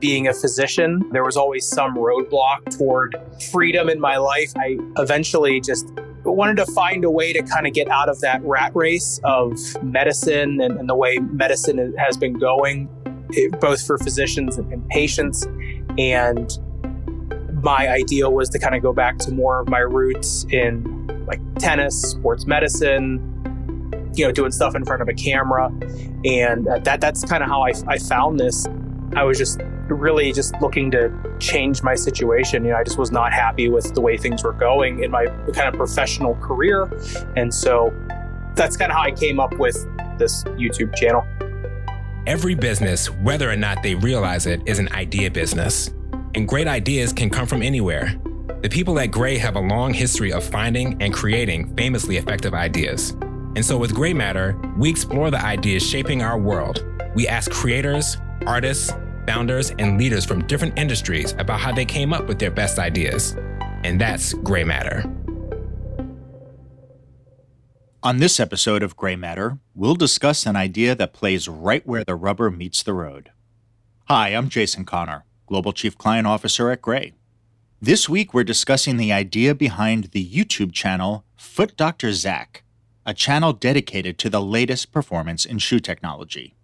being 0.00 0.28
a 0.28 0.32
physician. 0.32 1.02
There 1.12 1.24
was 1.24 1.36
always 1.36 1.66
some 1.66 1.94
roadblock 1.94 2.76
toward 2.76 3.16
freedom 3.50 3.88
in 3.88 4.00
my 4.00 4.16
life. 4.16 4.52
I 4.56 4.78
eventually 4.96 5.60
just 5.60 5.92
wanted 6.24 6.56
to 6.56 6.66
find 6.72 7.04
a 7.04 7.10
way 7.10 7.32
to 7.32 7.42
kind 7.42 7.66
of 7.66 7.72
get 7.72 7.88
out 7.88 8.08
of 8.08 8.20
that 8.20 8.42
rat 8.42 8.72
race 8.74 9.20
of 9.24 9.58
medicine 9.82 10.60
and, 10.60 10.78
and 10.78 10.88
the 10.88 10.94
way 10.94 11.18
medicine 11.18 11.94
has 11.96 12.16
been 12.16 12.34
going, 12.34 12.88
eh, 13.36 13.48
both 13.60 13.86
for 13.86 13.98
physicians 13.98 14.58
and, 14.58 14.88
patients. 14.88 15.46
And 15.98 16.50
my 17.62 17.88
idea 17.88 18.28
was 18.28 18.48
to 18.50 18.58
kind 18.58 18.74
of 18.74 18.82
go 18.82 18.92
back 18.92 19.18
to 19.18 19.30
more 19.30 19.60
of 19.60 19.68
my 19.68 19.78
roots 19.78 20.46
in 20.50 21.24
like 21.26 21.40
tennis, 21.56 22.00
sports 22.00 22.46
medicine, 22.46 23.26
you 24.14 24.26
know, 24.26 24.32
doing 24.32 24.50
stuff 24.50 24.74
in 24.74 24.84
front 24.84 25.02
of 25.02 25.08
a 25.08 25.14
camera. 25.14 25.72
And 26.24 26.66
that 26.84 27.00
that's 27.00 27.24
kind 27.24 27.42
of 27.42 27.48
how 27.48 27.62
I, 27.62 27.72
I 27.86 27.98
found 27.98 28.40
this. 28.40 28.66
I 29.14 29.24
was 29.24 29.38
just 29.38 29.60
really 29.94 30.32
just 30.32 30.54
looking 30.60 30.90
to 30.92 31.12
change 31.38 31.82
my 31.82 31.94
situation. 31.94 32.64
You 32.64 32.70
know, 32.70 32.76
I 32.76 32.84
just 32.84 32.98
was 32.98 33.10
not 33.10 33.32
happy 33.32 33.68
with 33.68 33.94
the 33.94 34.00
way 34.00 34.16
things 34.16 34.42
were 34.44 34.52
going 34.52 35.02
in 35.02 35.10
my 35.10 35.26
kind 35.52 35.68
of 35.68 35.74
professional 35.74 36.34
career. 36.36 36.90
And 37.36 37.52
so 37.52 37.92
that's 38.54 38.76
kind 38.76 38.90
of 38.90 38.96
how 38.96 39.04
I 39.04 39.12
came 39.12 39.40
up 39.40 39.56
with 39.58 39.86
this 40.18 40.44
YouTube 40.44 40.94
channel. 40.94 41.24
Every 42.26 42.54
business, 42.54 43.10
whether 43.10 43.50
or 43.50 43.56
not 43.56 43.82
they 43.82 43.94
realize 43.94 44.46
it, 44.46 44.60
is 44.66 44.78
an 44.78 44.92
idea 44.92 45.30
business. 45.30 45.90
And 46.34 46.46
great 46.46 46.68
ideas 46.68 47.12
can 47.12 47.30
come 47.30 47.46
from 47.46 47.62
anywhere. 47.62 48.14
The 48.62 48.68
people 48.68 48.98
at 49.00 49.06
Grey 49.06 49.38
have 49.38 49.56
a 49.56 49.60
long 49.60 49.94
history 49.94 50.32
of 50.32 50.44
finding 50.44 51.00
and 51.02 51.14
creating 51.14 51.74
famously 51.76 52.18
effective 52.18 52.52
ideas. 52.52 53.16
And 53.56 53.64
so 53.64 53.78
with 53.78 53.94
Grey 53.94 54.12
Matter, 54.12 54.60
we 54.76 54.90
explore 54.90 55.30
the 55.30 55.42
ideas 55.42 55.82
shaping 55.82 56.22
our 56.22 56.38
world. 56.38 56.84
We 57.14 57.26
ask 57.26 57.50
creators, 57.50 58.18
artists, 58.46 58.92
founders, 59.30 59.70
and 59.78 59.96
leaders 59.96 60.24
from 60.24 60.44
different 60.48 60.76
industries 60.76 61.36
about 61.38 61.60
how 61.60 61.72
they 61.72 61.84
came 61.84 62.12
up 62.12 62.26
with 62.26 62.40
their 62.40 62.50
best 62.50 62.80
ideas. 62.80 63.36
And 63.84 64.00
that's 64.00 64.34
Grey 64.34 64.64
Matter. 64.64 65.04
On 68.02 68.16
this 68.16 68.40
episode 68.40 68.82
of 68.82 68.96
Grey 68.96 69.14
Matter, 69.14 69.58
we'll 69.72 69.94
discuss 69.94 70.46
an 70.46 70.56
idea 70.56 70.96
that 70.96 71.12
plays 71.12 71.48
right 71.48 71.86
where 71.86 72.02
the 72.02 72.16
rubber 72.16 72.50
meets 72.50 72.82
the 72.82 72.92
road. 72.92 73.30
Hi, 74.08 74.30
I'm 74.30 74.48
Jason 74.48 74.84
Connor, 74.84 75.24
Global 75.46 75.72
Chief 75.72 75.96
Client 75.96 76.26
Officer 76.26 76.70
at 76.70 76.82
Grey. 76.82 77.12
This 77.80 78.08
week, 78.08 78.34
we're 78.34 78.42
discussing 78.42 78.96
the 78.96 79.12
idea 79.12 79.54
behind 79.54 80.10
the 80.10 80.28
YouTube 80.28 80.72
channel 80.72 81.24
Foot 81.36 81.76
Dr. 81.76 82.12
Zach 82.12 82.64
a 83.06 83.14
channel 83.14 83.52
dedicated 83.52 84.18
to 84.18 84.28
the 84.28 84.42
latest 84.42 84.92
performance 84.92 85.44
in 85.44 85.58
shoe 85.58 85.80
technology. 85.80 86.54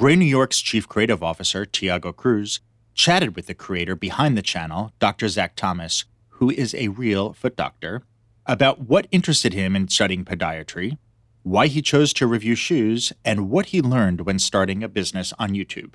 Grey 0.00 0.16
New 0.16 0.24
York's 0.24 0.62
Chief 0.62 0.88
Creative 0.88 1.22
Officer, 1.22 1.66
Thiago 1.66 2.16
Cruz, 2.16 2.60
chatted 2.94 3.36
with 3.36 3.48
the 3.48 3.54
creator 3.54 3.94
behind 3.94 4.34
the 4.34 4.40
channel, 4.40 4.94
Dr. 4.98 5.28
Zach 5.28 5.54
Thomas, 5.56 6.06
who 6.28 6.48
is 6.48 6.74
a 6.74 6.88
real 6.88 7.34
foot 7.34 7.54
doctor, 7.54 8.02
about 8.46 8.88
what 8.88 9.06
interested 9.10 9.52
him 9.52 9.76
in 9.76 9.88
studying 9.88 10.24
podiatry, 10.24 10.96
why 11.42 11.66
he 11.66 11.82
chose 11.82 12.14
to 12.14 12.26
review 12.26 12.54
shoes, 12.54 13.12
and 13.26 13.50
what 13.50 13.66
he 13.66 13.82
learned 13.82 14.22
when 14.22 14.38
starting 14.38 14.82
a 14.82 14.88
business 14.88 15.34
on 15.38 15.50
YouTube. 15.50 15.92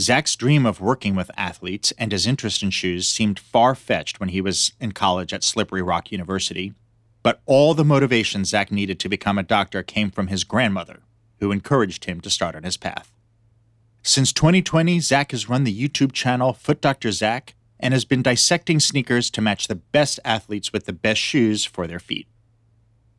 Zach's 0.00 0.34
dream 0.34 0.66
of 0.66 0.80
working 0.80 1.14
with 1.14 1.30
athletes 1.36 1.92
and 1.96 2.10
his 2.10 2.26
interest 2.26 2.64
in 2.64 2.70
shoes 2.70 3.08
seemed 3.08 3.38
far 3.38 3.76
fetched 3.76 4.18
when 4.18 4.30
he 4.30 4.40
was 4.40 4.72
in 4.80 4.90
college 4.90 5.32
at 5.32 5.44
Slippery 5.44 5.82
Rock 5.82 6.10
University, 6.10 6.74
but 7.22 7.42
all 7.46 7.74
the 7.74 7.84
motivation 7.84 8.44
Zach 8.44 8.72
needed 8.72 8.98
to 8.98 9.08
become 9.08 9.38
a 9.38 9.44
doctor 9.44 9.84
came 9.84 10.10
from 10.10 10.26
his 10.26 10.42
grandmother, 10.42 11.02
who 11.42 11.50
encouraged 11.50 12.04
him 12.04 12.20
to 12.20 12.30
start 12.30 12.54
on 12.54 12.62
his 12.62 12.76
path. 12.76 13.12
Since 14.04 14.32
2020, 14.32 15.00
Zach 15.00 15.32
has 15.32 15.48
run 15.48 15.64
the 15.64 15.76
YouTube 15.76 16.12
channel 16.12 16.52
Foot 16.52 16.80
Dr. 16.80 17.10
Zach 17.10 17.56
and 17.80 17.92
has 17.92 18.04
been 18.04 18.22
dissecting 18.22 18.78
sneakers 18.78 19.28
to 19.32 19.40
match 19.40 19.66
the 19.66 19.74
best 19.74 20.20
athletes 20.24 20.72
with 20.72 20.86
the 20.86 20.92
best 20.92 21.20
shoes 21.20 21.64
for 21.64 21.88
their 21.88 21.98
feet. 21.98 22.28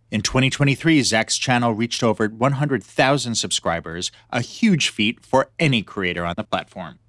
In 0.09 0.21
2023, 0.21 1.03
Zach's 1.03 1.37
channel 1.37 1.73
reached 1.73 2.01
over 2.01 2.29
100,000 2.29 3.35
subscribers, 3.35 4.09
a 4.29 4.39
huge 4.39 4.87
feat 4.87 5.25
for 5.25 5.49
any 5.59 5.81
creator 5.81 6.23
on 6.23 6.35
the 6.37 6.45
platform. 6.45 6.99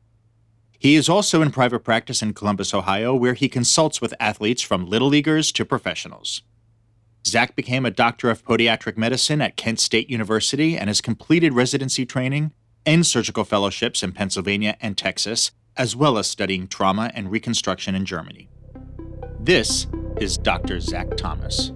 He 0.81 0.97
is 0.97 1.09
also 1.09 1.43
in 1.43 1.53
private 1.53 1.85
practice 1.85 2.23
in 2.23 2.35
Columbus, 2.35 2.75
Ohio, 2.75 3.15
where 3.15 3.35
he 3.35 3.49
consults 3.49 4.01
with 4.01 4.15
athletes 4.19 4.63
from 4.63 4.87
little 4.91 5.09
leaguers 5.09 5.53
to 5.53 5.65
professionals. 5.65 6.43
Zach 7.27 7.57
became 7.57 7.87
a 7.87 7.91
doctor 7.91 8.29
of 8.29 8.45
podiatric 8.45 8.99
medicine 8.99 9.41
at 9.41 9.57
Kent 9.57 9.81
State 9.81 10.11
University 10.11 10.77
and 10.77 10.89
has 10.89 11.01
completed 11.01 11.55
residency 11.55 12.05
training 12.05 12.53
and 12.85 13.07
surgical 13.07 13.45
fellowships 13.45 14.03
in 14.03 14.13
Pennsylvania 14.13 14.77
and 14.81 14.99
Texas, 14.99 15.51
as 15.77 15.97
well 15.97 16.19
as 16.19 16.27
studying 16.27 16.67
trauma 16.67 17.11
and 17.15 17.31
reconstruction 17.31 17.95
in 17.95 18.05
Germany. 18.05 18.49
This 19.41 19.87
is 20.21 20.37
Dr. 20.37 20.81
Zach 20.81 21.17
Thomas. 21.17 21.73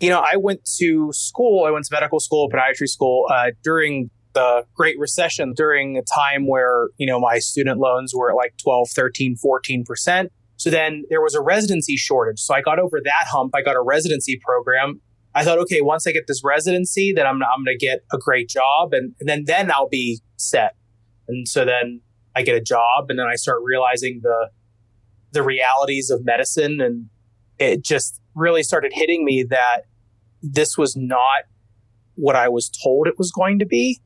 You 0.00 0.08
know, 0.08 0.20
I 0.20 0.36
went 0.36 0.64
to 0.78 1.12
school, 1.12 1.64
I 1.66 1.70
went 1.70 1.84
to 1.84 1.92
medical 1.92 2.20
school, 2.20 2.48
podiatry 2.48 2.88
school 2.88 3.26
uh, 3.30 3.50
during 3.62 4.10
the 4.32 4.64
Great 4.74 4.98
Recession, 4.98 5.52
during 5.54 5.98
a 5.98 6.02
time 6.02 6.46
where, 6.46 6.88
you 6.96 7.06
know, 7.06 7.20
my 7.20 7.40
student 7.40 7.78
loans 7.78 8.14
were 8.14 8.30
at 8.30 8.36
like 8.36 8.54
12, 8.56 8.88
13, 8.90 9.36
14%. 9.36 10.28
So 10.58 10.70
then 10.70 11.04
there 11.08 11.22
was 11.22 11.34
a 11.34 11.40
residency 11.40 11.96
shortage. 11.96 12.40
So 12.40 12.52
I 12.52 12.60
got 12.60 12.78
over 12.78 13.00
that 13.02 13.26
hump. 13.30 13.54
I 13.54 13.62
got 13.62 13.76
a 13.76 13.80
residency 13.80 14.40
program. 14.44 15.00
I 15.34 15.44
thought, 15.44 15.58
okay, 15.60 15.80
once 15.80 16.06
I 16.06 16.12
get 16.12 16.26
this 16.26 16.42
residency, 16.44 17.12
then 17.14 17.26
I'm, 17.26 17.36
I'm 17.36 17.64
going 17.64 17.78
to 17.78 17.86
get 17.86 18.00
a 18.12 18.18
great 18.18 18.48
job 18.48 18.92
and, 18.92 19.14
and 19.20 19.28
then, 19.28 19.44
then 19.46 19.70
I'll 19.70 19.88
be 19.88 20.20
set. 20.36 20.74
And 21.28 21.46
so 21.46 21.64
then 21.64 22.00
I 22.34 22.42
get 22.42 22.56
a 22.56 22.60
job 22.60 23.06
and 23.08 23.18
then 23.18 23.26
I 23.26 23.36
start 23.36 23.60
realizing 23.62 24.20
the, 24.22 24.50
the 25.30 25.44
realities 25.44 26.10
of 26.10 26.24
medicine. 26.24 26.80
And 26.80 27.06
it 27.58 27.84
just 27.84 28.20
really 28.34 28.64
started 28.64 28.92
hitting 28.92 29.24
me 29.24 29.44
that 29.48 29.82
this 30.42 30.76
was 30.76 30.96
not 30.96 31.44
what 32.16 32.34
I 32.34 32.48
was 32.48 32.68
told 32.68 33.06
it 33.06 33.14
was 33.16 33.30
going 33.30 33.60
to 33.60 33.66
be. 33.66 34.00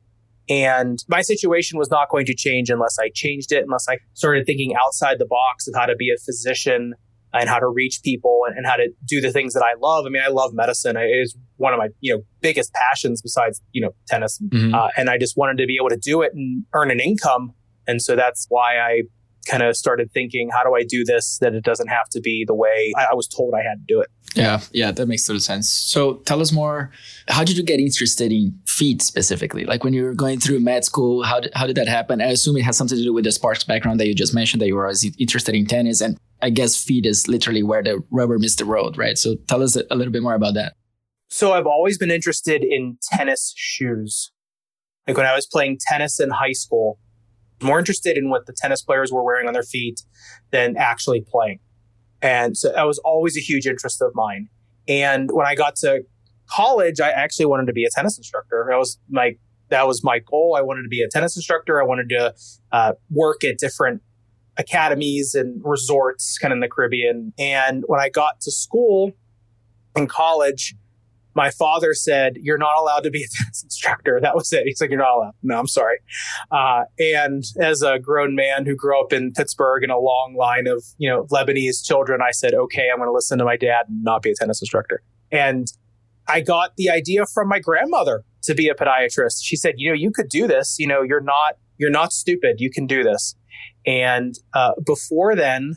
And 0.49 0.99
my 1.07 1.21
situation 1.21 1.79
was 1.79 1.89
not 1.89 2.09
going 2.09 2.25
to 2.25 2.35
change 2.35 2.69
unless 2.69 2.97
I 2.99 3.09
changed 3.13 3.51
it, 3.51 3.63
unless 3.63 3.85
I 3.89 3.97
started 4.13 4.45
thinking 4.45 4.73
outside 4.75 5.19
the 5.19 5.25
box 5.25 5.67
of 5.67 5.73
how 5.75 5.85
to 5.85 5.95
be 5.95 6.09
a 6.09 6.17
physician 6.23 6.93
and 7.33 7.49
how 7.49 7.59
to 7.59 7.67
reach 7.67 8.01
people 8.03 8.41
and, 8.47 8.57
and 8.57 8.67
how 8.67 8.75
to 8.75 8.89
do 9.05 9.21
the 9.21 9.31
things 9.31 9.53
that 9.53 9.63
I 9.63 9.73
love. 9.81 10.05
I 10.05 10.09
mean, 10.09 10.21
I 10.23 10.29
love 10.29 10.51
medicine. 10.53 10.97
It 10.97 11.05
is 11.05 11.35
one 11.57 11.73
of 11.73 11.79
my, 11.79 11.87
you 11.99 12.15
know, 12.15 12.23
biggest 12.41 12.73
passions 12.73 13.21
besides, 13.21 13.61
you 13.71 13.81
know, 13.81 13.91
tennis. 14.07 14.39
Mm-hmm. 14.39 14.75
Uh, 14.75 14.89
and 14.97 15.09
I 15.09 15.17
just 15.17 15.37
wanted 15.37 15.57
to 15.57 15.65
be 15.65 15.77
able 15.79 15.89
to 15.89 15.97
do 15.97 16.21
it 16.21 16.31
and 16.33 16.65
earn 16.73 16.91
an 16.91 16.99
income. 16.99 17.53
And 17.87 18.01
so 18.01 18.15
that's 18.15 18.45
why 18.49 18.77
I 18.77 19.03
kind 19.45 19.63
of 19.63 19.75
started 19.75 20.11
thinking, 20.11 20.49
how 20.51 20.63
do 20.63 20.75
I 20.75 20.83
do 20.83 21.03
this 21.03 21.37
that 21.39 21.53
it 21.53 21.63
doesn't 21.63 21.87
have 21.87 22.09
to 22.09 22.21
be 22.21 22.45
the 22.45 22.53
way 22.53 22.93
I, 22.97 23.13
was 23.13 23.27
told 23.27 23.53
I 23.53 23.61
had 23.61 23.75
to 23.75 23.85
do 23.87 24.01
it? 24.01 24.09
Yeah, 24.35 24.61
yeah, 24.71 24.91
that 24.91 25.07
makes 25.07 25.25
total 25.25 25.39
sense. 25.39 25.69
So 25.69 26.15
tell 26.25 26.41
us 26.41 26.51
more. 26.51 26.91
How 27.27 27.43
did 27.43 27.57
you 27.57 27.63
get 27.63 27.79
interested 27.79 28.31
in 28.31 28.57
feet 28.65 29.01
specifically? 29.01 29.65
Like 29.65 29.83
when 29.83 29.93
you 29.93 30.03
were 30.03 30.13
going 30.13 30.39
through 30.39 30.59
med 30.59 30.85
school, 30.85 31.23
how 31.23 31.39
did, 31.39 31.51
how 31.55 31.67
did 31.67 31.77
that 31.77 31.87
happen? 31.87 32.21
I 32.21 32.27
assume 32.27 32.57
it 32.57 32.63
has 32.63 32.77
something 32.77 32.97
to 32.97 33.03
do 33.03 33.13
with 33.13 33.25
the 33.25 33.31
sports 33.31 33.63
background 33.63 33.99
that 33.99 34.07
you 34.07 34.15
just 34.15 34.33
mentioned 34.33 34.61
that 34.61 34.67
you 34.67 34.75
were 34.75 34.91
interested 35.19 35.55
in 35.55 35.65
tennis. 35.65 36.01
And 36.01 36.17
I 36.41 36.49
guess 36.49 36.81
feet 36.81 37.05
is 37.05 37.27
literally 37.27 37.63
where 37.63 37.83
the 37.83 38.03
rubber 38.11 38.39
meets 38.39 38.55
the 38.55 38.65
road, 38.65 38.97
right? 38.97 39.17
So 39.17 39.35
tell 39.47 39.61
us 39.61 39.75
a 39.75 39.95
little 39.95 40.11
bit 40.11 40.23
more 40.23 40.35
about 40.35 40.55
that. 40.55 40.73
So 41.29 41.53
I've 41.53 41.65
always 41.65 41.97
been 41.97 42.11
interested 42.11 42.63
in 42.63 42.97
tennis 43.11 43.53
shoes. 43.55 44.31
Like 45.07 45.17
when 45.17 45.25
I 45.25 45.35
was 45.35 45.47
playing 45.47 45.79
tennis 45.81 46.19
in 46.19 46.29
high 46.29 46.51
school, 46.53 46.99
more 47.63 47.79
interested 47.79 48.17
in 48.17 48.29
what 48.29 48.45
the 48.45 48.53
tennis 48.53 48.81
players 48.81 49.11
were 49.11 49.23
wearing 49.23 49.47
on 49.47 49.53
their 49.53 49.63
feet 49.63 50.01
than 50.51 50.75
actually 50.77 51.21
playing. 51.21 51.59
And 52.21 52.57
so 52.57 52.71
that 52.71 52.83
was 52.87 52.99
always 52.99 53.37
a 53.37 53.41
huge 53.41 53.67
interest 53.67 54.01
of 54.01 54.11
mine. 54.15 54.47
And 54.87 55.29
when 55.31 55.45
I 55.45 55.55
got 55.55 55.75
to 55.77 56.03
college, 56.49 56.99
I 56.99 57.09
actually 57.09 57.45
wanted 57.45 57.67
to 57.67 57.73
be 57.73 57.83
a 57.83 57.89
tennis 57.89 58.17
instructor. 58.17 58.65
That 58.69 58.77
was 58.77 58.99
my 59.09 59.35
that 59.69 59.87
was 59.87 60.03
my 60.03 60.19
goal. 60.19 60.55
I 60.57 60.61
wanted 60.61 60.83
to 60.83 60.89
be 60.89 61.01
a 61.01 61.07
tennis 61.09 61.35
instructor. 61.35 61.81
I 61.81 61.85
wanted 61.85 62.09
to 62.09 62.33
uh, 62.71 62.93
work 63.09 63.43
at 63.43 63.57
different 63.57 64.01
academies 64.57 65.33
and 65.33 65.61
resorts, 65.63 66.37
kind 66.37 66.51
of 66.51 66.57
in 66.57 66.59
the 66.59 66.67
Caribbean. 66.67 67.33
And 67.39 67.83
when 67.87 67.99
I 67.99 68.09
got 68.09 68.39
to 68.41 68.51
school 68.51 69.13
in 69.95 70.07
college, 70.07 70.75
my 71.35 71.49
father 71.49 71.93
said, 71.93 72.37
You're 72.41 72.57
not 72.57 72.77
allowed 72.77 73.01
to 73.01 73.09
be 73.09 73.23
a 73.23 73.27
tennis 73.27 73.63
instructor. 73.63 74.19
That 74.23 74.35
was 74.35 74.53
it. 74.53 74.63
He's 74.65 74.79
like, 74.79 74.89
You're 74.89 74.99
not 74.99 75.15
allowed. 75.15 75.33
No, 75.41 75.57
I'm 75.57 75.67
sorry. 75.67 75.97
Uh, 76.51 76.83
and 76.97 77.43
as 77.59 77.81
a 77.81 77.99
grown 77.99 78.35
man 78.35 78.65
who 78.65 78.75
grew 78.75 78.99
up 78.99 79.11
in 79.11 79.33
Pittsburgh 79.33 79.83
in 79.83 79.89
a 79.89 79.99
long 79.99 80.35
line 80.37 80.67
of, 80.67 80.83
you 80.97 81.09
know, 81.09 81.25
Lebanese 81.25 81.83
children, 81.83 82.21
I 82.21 82.31
said, 82.31 82.53
Okay, 82.53 82.87
I'm 82.91 82.97
going 82.97 83.09
to 83.09 83.13
listen 83.13 83.37
to 83.39 83.45
my 83.45 83.57
dad 83.57 83.85
and 83.89 84.03
not 84.03 84.21
be 84.21 84.31
a 84.31 84.35
tennis 84.35 84.61
instructor. 84.61 85.01
And 85.31 85.67
I 86.27 86.41
got 86.41 86.75
the 86.77 86.89
idea 86.89 87.25
from 87.25 87.49
my 87.49 87.59
grandmother 87.59 88.23
to 88.43 88.53
be 88.53 88.69
a 88.69 88.75
podiatrist. 88.75 89.41
She 89.41 89.55
said, 89.55 89.75
You 89.77 89.89
know, 89.89 89.95
you 89.95 90.11
could 90.11 90.29
do 90.29 90.47
this. 90.47 90.77
You 90.79 90.87
know, 90.87 91.01
you're 91.01 91.21
not, 91.21 91.57
you're 91.77 91.91
not 91.91 92.13
stupid. 92.13 92.57
You 92.59 92.69
can 92.69 92.85
do 92.85 93.03
this. 93.03 93.35
And 93.85 94.35
uh, 94.53 94.71
before 94.85 95.35
then, 95.35 95.75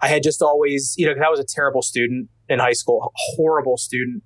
I 0.00 0.08
had 0.08 0.22
just 0.22 0.42
always, 0.42 0.94
you 0.96 1.06
know, 1.06 1.20
I 1.20 1.28
was 1.28 1.40
a 1.40 1.44
terrible 1.44 1.82
student 1.82 2.28
in 2.48 2.60
high 2.60 2.72
school, 2.72 3.12
horrible 3.16 3.76
student 3.76 4.22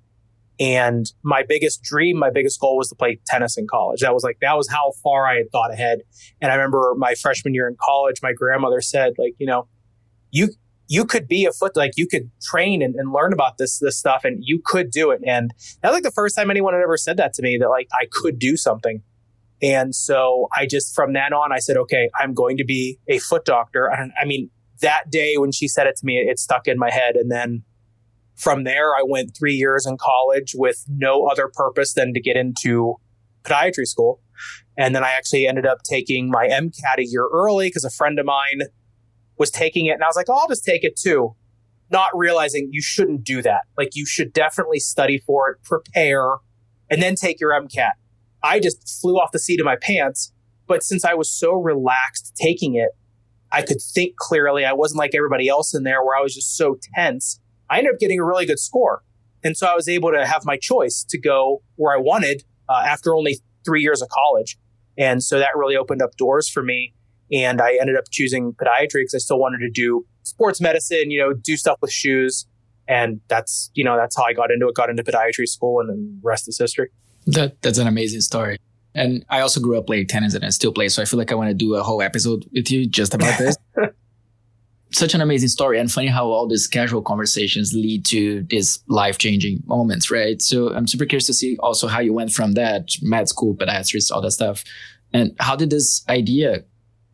And 0.59 1.11
my 1.23 1.43
biggest 1.47 1.81
dream, 1.81 2.17
my 2.17 2.29
biggest 2.29 2.59
goal 2.59 2.77
was 2.77 2.89
to 2.89 2.95
play 2.95 3.19
tennis 3.25 3.57
in 3.57 3.67
college. 3.67 4.01
That 4.01 4.13
was 4.13 4.23
like, 4.23 4.37
that 4.41 4.55
was 4.55 4.69
how 4.69 4.91
far 5.03 5.27
I 5.27 5.37
had 5.37 5.51
thought 5.51 5.71
ahead. 5.71 5.99
And 6.41 6.51
I 6.51 6.55
remember 6.55 6.93
my 6.95 7.15
freshman 7.15 7.55
year 7.55 7.67
in 7.67 7.75
college, 7.81 8.17
my 8.21 8.33
grandmother 8.33 8.79
said, 8.81 9.13
like, 9.17 9.33
you 9.39 9.47
know, 9.47 9.67
you, 10.29 10.49
you 10.87 11.05
could 11.05 11.27
be 11.27 11.45
a 11.45 11.51
foot, 11.51 11.75
like 11.75 11.93
you 11.95 12.07
could 12.07 12.29
train 12.41 12.83
and, 12.83 12.93
and 12.95 13.11
learn 13.11 13.33
about 13.33 13.57
this, 13.57 13.79
this 13.79 13.97
stuff 13.97 14.25
and 14.25 14.37
you 14.41 14.61
could 14.63 14.91
do 14.91 15.09
it. 15.09 15.21
And 15.25 15.51
that 15.81 15.89
was 15.89 15.95
like 15.95 16.03
the 16.03 16.11
first 16.11 16.35
time 16.35 16.51
anyone 16.51 16.73
had 16.73 16.83
ever 16.83 16.97
said 16.97 17.17
that 17.17 17.33
to 17.33 17.41
me 17.41 17.57
that 17.57 17.69
like 17.69 17.87
I 17.99 18.05
could 18.11 18.37
do 18.37 18.55
something. 18.55 19.01
And 19.61 19.95
so 19.95 20.49
I 20.55 20.67
just, 20.67 20.93
from 20.93 21.13
then 21.13 21.33
on, 21.33 21.51
I 21.51 21.59
said, 21.59 21.77
okay, 21.77 22.09
I'm 22.19 22.33
going 22.33 22.57
to 22.57 22.65
be 22.65 22.99
a 23.07 23.17
foot 23.17 23.45
doctor. 23.45 23.91
I, 23.91 24.09
I 24.21 24.25
mean, 24.25 24.49
that 24.81 25.09
day 25.09 25.37
when 25.37 25.51
she 25.51 25.67
said 25.67 25.87
it 25.87 25.95
to 25.97 26.05
me, 26.05 26.17
it 26.17 26.37
stuck 26.37 26.67
in 26.67 26.77
my 26.77 26.91
head. 26.91 27.15
And 27.15 27.31
then 27.31 27.63
from 28.35 28.63
there, 28.63 28.95
I 28.95 29.03
went 29.05 29.35
three 29.37 29.53
years 29.53 29.85
in 29.85 29.97
college 29.97 30.53
with 30.55 30.83
no 30.87 31.27
other 31.27 31.49
purpose 31.53 31.93
than 31.93 32.13
to 32.13 32.21
get 32.21 32.35
into 32.35 32.95
podiatry 33.43 33.85
school. 33.85 34.21
And 34.77 34.95
then 34.95 35.03
I 35.03 35.11
actually 35.11 35.47
ended 35.47 35.65
up 35.65 35.79
taking 35.83 36.29
my 36.29 36.47
MCAT 36.47 36.97
a 36.97 37.05
year 37.05 37.27
early 37.31 37.67
because 37.67 37.83
a 37.83 37.89
friend 37.89 38.17
of 38.19 38.25
mine 38.25 38.61
was 39.37 39.51
taking 39.51 39.85
it. 39.85 39.91
And 39.91 40.03
I 40.03 40.07
was 40.07 40.15
like, 40.15 40.29
oh, 40.29 40.33
I'll 40.33 40.47
just 40.47 40.65
take 40.65 40.83
it 40.83 40.95
too. 40.95 41.35
Not 41.91 42.09
realizing 42.13 42.69
you 42.71 42.81
shouldn't 42.81 43.23
do 43.23 43.41
that. 43.43 43.61
Like 43.77 43.89
you 43.93 44.05
should 44.05 44.33
definitely 44.33 44.79
study 44.79 45.19
for 45.19 45.51
it, 45.51 45.63
prepare, 45.63 46.37
and 46.89 47.01
then 47.01 47.15
take 47.15 47.39
your 47.39 47.51
MCAT. 47.51 47.91
I 48.41 48.59
just 48.59 48.99
flew 49.01 49.15
off 49.15 49.31
the 49.31 49.39
seat 49.39 49.59
of 49.59 49.65
my 49.65 49.77
pants. 49.79 50.33
But 50.65 50.81
since 50.81 51.05
I 51.05 51.13
was 51.13 51.29
so 51.29 51.53
relaxed 51.53 52.33
taking 52.35 52.75
it, 52.75 52.89
I 53.51 53.61
could 53.61 53.81
think 53.81 54.15
clearly. 54.17 54.65
I 54.65 54.73
wasn't 54.73 54.99
like 54.99 55.13
everybody 55.13 55.47
else 55.47 55.75
in 55.75 55.83
there 55.83 56.03
where 56.03 56.17
I 56.17 56.21
was 56.21 56.33
just 56.33 56.57
so 56.57 56.77
tense. 56.95 57.39
I 57.69 57.79
ended 57.79 57.93
up 57.93 57.99
getting 57.99 58.19
a 58.19 58.25
really 58.25 58.45
good 58.45 58.59
score. 58.59 59.03
And 59.43 59.57
so 59.57 59.67
I 59.67 59.75
was 59.75 59.87
able 59.87 60.11
to 60.11 60.25
have 60.25 60.45
my 60.45 60.57
choice 60.57 61.05
to 61.09 61.19
go 61.19 61.61
where 61.75 61.93
I 61.93 61.99
wanted 61.99 62.43
uh, 62.69 62.83
after 62.85 63.15
only 63.15 63.39
three 63.65 63.81
years 63.81 64.01
of 64.01 64.09
college. 64.09 64.57
And 64.97 65.23
so 65.23 65.39
that 65.39 65.49
really 65.55 65.75
opened 65.75 66.01
up 66.01 66.15
doors 66.17 66.47
for 66.47 66.63
me. 66.63 66.93
And 67.31 67.61
I 67.61 67.77
ended 67.79 67.97
up 67.97 68.05
choosing 68.11 68.53
podiatry 68.53 69.01
because 69.01 69.15
I 69.15 69.17
still 69.17 69.39
wanted 69.39 69.59
to 69.59 69.69
do 69.69 70.05
sports 70.23 70.61
medicine, 70.61 71.09
you 71.09 71.19
know, 71.19 71.33
do 71.33 71.57
stuff 71.57 71.77
with 71.81 71.91
shoes. 71.91 72.45
And 72.87 73.21
that's, 73.27 73.71
you 73.73 73.83
know, 73.83 73.97
that's 73.97 74.15
how 74.15 74.23
I 74.23 74.33
got 74.33 74.51
into 74.51 74.67
it, 74.67 74.75
got 74.75 74.89
into 74.89 75.03
podiatry 75.03 75.47
school 75.47 75.79
and 75.79 75.89
then 75.89 76.19
the 76.21 76.27
rest 76.27 76.47
is 76.47 76.57
history. 76.57 76.89
That, 77.25 77.61
that's 77.61 77.77
an 77.77 77.87
amazing 77.87 78.21
story. 78.21 78.57
And 78.95 79.25
I 79.29 79.39
also 79.39 79.59
grew 79.59 79.77
up 79.77 79.87
playing 79.87 80.07
tennis 80.07 80.35
and 80.35 80.45
I 80.45 80.49
still 80.49 80.71
play. 80.71 80.89
So 80.89 81.01
I 81.01 81.05
feel 81.05 81.17
like 81.17 81.31
I 81.31 81.35
want 81.35 81.49
to 81.49 81.55
do 81.55 81.75
a 81.75 81.83
whole 81.83 82.01
episode 82.01 82.47
with 82.53 82.69
you 82.69 82.85
just 82.85 83.13
about 83.13 83.37
this. 83.39 83.57
Such 84.93 85.15
an 85.15 85.21
amazing 85.21 85.49
story. 85.49 85.79
And 85.79 85.91
funny 85.91 86.07
how 86.07 86.27
all 86.27 86.47
these 86.47 86.67
casual 86.67 87.01
conversations 87.01 87.73
lead 87.73 88.05
to 88.07 88.43
these 88.43 88.79
life 88.87 89.17
changing 89.17 89.63
moments, 89.65 90.11
right? 90.11 90.41
So 90.41 90.73
I'm 90.73 90.87
super 90.87 91.05
curious 91.05 91.25
to 91.27 91.33
see 91.33 91.57
also 91.59 91.87
how 91.87 91.99
you 91.99 92.13
went 92.13 92.31
from 92.31 92.53
that 92.53 92.89
med 93.01 93.27
school, 93.27 93.55
pediatrics, 93.55 94.11
all 94.11 94.21
that 94.21 94.31
stuff. 94.31 94.63
And 95.11 95.35
how 95.39 95.55
did 95.55 95.71
this 95.71 96.03
idea 96.09 96.63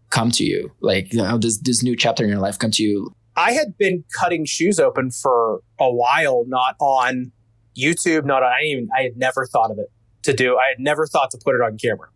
come 0.09 0.29
to 0.31 0.43
you? 0.43 0.71
Like, 0.81 1.13
how 1.15 1.37
does 1.37 1.61
this 1.61 1.81
new 1.81 1.95
chapter 1.95 2.23
in 2.23 2.29
your 2.29 2.39
life 2.39 2.59
come 2.59 2.71
to 2.71 2.83
you? 2.83 3.13
I 3.35 3.53
had 3.53 3.77
been 3.77 4.03
cutting 4.19 4.43
shoes 4.43 4.79
open 4.79 5.11
for 5.11 5.61
a 5.79 5.89
while, 5.89 6.43
not 6.47 6.75
on 6.79 7.31
YouTube, 7.77 8.25
not 8.25 8.43
on, 8.43 8.51
I 8.51 8.63
even, 8.65 8.89
I 8.97 9.03
had 9.03 9.15
never 9.15 9.45
thought 9.45 9.71
of 9.71 9.79
it 9.79 9.89
to 10.23 10.33
do. 10.33 10.57
I 10.57 10.67
had 10.67 10.79
never 10.79 11.07
thought 11.07 11.31
to 11.31 11.39
put 11.43 11.55
it 11.55 11.61
on 11.61 11.77
camera. 11.77 12.09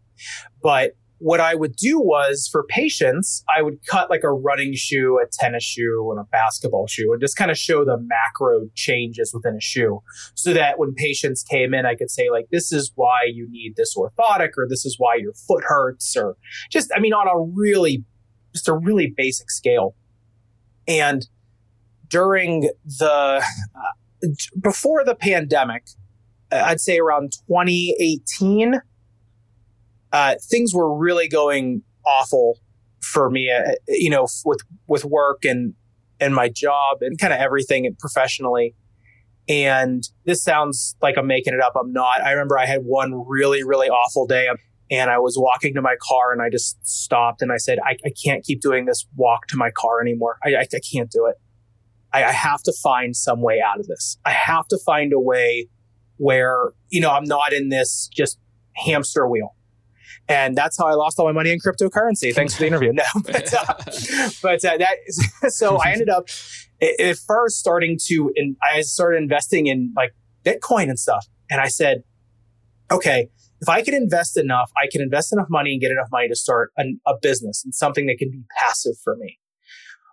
But 0.62 0.98
what 1.20 1.40
I 1.40 1.56
would 1.56 1.76
do 1.76 2.00
was 2.00 2.50
for 2.52 2.64
patients, 2.64 3.44
I 3.56 3.62
would 3.62 3.86
cut 3.86 4.10
like 4.10 4.24
a 4.24 4.32
running 4.32 4.74
shoe, 4.76 5.20
a 5.24 5.28
tennis 5.32 5.64
shoe, 5.64 6.10
and 6.12 6.20
a 6.20 6.24
basketball 6.26 6.88
shoe 6.88 7.12
and 7.14 7.22
just 7.22 7.38
kind 7.38 7.50
of 7.50 7.58
show 7.58 7.86
the 7.86 7.98
macro 7.98 8.68
changes 8.76 9.34
within 9.34 9.56
a 9.56 9.62
shoe 9.62 10.02
so 10.36 10.54
that 10.54 10.80
when 10.80 10.94
patients 10.94 11.44
came 11.44 11.74
in, 11.74 11.86
I 11.86 11.96
could 11.96 12.12
say, 12.12 12.30
like, 12.30 12.48
this 12.52 12.72
is 12.74 12.92
why 12.96 13.22
you 13.32 13.48
need 13.50 13.76
this 13.78 13.96
orthotic 13.96 14.50
or 14.58 14.68
this 14.68 14.86
is 14.86 14.96
why 14.98 15.16
your 15.16 15.34
foot 15.34 15.64
hurts 15.66 16.16
or 16.18 16.36
just, 16.70 16.92
I 16.96 17.00
mean, 17.00 17.14
on 17.14 17.28
a 17.28 17.40
really, 17.56 18.04
just 18.54 18.68
a 18.68 18.74
really 18.74 19.14
basic 19.16 19.50
scale. 19.50 19.96
And 20.88 21.26
during 22.10 22.70
the, 22.86 23.44
uh, 23.44 24.28
before 24.62 25.06
the 25.06 25.16
pandemic, 25.16 25.84
I'd 26.52 26.82
say 26.82 27.00
around 27.00 27.34
2018, 27.48 28.82
uh, 30.14 30.36
things 30.50 30.74
were 30.74 30.96
really 30.96 31.28
going 31.28 31.82
awful 32.06 32.60
for 33.02 33.30
me, 33.30 33.52
uh, 33.52 33.74
you 33.88 34.10
know, 34.10 34.28
with, 34.46 34.62
with 34.88 35.04
work 35.04 35.44
and, 35.44 35.74
and 36.20 36.34
my 36.34 36.48
job 36.48 37.00
and 37.02 37.18
kind 37.20 37.34
of 37.34 37.40
everything 37.40 37.94
professionally. 38.00 38.76
And 39.50 40.04
this 40.26 40.42
sounds 40.42 40.96
like 41.02 41.18
I'm 41.18 41.28
making 41.28 41.54
it 41.54 41.60
up. 41.60 41.74
I'm 41.76 41.92
not. 41.92 42.22
I 42.22 42.32
remember 42.32 42.58
I 42.58 42.66
had 42.66 42.82
one 42.86 43.26
really, 43.28 43.64
really 43.64 43.90
awful 43.90 44.26
day 44.26 44.48
and 44.90 45.10
I 45.10 45.18
was 45.18 45.36
walking 45.38 45.74
to 45.74 45.82
my 45.82 45.96
car 46.00 46.32
and 46.32 46.42
I 46.42 46.50
just 46.50 46.78
stopped 46.88 47.42
and 47.42 47.52
I 47.52 47.58
said, 47.58 47.80
I, 47.84 47.98
I 48.06 48.12
can't 48.24 48.46
keep 48.46 48.62
doing 48.62 48.86
this 48.86 49.06
walk 49.16 49.48
to 49.48 49.58
my 49.58 49.72
car 49.72 50.00
anymore. 50.00 50.38
I, 50.46 50.56
I, 50.56 50.62
I 50.62 50.80
can't 50.80 51.12
do 51.12 51.26
it. 51.26 51.36
I 52.16 52.32
have 52.32 52.62
to 52.64 52.74
find 52.84 53.16
some 53.16 53.42
way 53.42 53.60
out 53.60 53.80
of 53.80 53.88
this. 53.88 54.20
I 54.24 54.30
have 54.30 54.68
to 54.68 54.78
find 54.78 55.14
a 55.14 55.20
way 55.20 55.68
where, 56.18 56.74
you 56.90 57.02
know, 57.02 57.10
I'm 57.10 57.24
not 57.24 57.54
in 57.54 57.70
this 57.70 58.08
just 58.16 58.38
hamster 58.76 59.28
wheel. 59.28 59.56
And 60.30 60.56
that's 60.56 60.78
how 60.78 60.86
I 60.86 60.94
lost 60.94 61.20
all 61.20 61.26
my 61.26 61.34
money 61.34 61.52
in 61.52 61.60
cryptocurrency. 61.60 62.34
Thanks 62.34 62.54
for 62.54 62.62
the 62.62 62.68
interview. 62.68 62.94
No, 62.94 63.04
but, 63.26 63.54
uh, 63.54 64.30
but 64.42 64.64
uh, 64.66 64.78
that, 64.78 64.98
so 65.52 65.78
I 65.78 65.92
ended 65.92 66.10
up 66.10 66.30
at 66.82 67.18
first 67.18 67.58
starting 67.58 67.98
to, 68.06 68.32
and 68.36 68.56
I 68.64 68.82
started 68.82 69.18
investing 69.22 69.68
in 69.68 69.94
like 69.96 70.14
Bitcoin 70.46 70.90
and 70.90 70.98
stuff. 70.98 71.26
And 71.50 71.60
I 71.60 71.68
said, 71.68 72.04
okay, 72.92 73.28
if 73.62 73.70
I 73.70 73.82
can 73.82 73.94
invest 73.94 74.38
enough, 74.38 74.72
I 74.82 74.88
can 74.92 75.02
invest 75.02 75.34
enough 75.34 75.48
money 75.50 75.74
and 75.74 75.82
get 75.82 75.92
enough 75.92 76.10
money 76.12 76.28
to 76.28 76.36
start 76.36 76.72
an, 76.78 77.00
a 77.06 77.14
business 77.22 77.62
and 77.64 77.74
something 77.74 78.06
that 78.08 78.18
can 78.18 78.30
be 78.30 78.44
passive 78.60 78.94
for 79.04 79.16
me. 79.18 79.40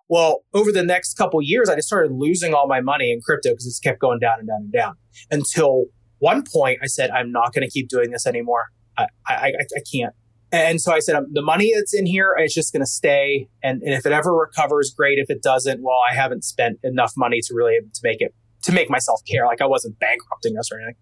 Well, 0.08 0.44
over 0.54 0.72
the 0.72 0.82
next 0.82 1.14
couple 1.14 1.40
years, 1.40 1.68
I 1.68 1.76
just 1.76 1.86
started 1.86 2.12
losing 2.12 2.52
all 2.52 2.66
my 2.66 2.80
money 2.80 3.12
in 3.12 3.20
crypto 3.20 3.50
because 3.50 3.66
it's 3.66 3.78
kept 3.78 4.00
going 4.00 4.18
down 4.18 4.40
and 4.40 4.48
down 4.48 4.62
and 4.62 4.72
down 4.72 4.94
until 5.30 5.84
one 6.18 6.42
point 6.42 6.80
I 6.82 6.86
said, 6.86 7.10
I'm 7.10 7.30
not 7.30 7.52
going 7.52 7.66
to 7.66 7.70
keep 7.70 7.88
doing 7.88 8.10
this 8.10 8.26
anymore. 8.26 8.66
I, 9.26 9.32
I, 9.34 9.52
I, 9.58 9.80
can't. 9.92 10.14
And 10.52 10.80
so 10.80 10.92
I 10.92 10.98
said, 10.98 11.14
um, 11.14 11.26
the 11.32 11.42
money 11.42 11.72
that's 11.74 11.94
in 11.94 12.06
here 12.06 12.34
is 12.38 12.52
just 12.52 12.72
going 12.72 12.82
to 12.82 12.90
stay. 12.90 13.48
And, 13.62 13.82
and 13.82 13.94
if 13.94 14.04
it 14.04 14.12
ever 14.12 14.34
recovers, 14.34 14.92
great. 14.96 15.18
If 15.18 15.30
it 15.30 15.42
doesn't, 15.42 15.82
well, 15.82 15.98
I 16.10 16.14
haven't 16.14 16.44
spent 16.44 16.78
enough 16.82 17.12
money 17.16 17.40
to 17.42 17.54
really 17.54 17.76
to 17.78 18.00
make 18.02 18.20
it, 18.20 18.34
to 18.64 18.72
make 18.72 18.90
myself 18.90 19.20
care. 19.30 19.46
Like 19.46 19.60
I 19.60 19.66
wasn't 19.66 19.98
bankrupting 19.98 20.58
us 20.58 20.72
or 20.72 20.80
anything. 20.80 20.96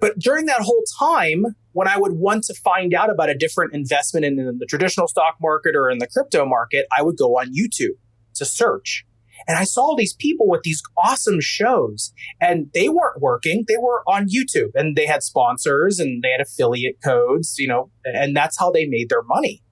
But 0.00 0.18
during 0.18 0.46
that 0.46 0.60
whole 0.60 0.82
time, 0.98 1.44
when 1.72 1.88
I 1.88 1.96
would 1.96 2.12
want 2.12 2.44
to 2.44 2.54
find 2.54 2.94
out 2.94 3.10
about 3.10 3.30
a 3.30 3.34
different 3.34 3.74
investment 3.74 4.24
in 4.24 4.36
the 4.36 4.66
traditional 4.66 5.08
stock 5.08 5.36
market 5.40 5.74
or 5.74 5.90
in 5.90 5.98
the 5.98 6.06
crypto 6.06 6.44
market, 6.44 6.86
I 6.96 7.02
would 7.02 7.16
go 7.16 7.38
on 7.38 7.54
YouTube 7.54 7.96
to 8.34 8.44
search. 8.44 9.04
And 9.46 9.56
I 9.58 9.64
saw 9.64 9.94
these 9.96 10.14
people 10.14 10.48
with 10.48 10.62
these 10.62 10.82
awesome 11.04 11.40
shows 11.40 12.12
and 12.40 12.70
they 12.74 12.88
weren't 12.88 13.20
working. 13.20 13.64
They 13.68 13.76
were 13.76 14.02
on 14.06 14.28
YouTube 14.28 14.70
and 14.74 14.96
they 14.96 15.06
had 15.06 15.22
sponsors 15.22 15.98
and 15.98 16.22
they 16.22 16.30
had 16.30 16.40
affiliate 16.40 16.96
codes, 17.02 17.56
you 17.58 17.68
know, 17.68 17.90
and 18.04 18.36
that's 18.36 18.58
how 18.58 18.70
they 18.70 18.86
made 18.86 19.08
their 19.08 19.22
money. 19.22 19.62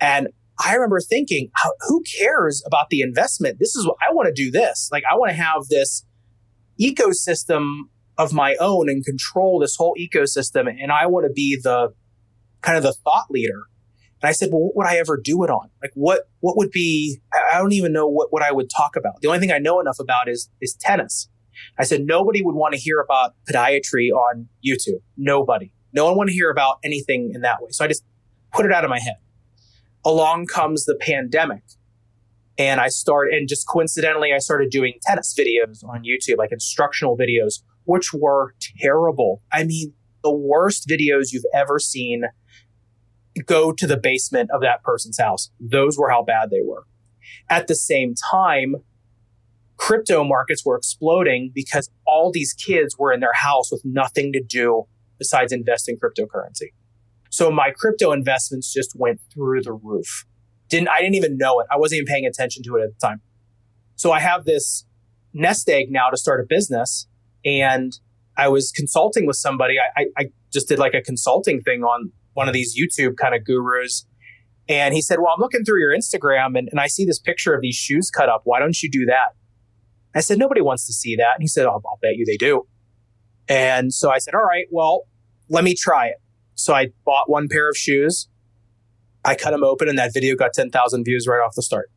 And 0.00 0.28
I 0.64 0.74
remember 0.74 1.00
thinking, 1.00 1.50
who 1.88 2.02
cares 2.18 2.62
about 2.66 2.90
the 2.90 3.00
investment? 3.00 3.58
This 3.58 3.74
is 3.74 3.86
what 3.86 3.96
I 4.00 4.12
want 4.12 4.28
to 4.28 4.32
do 4.32 4.50
this. 4.50 4.88
Like, 4.92 5.02
I 5.10 5.16
want 5.16 5.30
to 5.30 5.36
have 5.36 5.64
this 5.68 6.04
ecosystem 6.80 7.84
of 8.16 8.32
my 8.32 8.54
own 8.60 8.88
and 8.88 9.04
control 9.04 9.58
this 9.58 9.76
whole 9.76 9.96
ecosystem. 9.98 10.68
And 10.68 10.92
I 10.92 11.06
want 11.06 11.26
to 11.26 11.32
be 11.32 11.58
the 11.60 11.92
kind 12.60 12.76
of 12.76 12.84
the 12.84 12.92
thought 12.92 13.26
leader 13.30 13.62
and 14.24 14.30
I 14.30 14.32
said, 14.32 14.48
well, 14.50 14.62
what 14.62 14.76
would 14.76 14.86
I 14.86 14.96
ever 14.96 15.18
do 15.22 15.44
it 15.44 15.50
on? 15.50 15.68
Like 15.82 15.90
what, 15.92 16.22
what 16.40 16.56
would 16.56 16.70
be, 16.70 17.20
I 17.52 17.58
don't 17.58 17.74
even 17.74 17.92
know 17.92 18.08
what, 18.08 18.32
what 18.32 18.42
I 18.42 18.52
would 18.52 18.70
talk 18.74 18.96
about. 18.96 19.20
The 19.20 19.28
only 19.28 19.38
thing 19.38 19.52
I 19.52 19.58
know 19.58 19.80
enough 19.80 19.98
about 20.00 20.30
is, 20.30 20.48
is 20.62 20.74
tennis. 20.80 21.28
I 21.78 21.84
said, 21.84 22.06
nobody 22.06 22.40
would 22.40 22.54
want 22.54 22.72
to 22.72 22.80
hear 22.80 23.00
about 23.00 23.34
podiatry 23.46 24.08
on 24.12 24.48
YouTube. 24.66 25.02
Nobody. 25.18 25.74
No 25.92 26.06
one 26.06 26.16
want 26.16 26.28
to 26.30 26.32
hear 26.32 26.48
about 26.50 26.78
anything 26.82 27.32
in 27.34 27.42
that 27.42 27.60
way. 27.60 27.68
So 27.72 27.84
I 27.84 27.88
just 27.88 28.02
put 28.50 28.64
it 28.64 28.72
out 28.72 28.82
of 28.82 28.88
my 28.88 28.98
head. 28.98 29.16
Along 30.06 30.46
comes 30.46 30.86
the 30.86 30.96
pandemic. 30.98 31.62
And 32.56 32.80
I 32.80 32.88
start, 32.88 33.30
and 33.30 33.46
just 33.46 33.68
coincidentally, 33.68 34.32
I 34.32 34.38
started 34.38 34.70
doing 34.70 34.94
tennis 35.02 35.34
videos 35.38 35.84
on 35.86 36.02
YouTube, 36.02 36.38
like 36.38 36.50
instructional 36.50 37.14
videos, 37.14 37.60
which 37.84 38.14
were 38.14 38.54
terrible. 38.80 39.42
I 39.52 39.64
mean, 39.64 39.92
the 40.22 40.34
worst 40.34 40.88
videos 40.88 41.30
you've 41.30 41.44
ever 41.54 41.78
seen 41.78 42.22
go 43.42 43.72
to 43.72 43.86
the 43.86 43.96
basement 43.96 44.50
of 44.52 44.60
that 44.62 44.82
person's 44.82 45.18
house. 45.18 45.50
Those 45.60 45.98
were 45.98 46.10
how 46.10 46.22
bad 46.22 46.50
they 46.50 46.60
were. 46.62 46.84
At 47.48 47.66
the 47.66 47.74
same 47.74 48.14
time, 48.30 48.76
crypto 49.76 50.24
markets 50.24 50.64
were 50.64 50.76
exploding 50.76 51.50
because 51.54 51.90
all 52.06 52.30
these 52.30 52.52
kids 52.52 52.96
were 52.98 53.12
in 53.12 53.20
their 53.20 53.32
house 53.32 53.72
with 53.72 53.82
nothing 53.84 54.32
to 54.32 54.42
do 54.42 54.84
besides 55.18 55.52
invest 55.52 55.88
in 55.88 55.96
cryptocurrency. 55.96 56.68
So 57.30 57.50
my 57.50 57.72
crypto 57.74 58.12
investments 58.12 58.72
just 58.72 58.94
went 58.94 59.20
through 59.32 59.62
the 59.62 59.72
roof. 59.72 60.24
Didn't 60.68 60.88
I 60.88 61.00
didn't 61.00 61.16
even 61.16 61.36
know 61.36 61.60
it. 61.60 61.66
I 61.70 61.76
wasn't 61.76 61.98
even 61.98 62.06
paying 62.06 62.26
attention 62.26 62.62
to 62.64 62.76
it 62.76 62.82
at 62.82 62.90
the 62.90 63.06
time. 63.06 63.20
So 63.96 64.12
I 64.12 64.20
have 64.20 64.44
this 64.44 64.84
nest 65.32 65.68
egg 65.68 65.90
now 65.90 66.10
to 66.10 66.16
start 66.16 66.40
a 66.40 66.44
business 66.48 67.06
and 67.44 67.98
I 68.36 68.48
was 68.48 68.72
consulting 68.72 69.26
with 69.26 69.36
somebody. 69.36 69.76
I, 69.78 70.02
I, 70.02 70.06
I 70.16 70.24
just 70.52 70.68
did 70.68 70.78
like 70.78 70.94
a 70.94 71.02
consulting 71.02 71.60
thing 71.60 71.82
on 71.82 72.12
one 72.34 72.48
of 72.48 72.54
these 72.54 72.78
YouTube 72.78 73.16
kind 73.16 73.34
of 73.34 73.44
gurus. 73.44 74.06
And 74.68 74.94
he 74.94 75.02
said, 75.02 75.18
Well, 75.18 75.32
I'm 75.34 75.40
looking 75.40 75.64
through 75.64 75.80
your 75.80 75.96
Instagram 75.96 76.58
and, 76.58 76.68
and 76.70 76.80
I 76.80 76.86
see 76.86 77.04
this 77.04 77.18
picture 77.18 77.54
of 77.54 77.62
these 77.62 77.74
shoes 77.74 78.10
cut 78.10 78.28
up. 78.28 78.42
Why 78.44 78.60
don't 78.60 78.82
you 78.82 78.90
do 78.90 79.06
that? 79.06 79.34
I 80.14 80.20
said, 80.20 80.38
Nobody 80.38 80.60
wants 80.60 80.86
to 80.86 80.92
see 80.92 81.16
that. 81.16 81.34
And 81.34 81.42
he 81.42 81.48
said, 81.48 81.66
I'll, 81.66 81.82
bet 82.02 82.16
you 82.16 82.24
they 82.24 82.36
do. 82.36 82.66
And 83.48 83.92
so 83.92 84.10
I 84.10 84.18
said, 84.18 84.34
All 84.34 84.44
right, 84.44 84.66
well, 84.70 85.02
let 85.48 85.64
me 85.64 85.74
try 85.74 86.06
it. 86.08 86.16
So 86.54 86.74
I 86.74 86.88
bought 87.04 87.28
one 87.28 87.48
pair 87.48 87.68
of 87.68 87.76
shoes. 87.76 88.28
I 89.24 89.34
cut 89.34 89.52
them 89.52 89.64
open 89.64 89.88
and 89.88 89.98
that 89.98 90.12
video 90.12 90.36
got 90.36 90.52
10,000 90.52 91.04
views 91.04 91.26
right 91.26 91.38
off 91.38 91.54
the 91.54 91.62
start. 91.62 91.90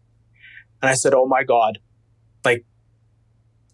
And 0.81 0.89
I 0.89 0.93
said, 0.93 1.13
Oh 1.13 1.25
my 1.25 1.43
God, 1.43 1.79
like 2.43 2.65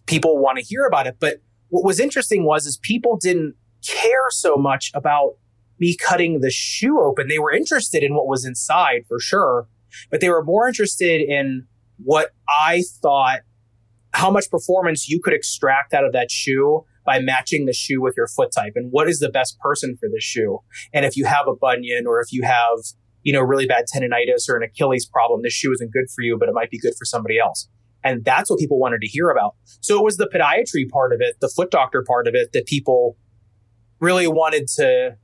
people 0.06 0.38
want 0.38 0.58
to 0.58 0.64
hear 0.64 0.86
about 0.86 1.06
it. 1.06 1.16
But 1.20 1.38
what 1.68 1.84
was 1.84 2.00
interesting 2.00 2.44
was, 2.44 2.66
is 2.66 2.78
people 2.78 3.16
didn't 3.16 3.54
care 3.84 4.30
so 4.30 4.56
much 4.56 4.90
about 4.94 5.34
me 5.78 5.96
cutting 5.96 6.40
the 6.40 6.50
shoe 6.50 7.00
open. 7.00 7.28
They 7.28 7.38
were 7.38 7.52
interested 7.52 8.02
in 8.02 8.14
what 8.14 8.26
was 8.26 8.44
inside 8.44 9.04
for 9.08 9.18
sure, 9.20 9.68
but 10.10 10.20
they 10.20 10.28
were 10.28 10.44
more 10.44 10.68
interested 10.68 11.20
in 11.20 11.66
what 11.98 12.30
I 12.48 12.82
thought, 13.02 13.40
how 14.12 14.30
much 14.30 14.50
performance 14.50 15.08
you 15.08 15.20
could 15.22 15.34
extract 15.34 15.94
out 15.94 16.04
of 16.04 16.12
that 16.12 16.30
shoe 16.30 16.84
by 17.04 17.18
matching 17.18 17.66
the 17.66 17.72
shoe 17.72 18.00
with 18.00 18.14
your 18.16 18.26
foot 18.26 18.50
type 18.54 18.72
and 18.76 18.90
what 18.90 19.08
is 19.08 19.18
the 19.18 19.28
best 19.28 19.58
person 19.58 19.96
for 19.98 20.08
this 20.12 20.24
shoe. 20.24 20.60
And 20.92 21.04
if 21.04 21.16
you 21.16 21.26
have 21.26 21.46
a 21.46 21.54
bunion 21.54 22.06
or 22.06 22.20
if 22.20 22.32
you 22.32 22.42
have, 22.44 22.78
you 23.22 23.32
know, 23.32 23.40
really 23.40 23.66
bad 23.66 23.84
tendonitis 23.94 24.48
or 24.48 24.56
an 24.56 24.62
Achilles 24.62 25.06
problem, 25.06 25.40
this 25.42 25.52
shoe 25.52 25.72
isn't 25.72 25.92
good 25.92 26.06
for 26.14 26.22
you, 26.22 26.38
but 26.38 26.48
it 26.48 26.54
might 26.54 26.70
be 26.70 26.78
good 26.78 26.94
for 26.98 27.04
somebody 27.04 27.38
else. 27.38 27.68
And 28.02 28.24
that's 28.24 28.50
what 28.50 28.58
people 28.58 28.78
wanted 28.78 29.00
to 29.00 29.06
hear 29.06 29.30
about. 29.30 29.54
So 29.80 29.98
it 29.98 30.04
was 30.04 30.18
the 30.18 30.28
podiatry 30.28 30.88
part 30.90 31.12
of 31.12 31.20
it, 31.20 31.36
the 31.40 31.48
foot 31.48 31.70
doctor 31.70 32.04
part 32.06 32.26
of 32.26 32.34
it 32.34 32.50
that 32.52 32.66
people 32.66 33.16
really 33.98 34.26
wanted 34.26 34.68
to 34.76 35.16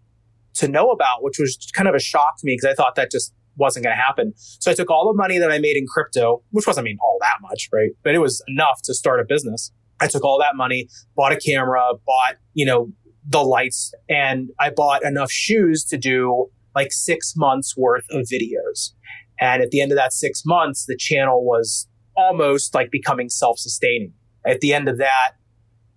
to 0.54 0.68
know 0.68 0.90
about, 0.90 1.22
which 1.22 1.38
was 1.38 1.56
kind 1.74 1.88
of 1.88 1.94
a 1.94 2.00
shock 2.00 2.38
to 2.38 2.46
me 2.46 2.56
because 2.56 2.72
I 2.72 2.74
thought 2.74 2.94
that 2.96 3.10
just 3.10 3.34
wasn't 3.56 3.84
going 3.84 3.96
to 3.96 4.02
happen. 4.02 4.32
So 4.36 4.70
I 4.70 4.74
took 4.74 4.90
all 4.90 5.12
the 5.12 5.16
money 5.16 5.38
that 5.38 5.50
I 5.50 5.58
made 5.58 5.76
in 5.76 5.86
crypto, 5.86 6.42
which 6.50 6.66
wasn't 6.66 6.86
I 6.86 6.90
mean 6.90 6.98
all 7.02 7.18
that 7.20 7.36
much, 7.40 7.68
right? 7.72 7.90
But 8.02 8.14
it 8.14 8.18
was 8.18 8.42
enough 8.48 8.80
to 8.84 8.94
start 8.94 9.20
a 9.20 9.24
business. 9.24 9.72
I 10.00 10.06
took 10.06 10.24
all 10.24 10.38
that 10.40 10.56
money, 10.56 10.88
bought 11.14 11.32
a 11.32 11.36
camera, 11.36 11.82
bought, 12.06 12.36
you 12.54 12.64
know, 12.64 12.90
the 13.26 13.42
lights, 13.42 13.92
and 14.08 14.48
I 14.58 14.70
bought 14.70 15.04
enough 15.04 15.30
shoes 15.30 15.84
to 15.86 15.98
do 15.98 16.50
like 16.74 16.92
six 16.92 17.34
months 17.36 17.76
worth 17.76 18.06
of 18.10 18.26
videos. 18.32 18.92
And 19.38 19.62
at 19.62 19.70
the 19.70 19.80
end 19.80 19.92
of 19.92 19.96
that 19.96 20.12
six 20.12 20.42
months, 20.46 20.86
the 20.86 20.96
channel 20.96 21.44
was 21.44 21.86
almost 22.16 22.74
like 22.74 22.90
becoming 22.90 23.28
self 23.28 23.58
sustaining. 23.58 24.14
At 24.46 24.60
the 24.60 24.72
end 24.72 24.88
of 24.88 24.98
that, 24.98 25.32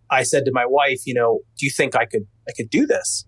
I 0.10 0.24
said 0.24 0.45
to 0.45 0.51
my 0.51 0.65
wife, 0.65 1.01
you 1.05 1.13
know, 1.13 1.39
do 1.57 1.65
you 1.65 1.72
think 1.72 1.95
I 1.95 2.05
could, 2.05 2.27
I 2.48 2.51
could 2.55 2.69
do 2.69 2.86
this? 2.86 3.25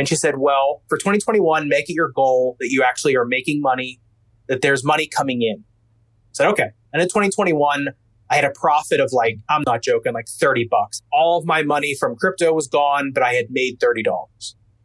And 0.00 0.08
she 0.08 0.16
said, 0.16 0.38
well, 0.38 0.82
for 0.88 0.96
2021, 0.96 1.68
make 1.68 1.90
it 1.90 1.92
your 1.92 2.08
goal 2.08 2.56
that 2.58 2.70
you 2.70 2.82
actually 2.82 3.16
are 3.16 3.26
making 3.26 3.60
money, 3.60 4.00
that 4.48 4.62
there's 4.62 4.82
money 4.82 5.06
coming 5.06 5.42
in. 5.42 5.62
I 5.62 6.32
said, 6.32 6.46
okay. 6.52 6.70
And 6.94 7.02
in 7.02 7.08
2021, 7.08 7.88
I 8.30 8.34
had 8.34 8.46
a 8.46 8.50
profit 8.58 8.98
of 8.98 9.10
like, 9.12 9.36
I'm 9.50 9.62
not 9.66 9.82
joking, 9.82 10.14
like 10.14 10.26
30 10.26 10.68
bucks. 10.70 11.02
All 11.12 11.38
of 11.38 11.44
my 11.44 11.62
money 11.62 11.94
from 11.94 12.16
crypto 12.16 12.54
was 12.54 12.66
gone, 12.66 13.10
but 13.12 13.22
I 13.22 13.34
had 13.34 13.48
made 13.50 13.78
$30. 13.78 14.06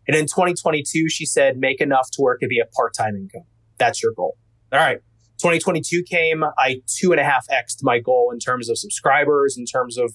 And 0.06 0.18
in 0.18 0.26
2022, 0.26 1.08
she 1.08 1.26
said, 1.26 1.56
make 1.56 1.80
enough 1.80 2.12
to 2.12 2.22
where 2.22 2.34
it 2.34 2.40
could 2.40 2.50
be 2.50 2.60
a 2.60 2.66
part-time 2.76 3.16
income. 3.16 3.46
That's 3.78 4.04
your 4.04 4.12
goal. 4.12 4.36
All 4.74 4.80
right. 4.80 4.98
2022 5.38 6.04
came, 6.04 6.44
I 6.58 6.82
two 6.88 7.14
and 7.14 7.22
a 7.22 7.24
half 7.24 7.46
X'd 7.50 7.80
my 7.84 8.00
goal 8.00 8.32
in 8.34 8.40
terms 8.40 8.70
of 8.70 8.78
subscribers, 8.78 9.56
in 9.58 9.64
terms 9.64 9.98
of 9.98 10.14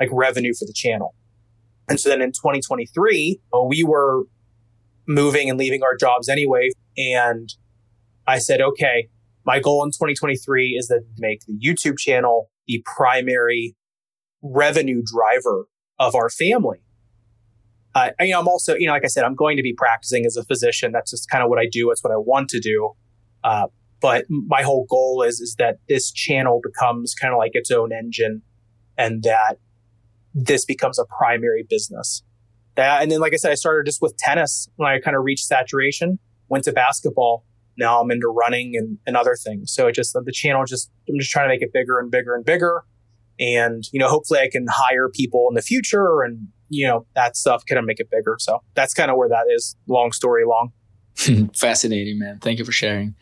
like 0.00 0.08
revenue 0.10 0.54
for 0.58 0.64
the 0.64 0.74
channel. 0.74 1.14
And 1.88 2.00
so 2.00 2.08
then 2.08 2.20
in 2.20 2.32
2023, 2.32 3.40
uh, 3.54 3.62
we 3.62 3.84
were 3.84 4.24
moving 5.10 5.50
and 5.50 5.58
leaving 5.58 5.82
our 5.82 5.96
jobs 5.96 6.28
anyway. 6.28 6.70
And 6.96 7.52
I 8.26 8.38
said, 8.38 8.60
okay, 8.60 9.08
my 9.44 9.58
goal 9.58 9.82
in 9.84 9.90
2023 9.90 10.76
is 10.78 10.86
to 10.86 11.00
make 11.18 11.40
the 11.46 11.58
YouTube 11.58 11.98
channel 11.98 12.50
the 12.66 12.82
primary 12.86 13.74
revenue 14.42 15.02
driver 15.04 15.66
of 15.98 16.14
our 16.14 16.30
family. 16.30 16.78
Uh, 17.92 18.10
you 18.20 18.30
know, 18.30 18.38
I'm 18.38 18.46
also, 18.46 18.76
you 18.76 18.86
know, 18.86 18.92
like 18.92 19.04
I 19.04 19.08
said, 19.08 19.24
I'm 19.24 19.34
going 19.34 19.56
to 19.56 19.64
be 19.64 19.74
practicing 19.76 20.24
as 20.24 20.36
a 20.36 20.44
physician. 20.44 20.92
That's 20.92 21.10
just 21.10 21.28
kind 21.28 21.42
of 21.42 21.50
what 21.50 21.58
I 21.58 21.66
do. 21.66 21.90
It's 21.90 22.04
what 22.04 22.12
I 22.12 22.16
want 22.16 22.48
to 22.50 22.60
do. 22.60 22.92
Uh, 23.42 23.66
but 24.00 24.26
my 24.28 24.62
whole 24.62 24.86
goal 24.88 25.22
is 25.22 25.40
is 25.40 25.56
that 25.58 25.78
this 25.88 26.12
channel 26.12 26.60
becomes 26.62 27.14
kind 27.14 27.34
of 27.34 27.38
like 27.38 27.50
its 27.54 27.70
own 27.70 27.92
engine, 27.92 28.42
and 28.96 29.22
that 29.24 29.56
this 30.32 30.64
becomes 30.64 30.98
a 30.98 31.04
primary 31.18 31.66
business. 31.68 32.22
That, 32.76 33.02
and 33.02 33.10
then, 33.10 33.20
like 33.20 33.32
I 33.32 33.36
said, 33.36 33.50
I 33.50 33.54
started 33.54 33.86
just 33.86 34.00
with 34.00 34.16
tennis 34.16 34.68
when 34.76 34.88
I 34.88 35.00
kind 35.00 35.16
of 35.16 35.24
reached 35.24 35.44
saturation. 35.44 36.18
Went 36.48 36.64
to 36.64 36.72
basketball. 36.72 37.44
Now 37.76 38.00
I'm 38.00 38.10
into 38.10 38.28
running 38.28 38.72
and, 38.76 38.98
and 39.06 39.16
other 39.16 39.36
things. 39.36 39.72
So 39.72 39.86
it 39.86 39.94
just 39.94 40.12
the 40.12 40.32
channel 40.32 40.64
just 40.64 40.90
I'm 41.08 41.18
just 41.18 41.30
trying 41.30 41.46
to 41.46 41.54
make 41.54 41.62
it 41.62 41.72
bigger 41.72 41.98
and 41.98 42.10
bigger 42.10 42.34
and 42.34 42.44
bigger. 42.44 42.82
And 43.38 43.84
you 43.92 44.00
know, 44.00 44.08
hopefully, 44.08 44.40
I 44.40 44.48
can 44.50 44.66
hire 44.68 45.08
people 45.08 45.46
in 45.48 45.54
the 45.54 45.62
future, 45.62 46.22
and 46.22 46.48
you 46.68 46.86
know, 46.86 47.06
that 47.14 47.36
stuff 47.36 47.64
can 47.66 47.84
make 47.84 48.00
it 48.00 48.08
bigger. 48.10 48.36
So 48.38 48.60
that's 48.74 48.94
kind 48.94 49.10
of 49.10 49.16
where 49.16 49.28
that 49.28 49.46
is. 49.54 49.76
Long 49.86 50.12
story 50.12 50.44
long. 50.46 50.72
Fascinating, 51.54 52.18
man. 52.18 52.38
Thank 52.38 52.58
you 52.58 52.64
for 52.64 52.72
sharing. 52.72 53.14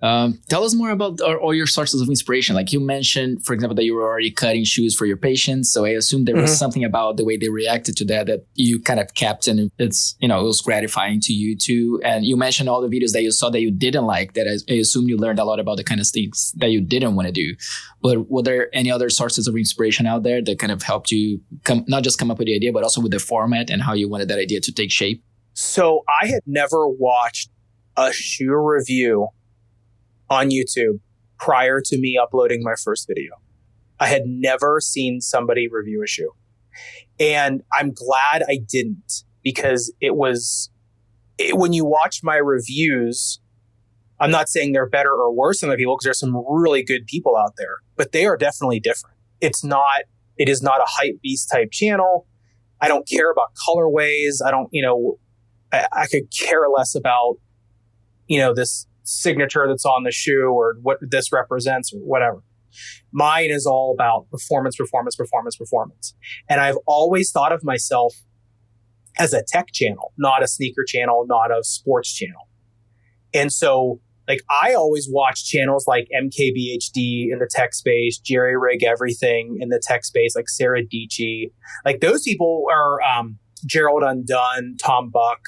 Um, 0.00 0.40
tell 0.48 0.64
us 0.64 0.74
more 0.74 0.90
about 0.90 1.20
all 1.20 1.54
your 1.54 1.68
sources 1.68 2.00
of 2.00 2.08
inspiration. 2.08 2.56
Like 2.56 2.72
you 2.72 2.80
mentioned, 2.80 3.44
for 3.44 3.52
example, 3.52 3.76
that 3.76 3.84
you 3.84 3.94
were 3.94 4.02
already 4.02 4.32
cutting 4.32 4.64
shoes 4.64 4.96
for 4.96 5.06
your 5.06 5.16
patients. 5.16 5.72
So 5.72 5.84
I 5.84 5.90
assume 5.90 6.24
there 6.24 6.34
was 6.34 6.50
mm-hmm. 6.50 6.56
something 6.56 6.84
about 6.84 7.18
the 7.18 7.24
way 7.24 7.36
they 7.36 7.50
reacted 7.50 7.96
to 7.98 8.04
that 8.06 8.26
that 8.26 8.44
you 8.54 8.80
kind 8.80 8.98
of 8.98 9.14
kept, 9.14 9.46
and 9.46 9.70
it's 9.78 10.16
you 10.18 10.26
know 10.26 10.40
it 10.40 10.44
was 10.44 10.60
gratifying 10.60 11.20
to 11.20 11.32
you 11.32 11.56
too. 11.56 12.00
And 12.04 12.24
you 12.24 12.36
mentioned 12.36 12.68
all 12.68 12.80
the 12.80 12.88
videos 12.88 13.12
that 13.12 13.22
you 13.22 13.30
saw 13.30 13.48
that 13.50 13.60
you 13.60 13.70
didn't 13.70 14.06
like. 14.06 14.32
That 14.32 14.48
I, 14.48 14.72
I 14.72 14.78
assume 14.78 15.08
you 15.08 15.16
learned 15.16 15.38
a 15.38 15.44
lot 15.44 15.60
about 15.60 15.76
the 15.76 15.84
kind 15.84 16.00
of 16.00 16.08
things 16.08 16.52
that 16.56 16.70
you 16.70 16.80
didn't 16.80 17.14
want 17.14 17.26
to 17.26 17.32
do. 17.32 17.54
But 18.02 18.28
were 18.28 18.42
there 18.42 18.70
any 18.72 18.90
other 18.90 19.08
sources 19.08 19.46
of 19.46 19.54
inspiration 19.54 20.06
out 20.06 20.24
there 20.24 20.42
that 20.42 20.58
kind 20.58 20.72
of 20.72 20.82
helped 20.82 21.12
you 21.12 21.40
come 21.62 21.84
not 21.86 22.02
just 22.02 22.18
come 22.18 22.30
up 22.30 22.38
with 22.38 22.46
the 22.46 22.56
idea, 22.56 22.72
but 22.72 22.82
also 22.82 23.00
with 23.00 23.12
the 23.12 23.20
format 23.20 23.70
and 23.70 23.82
how 23.82 23.92
you 23.92 24.08
wanted 24.08 24.28
that 24.28 24.40
idea 24.40 24.60
to 24.60 24.72
take 24.72 24.90
shape? 24.90 25.22
So 25.54 26.04
I 26.08 26.28
had 26.28 26.42
never 26.46 26.88
watched 26.88 27.50
a 27.96 28.12
shoe 28.12 28.54
review 28.56 29.28
on 30.30 30.50
YouTube 30.50 31.00
prior 31.38 31.80
to 31.84 31.98
me 31.98 32.18
uploading 32.20 32.62
my 32.62 32.74
first 32.82 33.06
video. 33.06 33.32
I 34.00 34.06
had 34.06 34.22
never 34.26 34.80
seen 34.80 35.20
somebody 35.20 35.68
review 35.68 36.02
a 36.02 36.06
shoe. 36.06 36.32
And 37.20 37.62
I'm 37.72 37.92
glad 37.92 38.42
I 38.48 38.58
didn't 38.66 39.24
because 39.42 39.92
it 40.00 40.16
was, 40.16 40.70
it, 41.38 41.56
when 41.56 41.72
you 41.72 41.84
watch 41.84 42.20
my 42.22 42.36
reviews, 42.36 43.40
I'm 44.18 44.30
not 44.30 44.48
saying 44.48 44.72
they're 44.72 44.88
better 44.88 45.12
or 45.12 45.32
worse 45.32 45.60
than 45.60 45.70
other 45.70 45.76
people 45.76 45.96
because 45.96 46.04
there's 46.04 46.18
some 46.20 46.36
really 46.48 46.82
good 46.82 47.06
people 47.06 47.36
out 47.36 47.54
there, 47.58 47.76
but 47.96 48.12
they 48.12 48.24
are 48.24 48.36
definitely 48.36 48.80
different. 48.80 49.16
It's 49.40 49.62
not, 49.62 50.02
it 50.38 50.48
is 50.48 50.62
not 50.62 50.80
a 50.80 50.86
hype 50.86 51.20
beast 51.20 51.50
type 51.52 51.70
channel. 51.72 52.26
I 52.80 52.88
don't 52.88 53.06
care 53.06 53.30
about 53.30 53.54
colorways. 53.54 54.36
I 54.44 54.50
don't, 54.50 54.68
you 54.72 54.82
know, 54.82 55.18
I, 55.72 55.86
I 55.92 56.06
could 56.06 56.30
care 56.30 56.68
less 56.68 56.94
about, 56.94 57.36
you 58.26 58.38
know, 58.38 58.54
this 58.54 58.86
signature 59.04 59.66
that's 59.68 59.84
on 59.84 60.04
the 60.04 60.12
shoe 60.12 60.50
or 60.52 60.76
what 60.82 60.98
this 61.00 61.32
represents 61.32 61.92
or 61.92 61.98
whatever. 61.98 62.42
Mine 63.12 63.50
is 63.50 63.66
all 63.66 63.92
about 63.92 64.30
performance, 64.30 64.76
performance, 64.76 65.16
performance, 65.16 65.56
performance. 65.56 66.14
And 66.48 66.60
I've 66.60 66.78
always 66.86 67.30
thought 67.30 67.52
of 67.52 67.62
myself 67.62 68.14
as 69.18 69.34
a 69.34 69.42
tech 69.46 69.72
channel, 69.72 70.12
not 70.16 70.42
a 70.42 70.48
sneaker 70.48 70.84
channel, 70.86 71.26
not 71.26 71.50
a 71.50 71.62
sports 71.62 72.12
channel. 72.14 72.48
And 73.34 73.52
so, 73.52 74.00
like, 74.26 74.40
I 74.48 74.74
always 74.74 75.08
watch 75.10 75.44
channels 75.44 75.86
like 75.86 76.08
MKBHD 76.14 77.30
in 77.30 77.38
the 77.38 77.48
tech 77.50 77.74
space, 77.74 78.20
JerryRigEverything 78.20 79.56
in 79.58 79.68
the 79.68 79.82
tech 79.82 80.04
space, 80.04 80.34
like 80.34 80.48
Sarah 80.48 80.82
Dietschy. 80.82 81.50
Like, 81.84 82.00
those 82.00 82.22
people 82.22 82.64
are 82.70 83.02
um, 83.02 83.38
Gerald 83.66 84.02
Undone, 84.02 84.76
Tom 84.82 85.10
Buck 85.10 85.40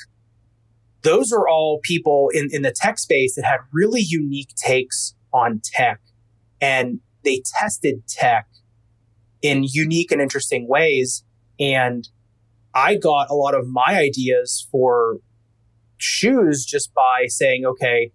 those 1.04 1.32
are 1.32 1.46
all 1.46 1.80
people 1.82 2.30
in, 2.32 2.48
in 2.50 2.62
the 2.62 2.72
tech 2.74 2.98
space 2.98 3.36
that 3.36 3.44
had 3.44 3.60
really 3.72 4.00
unique 4.00 4.54
takes 4.56 5.14
on 5.32 5.60
tech 5.62 6.00
and 6.60 7.00
they 7.24 7.42
tested 7.58 8.08
tech 8.08 8.48
in 9.42 9.64
unique 9.70 10.10
and 10.10 10.20
interesting 10.20 10.66
ways. 10.66 11.22
And 11.60 12.08
I 12.74 12.96
got 12.96 13.30
a 13.30 13.34
lot 13.34 13.54
of 13.54 13.68
my 13.68 13.98
ideas 13.98 14.66
for 14.72 15.18
shoes 15.98 16.64
just 16.64 16.92
by 16.94 17.26
saying, 17.28 17.64
okay, 17.66 18.10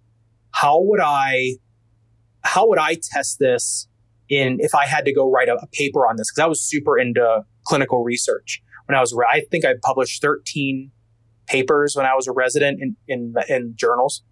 how 0.51 0.81
would 0.81 0.99
I, 0.99 1.57
how 2.43 2.67
would 2.67 2.79
I 2.79 2.95
test 2.95 3.37
this 3.39 3.87
in 4.29 4.57
if 4.59 4.73
I 4.73 4.87
had 4.87 5.05
to 5.05 5.13
go 5.13 5.29
write 5.29 5.47
a, 5.47 5.55
a 5.55 5.67
paper 5.67 6.07
on 6.07 6.17
this? 6.17 6.31
Cause 6.31 6.43
I 6.43 6.47
was 6.47 6.61
super 6.61 6.97
into 6.97 7.43
clinical 7.65 8.03
research 8.03 8.63
when 8.87 8.97
I 8.97 9.01
was, 9.01 9.15
I 9.31 9.43
think 9.51 9.63
I 9.63 9.75
published 9.83 10.23
13 10.23 10.91
papers 11.49 11.95
when 11.95 12.05
I 12.05 12.15
was 12.15 12.27
a 12.27 12.31
resident 12.31 12.79
in, 12.81 12.95
in, 13.07 13.33
in 13.49 13.73
journals. 13.75 14.23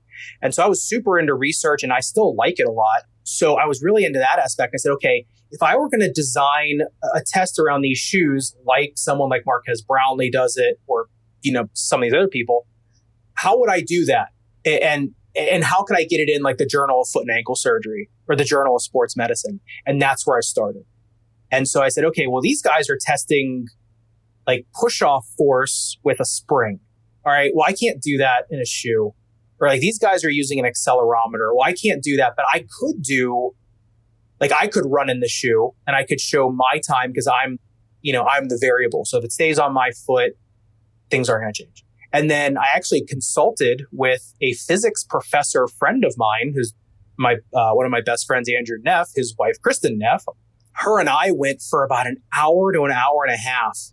And 0.41 0.53
so 0.53 0.63
I 0.63 0.67
was 0.67 0.81
super 0.81 1.19
into 1.19 1.33
research 1.33 1.83
and 1.83 1.91
I 1.91 2.00
still 2.00 2.36
like 2.36 2.59
it 2.59 2.67
a 2.67 2.71
lot. 2.71 3.03
So 3.24 3.55
I 3.55 3.65
was 3.65 3.83
really 3.83 4.05
into 4.05 4.19
that 4.19 4.39
aspect. 4.39 4.74
I 4.74 4.77
said, 4.77 4.91
okay, 4.93 5.25
if 5.51 5.62
I 5.62 5.75
were 5.75 5.89
going 5.89 6.01
to 6.01 6.12
design 6.12 6.81
a 7.13 7.21
test 7.25 7.59
around 7.59 7.81
these 7.81 7.97
shoes, 7.97 8.55
like 8.65 8.93
someone 8.95 9.29
like 9.29 9.43
Marques 9.45 9.81
Brownlee 9.81 10.31
does 10.31 10.57
it, 10.57 10.79
or 10.88 11.07
you 11.41 11.51
know 11.51 11.65
some 11.74 12.01
of 12.01 12.05
these 12.05 12.13
other 12.13 12.27
people, 12.27 12.65
how 13.36 13.59
would 13.59 13.69
I 13.69 13.81
do 13.81 14.05
that? 14.05 14.29
And 14.65 15.12
and 15.36 15.63
how 15.63 15.83
could 15.83 15.97
I 15.97 16.03
get 16.03 16.19
it 16.19 16.29
in 16.29 16.41
like 16.41 16.57
the 16.57 16.65
Journal 16.65 17.01
of 17.01 17.09
Foot 17.09 17.27
and 17.27 17.31
Ankle 17.31 17.55
Surgery 17.55 18.09
or 18.27 18.36
the 18.36 18.43
Journal 18.43 18.75
of 18.75 18.81
Sports 18.81 19.15
Medicine? 19.15 19.59
And 19.86 20.01
that's 20.01 20.25
where 20.25 20.38
I 20.38 20.41
started. 20.41 20.83
And 21.51 21.67
so 21.67 21.81
I 21.81 21.89
said, 21.89 22.03
okay, 22.05 22.27
well 22.27 22.41
these 22.41 22.62
guys 22.62 22.89
are 22.89 22.97
testing 23.00 23.67
like 24.45 24.65
push 24.74 25.01
off 25.01 25.27
force 25.38 25.97
with 26.03 26.19
a 26.19 26.25
spring. 26.25 26.79
All 27.27 27.34
right, 27.34 27.51
well 27.53 27.65
I 27.67 27.74
can't 27.74 28.01
do 28.01 28.17
that 28.19 28.46
in 28.50 28.62
a 28.62 28.65
shoe. 28.65 29.13
Or 29.60 29.67
like 29.67 29.81
these 29.81 30.00
guys 30.00 30.24
are 30.24 30.29
using 30.29 30.60
an 30.60 30.65
accelerometer. 30.65 31.53
Well, 31.53 31.65
I 31.65 31.74
can't 31.74 32.01
do 32.01 32.15
that, 32.15 32.36
but 32.38 32.46
I 32.53 32.65
could 32.79 33.01
do 33.01 33.53
like 34.39 34.53
I 34.53 34.67
could 34.67 34.86
run 34.86 35.10
in 35.10 35.19
the 35.19 35.27
shoe 35.27 35.74
and 35.86 35.93
I 35.93 36.05
could 36.05 36.22
show 36.22 36.50
my 36.50 36.79
time 36.88 37.12
because 37.12 37.27
I'm, 37.27 37.60
you 38.01 38.13
know, 38.13 38.24
I'm 38.24 38.48
the 38.48 38.57
variable. 38.62 39.03
So 39.03 39.17
if 39.17 39.25
it 39.25 39.34
stays 39.34 39.60
on 39.60 39.74
my 39.74 39.91
foot, 39.91 40.38
things 41.10 41.27
aren't 41.27 41.43
going 41.43 41.53
to 41.53 41.63
change. 41.63 41.84
And 42.13 42.31
then 42.31 42.57
I 42.57 42.67
actually 42.74 43.03
consulted 43.03 43.84
with 43.91 44.34
a 44.41 44.53
physics 44.53 45.03
professor 45.03 45.67
friend 45.67 46.05
of 46.05 46.13
mine, 46.17 46.53
who's 46.55 46.74
my 47.17 47.38
uh, 47.53 47.72
one 47.74 47.86
of 47.86 47.91
my 47.91 48.00
best 48.00 48.25
friends, 48.25 48.50
Andrew 48.50 48.77
Neff, 48.81 49.10
his 49.17 49.36
wife 49.38 49.62
Kristen 49.62 49.98
Neff. 49.98 50.24
Her 50.72 50.98
and 50.98 51.10
I 51.10 51.31
went 51.31 51.62
for 51.62 51.84
about 51.84 52.07
an 52.07 52.22
hour 52.34 52.72
to 52.72 52.84
an 52.84 52.91
hour 52.91 53.25
and 53.25 53.34
a 53.34 53.38
half, 53.38 53.91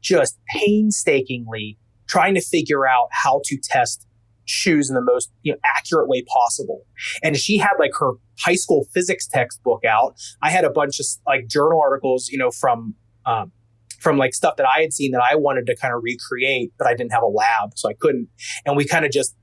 just 0.00 0.38
painstakingly 0.54 1.78
trying 2.08 2.34
to 2.34 2.40
figure 2.40 2.86
out 2.86 3.08
how 3.10 3.40
to 3.44 3.58
test 3.62 4.06
shoes 4.46 4.88
in 4.88 4.94
the 4.94 5.02
most 5.02 5.30
you 5.42 5.52
know, 5.52 5.58
accurate 5.64 6.08
way 6.08 6.22
possible. 6.22 6.82
And 7.22 7.36
she 7.36 7.58
had 7.58 7.72
like 7.78 7.92
her 7.98 8.12
high 8.38 8.54
school 8.54 8.86
physics 8.94 9.26
textbook 9.26 9.84
out. 9.84 10.14
I 10.42 10.50
had 10.50 10.64
a 10.64 10.70
bunch 10.70 11.00
of 11.00 11.06
like 11.26 11.48
journal 11.48 11.80
articles, 11.80 12.28
you 12.28 12.38
know, 12.38 12.50
from 12.50 12.94
um, 13.26 13.52
from 13.98 14.18
like 14.18 14.34
stuff 14.34 14.56
that 14.56 14.66
I 14.66 14.82
had 14.82 14.92
seen 14.92 15.10
that 15.12 15.22
I 15.22 15.34
wanted 15.34 15.66
to 15.66 15.76
kind 15.76 15.92
of 15.92 16.00
recreate, 16.02 16.72
but 16.78 16.86
I 16.86 16.94
didn't 16.94 17.12
have 17.12 17.22
a 17.22 17.26
lab, 17.26 17.70
so 17.74 17.88
I 17.88 17.94
couldn't. 17.98 18.28
And 18.64 18.76
we 18.76 18.84
kind 18.84 19.04
of 19.04 19.10
just 19.10 19.34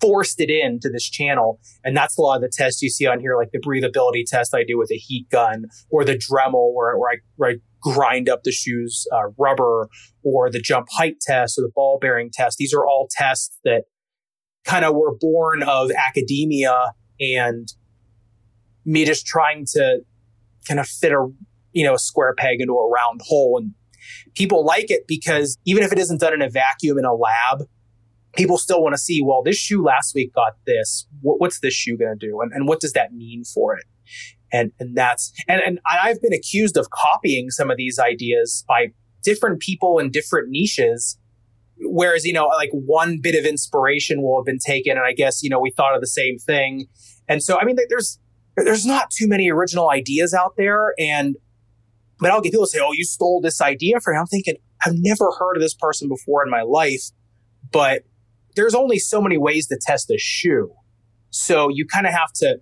forced 0.00 0.40
it 0.40 0.50
into 0.50 0.88
this 0.88 1.08
channel. 1.08 1.60
And 1.84 1.96
that's 1.96 2.16
a 2.16 2.22
lot 2.22 2.36
of 2.36 2.42
the 2.42 2.50
tests 2.52 2.80
you 2.80 2.88
see 2.88 3.06
on 3.06 3.20
here, 3.20 3.36
like 3.36 3.50
the 3.52 3.58
breathability 3.58 4.24
test 4.24 4.54
I 4.54 4.64
do 4.64 4.78
with 4.78 4.90
a 4.90 4.96
heat 4.96 5.28
gun 5.30 5.66
or 5.90 6.04
the 6.04 6.14
Dremel 6.14 6.72
where, 6.72 6.96
where 6.96 7.10
I, 7.10 7.16
where 7.36 7.50
I 7.50 7.54
grind 7.80 8.28
up 8.28 8.42
the 8.44 8.52
shoes 8.52 9.06
uh, 9.12 9.28
rubber 9.38 9.88
or 10.22 10.50
the 10.50 10.60
jump 10.60 10.88
height 10.90 11.20
test 11.20 11.58
or 11.58 11.62
the 11.62 11.72
ball 11.74 11.98
bearing 12.00 12.30
test. 12.32 12.58
These 12.58 12.74
are 12.74 12.84
all 12.84 13.08
tests 13.10 13.58
that 13.64 13.84
kind 14.64 14.84
of 14.84 14.94
were 14.94 15.16
born 15.18 15.62
of 15.62 15.90
academia 15.90 16.92
and 17.18 17.68
me 18.84 19.04
just 19.04 19.26
trying 19.26 19.66
to 19.72 20.00
kind 20.66 20.80
of 20.80 20.86
fit 20.86 21.12
a 21.12 21.28
you 21.72 21.84
know 21.84 21.94
a 21.94 21.98
square 21.98 22.34
peg 22.36 22.60
into 22.60 22.74
a 22.74 22.90
round 22.90 23.20
hole. 23.24 23.58
And 23.60 23.72
people 24.34 24.64
like 24.64 24.90
it 24.90 25.06
because 25.06 25.58
even 25.64 25.82
if 25.82 25.92
it 25.92 25.98
isn't 25.98 26.20
done 26.20 26.34
in 26.34 26.42
a 26.42 26.50
vacuum 26.50 26.98
in 26.98 27.04
a 27.04 27.14
lab 27.14 27.64
people 28.34 28.58
still 28.58 28.82
want 28.82 28.94
to 28.94 28.98
see 28.98 29.20
well 29.24 29.42
this 29.42 29.56
shoe 29.56 29.82
last 29.82 30.14
week 30.14 30.32
got 30.34 30.52
this. 30.66 31.06
What, 31.20 31.40
what's 31.40 31.60
this 31.60 31.74
shoe 31.74 31.96
going 31.96 32.16
to 32.18 32.26
do? 32.26 32.40
And, 32.40 32.52
and 32.52 32.68
what 32.68 32.80
does 32.80 32.92
that 32.92 33.12
mean 33.12 33.44
for 33.44 33.76
it 33.76 33.84
and 34.52 34.72
and 34.78 34.96
that's 34.96 35.32
and, 35.48 35.60
and 35.62 35.80
i've 35.86 36.20
been 36.20 36.32
accused 36.32 36.76
of 36.76 36.90
copying 36.90 37.50
some 37.50 37.70
of 37.70 37.76
these 37.76 37.98
ideas 37.98 38.64
by 38.68 38.88
different 39.22 39.60
people 39.60 39.98
in 39.98 40.10
different 40.10 40.48
niches. 40.48 41.18
Whereas 41.82 42.24
you 42.24 42.32
know 42.32 42.46
like 42.46 42.70
one 42.72 43.20
bit 43.22 43.34
of 43.38 43.46
inspiration 43.46 44.22
will 44.22 44.40
have 44.40 44.46
been 44.46 44.58
taken 44.58 44.92
and 44.92 45.06
i 45.06 45.12
guess 45.12 45.42
you 45.42 45.48
know 45.48 45.60
we 45.60 45.70
thought 45.70 45.94
of 45.94 46.00
the 46.00 46.06
same 46.06 46.38
thing. 46.38 46.86
And 47.28 47.42
so 47.42 47.58
i 47.58 47.64
mean 47.64 47.76
there's 47.88 48.18
there's 48.56 48.84
not 48.84 49.10
too 49.10 49.28
many 49.28 49.50
original 49.50 49.90
ideas 49.90 50.34
out 50.34 50.54
there 50.56 50.94
and 50.98 51.36
but 52.18 52.30
i'll 52.30 52.42
get 52.42 52.52
people 52.52 52.66
say 52.66 52.80
oh 52.82 52.92
you 52.92 53.04
stole 53.04 53.40
this 53.40 53.62
idea 53.62 54.00
from 54.00 54.18
i'm 54.18 54.26
thinking 54.26 54.56
i've 54.84 54.92
never 54.96 55.30
heard 55.38 55.56
of 55.56 55.62
this 55.62 55.74
person 55.74 56.08
before 56.08 56.44
in 56.44 56.50
my 56.50 56.60
life 56.60 57.12
but 57.72 58.02
there's 58.56 58.74
only 58.74 58.98
so 58.98 59.20
many 59.20 59.38
ways 59.38 59.66
to 59.68 59.78
test 59.80 60.10
a 60.10 60.18
shoe. 60.18 60.72
So 61.30 61.68
you 61.68 61.86
kind 61.86 62.06
of 62.06 62.12
have 62.12 62.32
to 62.36 62.60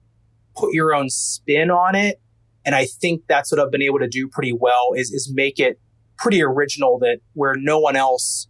put 0.58 0.72
your 0.72 0.94
own 0.94 1.08
spin 1.08 1.70
on 1.70 1.94
it 1.94 2.20
and 2.64 2.74
i 2.74 2.84
think 2.84 3.22
that's 3.28 3.52
what 3.52 3.60
i've 3.60 3.70
been 3.70 3.82
able 3.82 3.98
to 3.98 4.08
do 4.08 4.28
pretty 4.28 4.52
well 4.52 4.90
is 4.94 5.10
is 5.10 5.30
make 5.34 5.58
it 5.58 5.78
pretty 6.18 6.42
original 6.42 6.98
that 6.98 7.18
where 7.34 7.54
no 7.56 7.78
one 7.78 7.96
else 7.96 8.48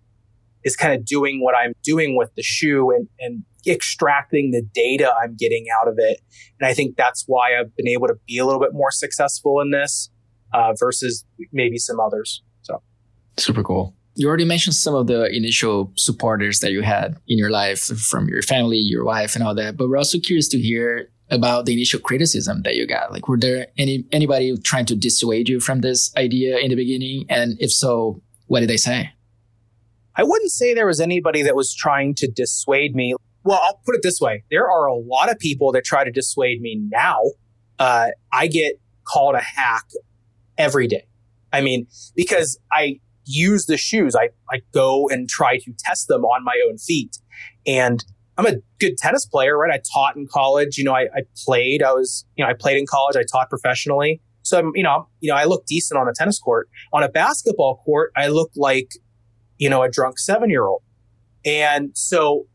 is 0.64 0.76
kind 0.76 0.92
of 0.92 1.04
doing 1.04 1.42
what 1.42 1.54
I'm 1.56 1.72
doing 1.82 2.16
with 2.16 2.34
the 2.34 2.42
shoe 2.42 2.90
and, 2.90 3.08
and 3.20 3.44
extracting 3.66 4.50
the 4.50 4.62
data 4.74 5.12
I'm 5.22 5.36
getting 5.36 5.66
out 5.80 5.88
of 5.88 5.94
it. 5.98 6.20
And 6.58 6.68
I 6.68 6.74
think 6.74 6.96
that's 6.96 7.24
why 7.26 7.58
I've 7.58 7.74
been 7.76 7.88
able 7.88 8.08
to 8.08 8.14
be 8.26 8.38
a 8.38 8.44
little 8.44 8.60
bit 8.60 8.70
more 8.72 8.90
successful 8.90 9.60
in 9.60 9.70
this 9.70 10.10
uh, 10.52 10.72
versus 10.78 11.24
maybe 11.52 11.78
some 11.78 12.00
others. 12.00 12.42
So 12.62 12.82
super 13.36 13.62
cool. 13.62 13.94
You 14.14 14.26
already 14.26 14.44
mentioned 14.44 14.74
some 14.74 14.94
of 14.94 15.06
the 15.06 15.26
initial 15.34 15.92
supporters 15.96 16.60
that 16.60 16.72
you 16.72 16.82
had 16.82 17.16
in 17.28 17.38
your 17.38 17.50
life 17.50 17.80
from 17.80 18.28
your 18.28 18.42
family, 18.42 18.78
your 18.78 19.04
wife, 19.04 19.36
and 19.36 19.44
all 19.44 19.54
that. 19.54 19.76
But 19.76 19.88
we're 19.88 19.96
also 19.96 20.18
curious 20.18 20.48
to 20.48 20.58
hear 20.58 21.08
about 21.30 21.66
the 21.66 21.72
initial 21.72 22.00
criticism 22.00 22.62
that 22.62 22.76
you 22.76 22.86
got. 22.86 23.12
Like, 23.12 23.28
were 23.28 23.38
there 23.38 23.68
any 23.76 24.04
anybody 24.12 24.56
trying 24.58 24.86
to 24.86 24.96
dissuade 24.96 25.48
you 25.48 25.60
from 25.60 25.80
this 25.80 26.14
idea 26.16 26.58
in 26.58 26.70
the 26.70 26.76
beginning? 26.76 27.26
And 27.28 27.56
if 27.60 27.72
so, 27.72 28.22
what 28.46 28.60
did 28.60 28.70
they 28.70 28.76
say? 28.76 29.12
I 30.16 30.24
wouldn't 30.24 30.50
say 30.50 30.74
there 30.74 30.86
was 30.86 31.00
anybody 31.00 31.42
that 31.42 31.54
was 31.54 31.74
trying 31.74 32.14
to 32.16 32.28
dissuade 32.28 32.94
me. 32.94 33.14
Well, 33.44 33.60
I'll 33.62 33.80
put 33.86 33.94
it 33.94 34.02
this 34.02 34.20
way. 34.20 34.42
There 34.50 34.68
are 34.68 34.86
a 34.86 34.94
lot 34.94 35.30
of 35.30 35.38
people 35.38 35.70
that 35.72 35.84
try 35.84 36.04
to 36.04 36.10
dissuade 36.10 36.60
me 36.60 36.80
now. 36.90 37.20
Uh, 37.78 38.08
I 38.32 38.48
get 38.48 38.80
called 39.04 39.36
a 39.36 39.40
hack 39.40 39.84
every 40.56 40.88
day. 40.88 41.06
I 41.52 41.60
mean, 41.60 41.86
because 42.16 42.58
I 42.72 43.00
use 43.24 43.66
the 43.66 43.76
shoes. 43.76 44.16
I, 44.16 44.30
I 44.50 44.62
go 44.72 45.08
and 45.08 45.28
try 45.28 45.58
to 45.58 45.72
test 45.78 46.08
them 46.08 46.24
on 46.24 46.42
my 46.44 46.60
own 46.68 46.78
feet. 46.78 47.18
And 47.66 48.04
I'm 48.38 48.46
a 48.46 48.54
good 48.78 48.96
tennis 48.96 49.26
player, 49.26 49.58
right? 49.58 49.72
I 49.72 49.80
taught 49.92 50.16
in 50.16 50.26
college. 50.26 50.78
You 50.78 50.84
know, 50.84 50.94
I, 50.94 51.02
I 51.14 51.22
played. 51.44 51.82
I 51.82 51.92
was, 51.92 52.24
you 52.36 52.44
know, 52.44 52.50
I 52.50 52.54
played 52.54 52.78
in 52.78 52.86
college. 52.86 53.16
I 53.16 53.24
taught 53.30 53.50
professionally. 53.50 54.22
So 54.42 54.58
I'm, 54.58 54.72
you 54.74 54.82
know, 54.82 55.08
you 55.20 55.30
know, 55.30 55.36
I 55.36 55.44
look 55.44 55.66
decent 55.66 56.00
on 56.00 56.08
a 56.08 56.12
tennis 56.14 56.38
court. 56.38 56.68
On 56.92 57.02
a 57.02 57.08
basketball 57.08 57.82
court, 57.84 58.12
I 58.16 58.28
look 58.28 58.50
like 58.56 58.92
you 59.58 59.68
know, 59.68 59.82
a 59.82 59.90
drunk 59.90 60.18
seven 60.18 60.48
year 60.48 60.64
old. 60.64 60.82
And 61.44 61.90
so 61.94 62.46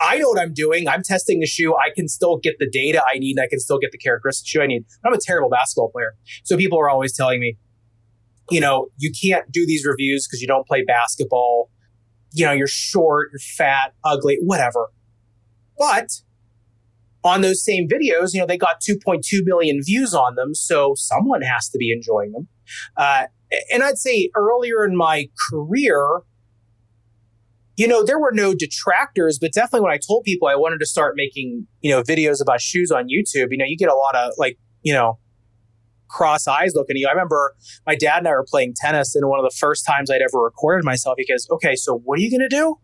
I 0.00 0.18
know 0.18 0.30
what 0.30 0.40
I'm 0.40 0.54
doing. 0.54 0.88
I'm 0.88 1.02
testing 1.02 1.40
the 1.40 1.46
shoe. 1.46 1.74
I 1.76 1.90
can 1.94 2.08
still 2.08 2.38
get 2.38 2.56
the 2.58 2.68
data 2.68 3.02
I 3.12 3.18
need. 3.18 3.38
I 3.38 3.48
can 3.48 3.60
still 3.60 3.78
get 3.78 3.92
the 3.92 3.98
characteristics 3.98 4.48
shoe 4.48 4.62
I 4.62 4.66
need. 4.66 4.84
I'm 5.04 5.12
a 5.12 5.18
terrible 5.18 5.50
basketball 5.50 5.90
player. 5.90 6.14
So 6.44 6.56
people 6.56 6.78
are 6.78 6.88
always 6.88 7.14
telling 7.14 7.40
me, 7.40 7.58
you 8.50 8.60
know, 8.60 8.88
you 8.96 9.12
can't 9.12 9.50
do 9.52 9.66
these 9.66 9.84
reviews 9.84 10.26
because 10.26 10.40
you 10.40 10.48
don't 10.48 10.66
play 10.66 10.82
basketball. 10.84 11.70
You 12.32 12.46
know, 12.46 12.52
you're 12.52 12.66
short, 12.66 13.30
you're 13.32 13.40
fat, 13.40 13.92
ugly, 14.04 14.38
whatever. 14.40 14.88
But 15.80 16.10
on 17.24 17.40
those 17.40 17.64
same 17.64 17.88
videos, 17.88 18.34
you 18.34 18.40
know, 18.40 18.46
they 18.46 18.58
got 18.58 18.80
2.2 18.80 19.22
million 19.44 19.80
views 19.82 20.14
on 20.14 20.34
them. 20.34 20.54
So 20.54 20.92
someone 20.94 21.40
has 21.40 21.68
to 21.70 21.78
be 21.78 21.90
enjoying 21.90 22.32
them. 22.32 22.48
Uh, 22.96 23.24
and 23.72 23.82
I'd 23.82 23.98
say 23.98 24.30
earlier 24.36 24.84
in 24.84 24.94
my 24.94 25.28
career, 25.50 26.20
you 27.76 27.88
know, 27.88 28.04
there 28.04 28.20
were 28.20 28.32
no 28.32 28.54
detractors, 28.54 29.38
but 29.40 29.52
definitely 29.54 29.80
when 29.80 29.92
I 29.92 29.98
told 30.06 30.24
people 30.24 30.48
I 30.48 30.54
wanted 30.54 30.80
to 30.80 30.86
start 30.86 31.14
making, 31.16 31.66
you 31.80 31.90
know, 31.90 32.02
videos 32.02 32.42
about 32.42 32.60
shoes 32.60 32.90
on 32.90 33.04
YouTube, 33.04 33.48
you 33.50 33.56
know, 33.56 33.64
you 33.64 33.78
get 33.78 33.88
a 33.88 33.94
lot 33.94 34.14
of 34.14 34.34
like, 34.36 34.58
you 34.82 34.92
know, 34.92 35.18
cross 36.10 36.46
eyes 36.46 36.72
looking 36.74 36.96
at 36.96 37.00
you. 37.00 37.08
I 37.08 37.12
remember 37.12 37.54
my 37.86 37.94
dad 37.94 38.18
and 38.18 38.28
I 38.28 38.32
were 38.32 38.44
playing 38.46 38.74
tennis, 38.76 39.14
and 39.14 39.28
one 39.28 39.38
of 39.38 39.44
the 39.44 39.56
first 39.56 39.86
times 39.86 40.10
I'd 40.10 40.20
ever 40.20 40.42
recorded 40.42 40.84
myself, 40.84 41.14
he 41.16 41.26
goes, 41.26 41.46
Okay, 41.50 41.74
so 41.74 41.98
what 42.04 42.18
are 42.18 42.22
you 42.22 42.30
going 42.30 42.46
to 42.48 42.54
do? 42.54 42.76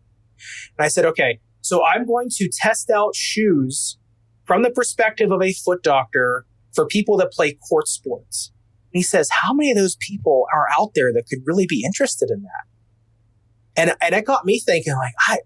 And 0.77 0.85
I 0.85 0.87
said, 0.87 1.05
Okay, 1.05 1.39
so 1.67 1.85
I'm 1.85 2.05
going 2.05 2.29
to 2.31 2.49
test 2.51 2.89
out 2.89 3.15
shoes 3.15 3.97
from 4.45 4.63
the 4.63 4.71
perspective 4.71 5.31
of 5.31 5.41
a 5.41 5.53
foot 5.53 5.83
doctor 5.83 6.45
for 6.73 6.85
people 6.85 7.17
that 7.17 7.31
play 7.31 7.53
court 7.53 7.87
sports 7.87 8.51
he 8.97 9.03
says, 9.03 9.29
how 9.29 9.53
many 9.53 9.71
of 9.71 9.77
those 9.77 9.95
people 9.95 10.45
are 10.53 10.67
out 10.77 10.91
there 10.95 11.13
that 11.13 11.27
could 11.29 11.39
really 11.45 11.65
be 11.67 11.83
interested 11.85 12.29
in 12.29 12.43
that? 12.43 13.79
And, 13.79 13.95
and 14.01 14.15
it 14.15 14.25
got 14.25 14.45
me 14.45 14.59
thinking 14.59 14.95
like, 14.95 15.13
I, 15.27 15.37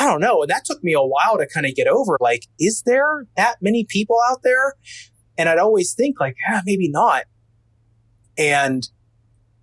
I 0.00 0.06
don't 0.06 0.20
know. 0.20 0.42
And 0.42 0.50
that 0.50 0.64
took 0.64 0.82
me 0.82 0.94
a 0.94 1.02
while 1.02 1.36
to 1.38 1.46
kind 1.46 1.66
of 1.66 1.74
get 1.74 1.86
over. 1.86 2.16
Like, 2.20 2.46
is 2.58 2.82
there 2.86 3.26
that 3.36 3.56
many 3.60 3.84
people 3.88 4.18
out 4.30 4.42
there? 4.42 4.74
And 5.36 5.48
I'd 5.48 5.58
always 5.58 5.92
think 5.92 6.18
like, 6.18 6.36
yeah, 6.48 6.62
maybe 6.64 6.88
not. 6.88 7.24
And 8.36 8.88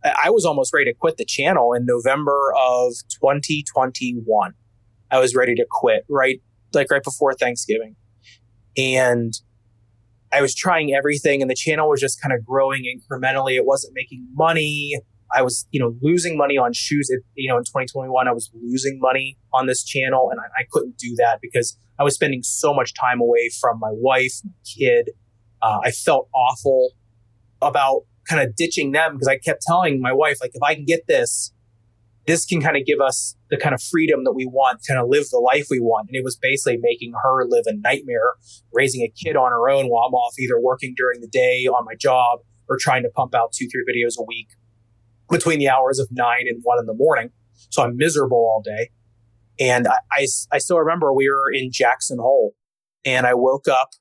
I 0.03 0.29
was 0.29 0.45
almost 0.45 0.71
ready 0.73 0.91
to 0.91 0.93
quit 0.93 1.17
the 1.17 1.25
channel 1.25 1.73
in 1.73 1.86
November 1.86 2.53
of 2.55 2.93
2021. 3.10 4.53
I 5.12 5.20
was 5.20 5.36
ready 5.36 5.56
to 5.56 5.65
quit 5.70 6.06
right, 6.10 6.41
like 6.74 6.91
right 6.91 7.04
before 7.04 7.34
Thanksgiving. 7.34 7.96
And 8.78 9.34
I 10.32 10.41
was 10.41 10.54
trying 10.54 10.94
everything 10.94 11.41
and 11.41 11.50
the 11.50 11.56
channel 11.56 11.89
was 11.89 12.02
just 12.02 12.22
kind 12.22 12.34
of 12.34 12.46
growing 12.46 12.84
incrementally. 12.84 13.56
It 13.56 13.65
wasn't 13.65 13.94
making 13.96 14.28
money. 14.34 15.00
I 15.34 15.41
was, 15.41 15.65
you 15.72 15.80
know, 15.80 15.96
losing 16.02 16.38
money 16.38 16.58
on 16.58 16.74
shoes. 16.74 17.10
It, 17.10 17.22
you 17.36 17.50
know, 17.50 17.58
in 17.58 17.63
2021, 17.63 18.28
I 18.28 18.32
was 18.32 18.52
losing 18.54 19.00
money 19.00 19.38
on 19.54 19.68
this 19.68 19.84
channel 19.84 20.30
and 20.30 20.39
I, 20.39 20.62
I, 20.62 20.65
couldn't 20.72 20.98
do 20.98 21.15
that 21.18 21.39
because 21.41 21.78
I 21.98 22.04
was 22.04 22.15
spending 22.15 22.44
so 22.44 22.74
much 22.74 22.94
time 22.94 23.20
away 23.22 23.50
from 23.62 23.80
my 23.80 23.91
wife, 23.91 24.41
my 24.44 24.52
kid. 24.65 25.12
Uh, 25.62 25.80
I 25.84 25.91
felt 25.91 26.30
awful. 26.34 26.91
about 27.62 28.04
kind 28.28 28.41
of 28.41 28.56
ditching 28.56 28.91
them 28.91 29.13
because 29.13 29.28
I 29.28 29.38
kept 29.38 29.62
telling 29.62 30.02
my 30.02 30.12
wife, 30.12 30.39
like, 30.41 30.52
if 30.54 30.63
I 30.63 30.76
can 30.76 30.86
get 30.86 31.08
this, 31.08 31.54
this 32.28 32.46
can 32.46 32.62
kind 32.62 32.76
of 32.76 32.86
give 32.86 33.00
us 33.00 33.36
the 33.50 33.58
kind 33.58 33.76
of 33.76 33.82
freedom 33.82 34.24
that 34.24 34.34
we 34.34 34.46
want, 34.46 34.82
kind 34.88 35.00
of 35.00 35.08
live 35.10 35.30
the 35.30 35.38
life 35.38 35.68
we 35.70 35.80
want. 35.80 36.08
And 36.10 36.16
it 36.16 36.24
was 36.24 36.36
basically 36.36 36.78
making 36.82 37.14
her 37.24 37.46
live 37.48 37.64
a 37.68 37.74
nightmare, 37.76 38.34
raising 38.74 39.02
a 39.02 39.10
kid 39.10 39.36
on 39.36 39.52
her 39.52 39.70
own 39.70 39.88
while 39.88 40.06
I'm 40.08 40.14
off 40.14 40.34
either 40.40 40.60
working 40.60 40.94
during 40.98 41.22
the 41.22 41.28
day 41.28 41.66
on 41.68 41.86
my 41.86 41.94
job 41.96 42.40
or 42.68 42.78
trying 42.80 43.04
to 43.04 43.10
pump 43.10 43.36
out 43.36 43.54
two, 43.54 43.68
three 43.68 43.86
videos 43.88 44.20
a 44.20 44.24
week 44.24 44.50
between 45.30 45.60
the 45.60 45.70
hours 45.70 46.00
of 46.00 46.08
nine 46.12 46.46
and 46.48 46.62
one 46.64 46.80
in 46.80 46.86
the 46.86 46.94
morning. 46.94 47.30
So 47.70 47.84
I'm 47.84 47.96
miserable 47.96 48.38
all 48.38 48.62
day. 48.64 48.90
And 49.60 49.88
I, 49.88 49.98
I, 50.12 50.28
I 50.52 50.58
still 50.58 50.80
remember 50.80 51.14
we 51.14 51.30
were 51.30 51.52
in 51.52 51.72
Jackson 51.72 52.18
Hole 52.18 52.56
and 53.06 53.26
I 53.26 53.36
woke 53.36 53.68
up 53.68 53.92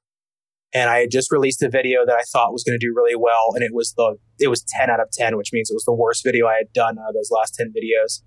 and 0.75 0.91
I 0.91 0.99
had 0.99 1.11
just 1.11 1.31
released 1.31 1.63
a 1.63 1.71
video 1.71 2.05
that 2.05 2.17
I 2.17 2.23
thought 2.23 2.53
was 2.53 2.65
going 2.65 2.79
to 2.79 2.85
do 2.85 2.93
really 2.95 3.15
well. 3.15 3.53
And 3.55 3.63
it 3.63 3.71
was 3.73 3.95
the, 3.97 4.17
it 4.41 4.49
was 4.49 4.65
10 4.77 4.91
out 4.91 4.99
of 4.99 5.09
10, 5.13 5.37
which 5.37 5.51
means 5.53 5.71
it 5.71 5.75
was 5.75 5.85
the 5.85 5.95
worst 5.95 6.25
video 6.25 6.49
I 6.49 6.57
had 6.57 6.73
done 6.75 6.99
out 6.99 7.11
of 7.11 7.15
those 7.15 7.31
last 7.31 7.55
10 7.55 7.73
videos. 7.73 8.23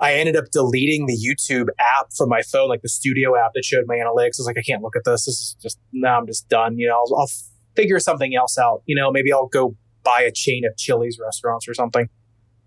I 0.00 0.14
ended 0.14 0.36
up 0.36 0.46
deleting 0.52 1.06
the 1.06 1.16
YouTube 1.16 1.68
app 1.78 2.08
from 2.16 2.28
my 2.28 2.42
phone, 2.42 2.68
like 2.68 2.82
the 2.82 2.88
studio 2.88 3.36
app 3.36 3.52
that 3.54 3.64
showed 3.64 3.84
my 3.86 3.94
analytics. 3.94 4.38
I 4.38 4.42
was 4.42 4.46
like, 4.46 4.58
I 4.58 4.62
can't 4.62 4.82
look 4.82 4.96
at 4.96 5.04
this. 5.04 5.24
This 5.24 5.36
is 5.36 5.56
just, 5.62 5.78
no, 5.92 6.08
I'm 6.08 6.26
just 6.26 6.48
done. 6.48 6.76
You 6.78 6.88
know, 6.88 6.96
I'll, 6.96 7.20
I'll 7.20 7.30
figure 7.76 8.00
something 8.00 8.34
else 8.34 8.58
out. 8.58 8.82
You 8.86 8.96
know, 8.96 9.12
maybe 9.12 9.32
I'll 9.32 9.46
go 9.46 9.76
buy 10.02 10.22
a 10.22 10.32
chain 10.32 10.64
of 10.68 10.76
Chili's 10.76 11.18
restaurants 11.22 11.68
or 11.68 11.74
something. 11.74 12.08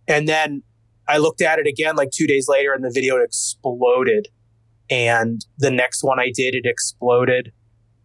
And 0.08 0.28
then 0.28 0.63
I 1.08 1.18
looked 1.18 1.42
at 1.42 1.60
it 1.60 1.68
again 1.68 1.96
like 1.96 2.10
two 2.12 2.28
days 2.28 2.48
later 2.48 2.74
and 2.74 2.84
the 2.84 2.92
video 2.94 3.18
exploded. 3.18 4.30
And 4.89 5.46
the 5.58 5.70
next 5.70 6.02
one 6.02 6.20
I 6.20 6.32
did, 6.34 6.56
it 6.56 6.65
exploded. 6.65 7.52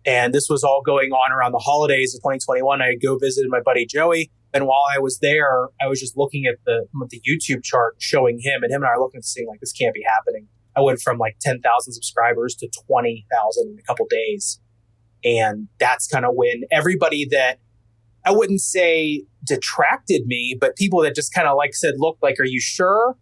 And 0.07 0.35
this 0.35 0.49
was 0.51 0.62
all 0.62 0.83
going 0.85 1.12
on 1.12 1.33
around 1.33 1.53
the 1.53 1.59
holidays 1.59 2.14
of 2.14 2.21
2021. 2.21 2.83
I 2.83 2.95
go 2.95 3.19
visited 3.19 3.49
my 3.51 3.61
buddy 3.61 3.87
Joey. 3.87 4.31
And 4.53 4.67
while 4.67 4.85
I 4.95 4.99
was 4.99 5.19
there, 5.21 5.69
I 5.81 5.88
was 5.88 5.99
just 5.99 6.17
looking 6.17 6.47
at 6.47 6.57
the, 6.64 6.87
the 7.11 7.21
YouTube 7.29 7.64
chart 7.64 7.97
showing 7.99 8.38
him 8.40 8.62
and 8.62 8.73
him 8.73 8.83
and 8.83 8.87
I 8.87 8.90
are 8.90 9.01
looking 9.01 9.19
at 9.19 9.25
seeing 9.25 9.49
like, 9.49 9.61
this 9.61 9.73
can't 9.73 9.95
be 9.95 10.05
happening. 10.07 10.47
I 10.77 10.81
went 10.81 11.01
from 11.01 11.19
like 11.19 11.37
10,000 11.40 11.93
subscribers 11.93 12.55
to 12.57 12.69
20,000 12.88 13.69
in 13.69 13.79
a 13.79 13.83
couple 13.83 14.07
days. 14.09 14.61
And 15.25 15.69
that's 15.81 16.07
kind 16.07 16.25
of 16.25 16.33
when 16.35 16.62
everybody 16.71 17.27
that 17.31 17.59
I 18.25 18.33
wouldn't 18.33 18.61
say 18.61 19.25
detracted 19.45 20.27
me, 20.27 20.57
but 20.59 20.77
people 20.77 21.01
that 21.03 21.14
just 21.14 21.33
kind 21.33 21.49
of 21.49 21.57
like 21.57 21.75
said, 21.75 21.95
look, 21.99 22.19
like, 22.23 22.38
are 22.38 22.47
you 22.47 22.61
sure? 22.61 23.17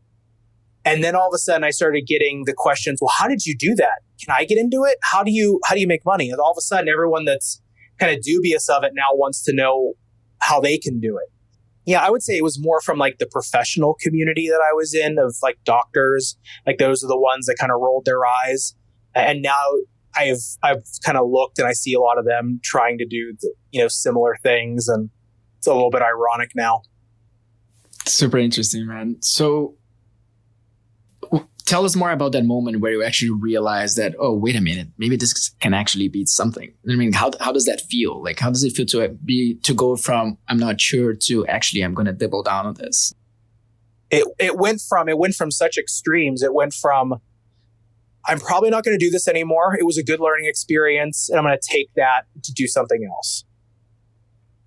And 0.84 1.04
then 1.04 1.14
all 1.14 1.28
of 1.28 1.34
a 1.34 1.38
sudden 1.38 1.64
I 1.64 1.70
started 1.70 2.06
getting 2.06 2.44
the 2.44 2.54
questions, 2.54 2.98
well, 3.00 3.12
how 3.16 3.28
did 3.28 3.46
you 3.46 3.56
do 3.56 3.74
that? 3.76 4.00
Can 4.22 4.34
I 4.36 4.44
get 4.44 4.58
into 4.58 4.84
it? 4.84 4.98
How 5.02 5.22
do 5.22 5.30
you, 5.30 5.60
how 5.64 5.74
do 5.74 5.80
you 5.80 5.86
make 5.86 6.04
money? 6.04 6.30
And 6.30 6.40
all 6.40 6.50
of 6.50 6.56
a 6.58 6.62
sudden 6.62 6.88
everyone 6.88 7.24
that's 7.24 7.60
kind 7.98 8.14
of 8.14 8.22
dubious 8.22 8.68
of 8.68 8.82
it 8.82 8.92
now 8.94 9.08
wants 9.12 9.42
to 9.44 9.52
know 9.52 9.94
how 10.40 10.60
they 10.60 10.78
can 10.78 10.98
do 10.98 11.16
it. 11.18 11.28
Yeah, 11.84 12.04
I 12.04 12.10
would 12.10 12.22
say 12.22 12.36
it 12.36 12.44
was 12.44 12.60
more 12.60 12.80
from 12.80 12.98
like 12.98 13.18
the 13.18 13.26
professional 13.26 13.96
community 14.00 14.48
that 14.48 14.60
I 14.60 14.72
was 14.72 14.94
in 14.94 15.18
of 15.18 15.36
like 15.42 15.58
doctors. 15.64 16.36
Like 16.66 16.78
those 16.78 17.02
are 17.02 17.08
the 17.08 17.18
ones 17.18 17.46
that 17.46 17.56
kind 17.58 17.72
of 17.72 17.80
rolled 17.80 18.04
their 18.04 18.24
eyes. 18.24 18.74
And 19.14 19.42
now 19.42 19.64
I've, 20.16 20.42
I've 20.62 20.84
kind 21.04 21.18
of 21.18 21.28
looked 21.28 21.58
and 21.58 21.66
I 21.66 21.72
see 21.72 21.94
a 21.94 22.00
lot 22.00 22.18
of 22.18 22.24
them 22.24 22.60
trying 22.62 22.98
to 22.98 23.06
do, 23.06 23.34
the, 23.40 23.54
you 23.70 23.80
know, 23.80 23.88
similar 23.88 24.36
things. 24.42 24.88
And 24.88 25.10
it's 25.58 25.66
a 25.66 25.74
little 25.74 25.90
bit 25.90 26.02
ironic 26.02 26.52
now. 26.54 26.82
Super 28.06 28.38
interesting, 28.38 28.86
man. 28.86 29.16
So 29.20 29.76
tell 31.64 31.84
us 31.84 31.96
more 31.96 32.10
about 32.10 32.32
that 32.32 32.44
moment 32.44 32.80
where 32.80 32.92
you 32.92 33.02
actually 33.02 33.30
realize 33.30 33.94
that 33.96 34.14
oh 34.18 34.32
wait 34.32 34.56
a 34.56 34.60
minute 34.60 34.88
maybe 34.98 35.16
this 35.16 35.50
can 35.60 35.74
actually 35.74 36.08
be 36.08 36.26
something. 36.26 36.72
I 36.88 36.94
mean 36.94 37.12
how, 37.12 37.30
how 37.40 37.52
does 37.52 37.64
that 37.66 37.80
feel? 37.80 38.22
Like 38.22 38.38
how 38.38 38.50
does 38.50 38.64
it 38.64 38.74
feel 38.74 38.86
to 38.86 39.04
uh, 39.04 39.08
be 39.24 39.54
to 39.62 39.74
go 39.74 39.96
from 39.96 40.38
i'm 40.48 40.58
not 40.58 40.80
sure 40.80 41.14
to 41.14 41.46
actually 41.46 41.82
i'm 41.82 41.94
going 41.94 42.06
to 42.06 42.12
double 42.12 42.42
down 42.42 42.66
on 42.66 42.74
this? 42.74 43.14
It, 44.10 44.26
it 44.38 44.56
went 44.56 44.80
from 44.80 45.08
it 45.08 45.18
went 45.18 45.34
from 45.34 45.50
such 45.50 45.78
extremes. 45.78 46.42
It 46.42 46.54
went 46.54 46.74
from 46.74 47.20
i'm 48.26 48.38
probably 48.38 48.70
not 48.70 48.84
going 48.84 48.98
to 48.98 49.04
do 49.04 49.10
this 49.10 49.28
anymore. 49.28 49.76
It 49.78 49.84
was 49.84 49.98
a 49.98 50.04
good 50.04 50.20
learning 50.20 50.46
experience 50.46 51.28
and 51.28 51.38
i'm 51.38 51.44
going 51.44 51.58
to 51.58 51.68
take 51.68 51.90
that 51.96 52.26
to 52.42 52.52
do 52.52 52.66
something 52.66 53.08
else. 53.10 53.44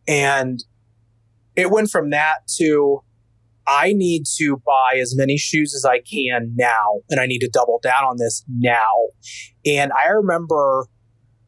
And 0.07 0.63
it 1.55 1.71
went 1.71 1.89
from 1.89 2.09
that 2.09 2.47
to 2.57 3.01
I 3.67 3.93
need 3.93 4.23
to 4.37 4.61
buy 4.65 4.97
as 4.99 5.15
many 5.15 5.37
shoes 5.37 5.73
as 5.73 5.85
I 5.85 5.99
can 5.99 6.53
now, 6.55 7.01
and 7.09 7.19
I 7.19 7.25
need 7.25 7.39
to 7.39 7.49
double 7.51 7.79
down 7.81 8.03
on 8.03 8.17
this 8.17 8.43
now. 8.47 8.91
And 9.65 9.91
I 9.91 10.09
remember 10.09 10.87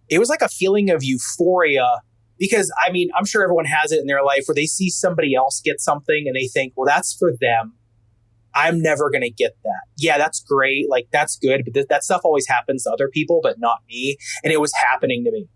it 0.10 0.20
was 0.20 0.30
like 0.30 0.42
a 0.42 0.50
feeling 0.50 0.90
of 0.90 1.04
euphoria 1.04 2.02
because 2.40 2.74
I 2.84 2.92
mean, 2.92 3.10
I'm 3.16 3.26
sure 3.26 3.44
everyone 3.44 3.66
has 3.66 3.92
it 3.92 4.00
in 4.00 4.08
their 4.08 4.24
life 4.24 4.44
where 4.48 4.56
they 4.56 4.66
see 4.66 4.90
somebody 4.90 5.36
else 5.36 5.62
get 5.64 5.80
something 5.80 6.24
and 6.28 6.36
they 6.36 6.48
think, 6.48 6.74
well, 6.76 6.86
that's 6.86 7.16
for 7.18 7.32
them. 7.40 7.74
I'm 8.54 8.82
never 8.82 9.12
going 9.12 9.22
to 9.22 9.30
get 9.30 9.56
that. 9.64 9.82
Yeah, 9.98 10.18
that's 10.18 10.42
great. 10.42 10.90
Like, 10.90 11.10
that's 11.12 11.38
good. 11.38 11.62
But 11.64 11.74
th- 11.76 11.88
that 11.90 12.04
stuff 12.04 12.22
always 12.24 12.48
happens 12.48 12.84
to 12.84 12.92
other 12.92 13.08
people, 13.08 13.40
but 13.44 13.60
not 13.60 13.78
me. 13.88 14.18
And 14.44 14.52
it 14.52 14.60
was 14.60 14.74
happening 14.74 15.24
to 15.26 15.32
me. 15.32 15.48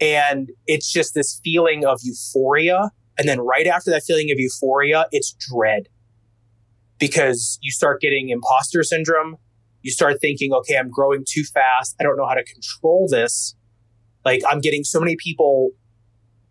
And 0.00 0.50
it's 0.66 0.92
just 0.92 1.14
this 1.14 1.40
feeling 1.42 1.86
of 1.86 2.00
euphoria 2.02 2.90
and 3.18 3.28
then 3.28 3.40
right 3.40 3.66
after 3.66 3.90
that 3.90 4.02
feeling 4.02 4.30
of 4.30 4.38
euphoria, 4.38 5.06
it's 5.12 5.34
dread 5.50 5.88
because 6.98 7.58
you 7.62 7.70
start 7.70 8.00
getting 8.00 8.30
imposter 8.30 8.82
syndrome. 8.82 9.36
You 9.82 9.90
start 9.90 10.20
thinking, 10.20 10.52
okay, 10.52 10.76
I'm 10.76 10.90
growing 10.90 11.24
too 11.28 11.44
fast. 11.44 11.94
I 12.00 12.02
don't 12.02 12.16
know 12.16 12.26
how 12.26 12.34
to 12.34 12.44
control 12.44 13.06
this. 13.10 13.54
Like 14.24 14.40
I'm 14.48 14.60
getting 14.60 14.84
so 14.84 14.98
many 14.98 15.16
people 15.16 15.70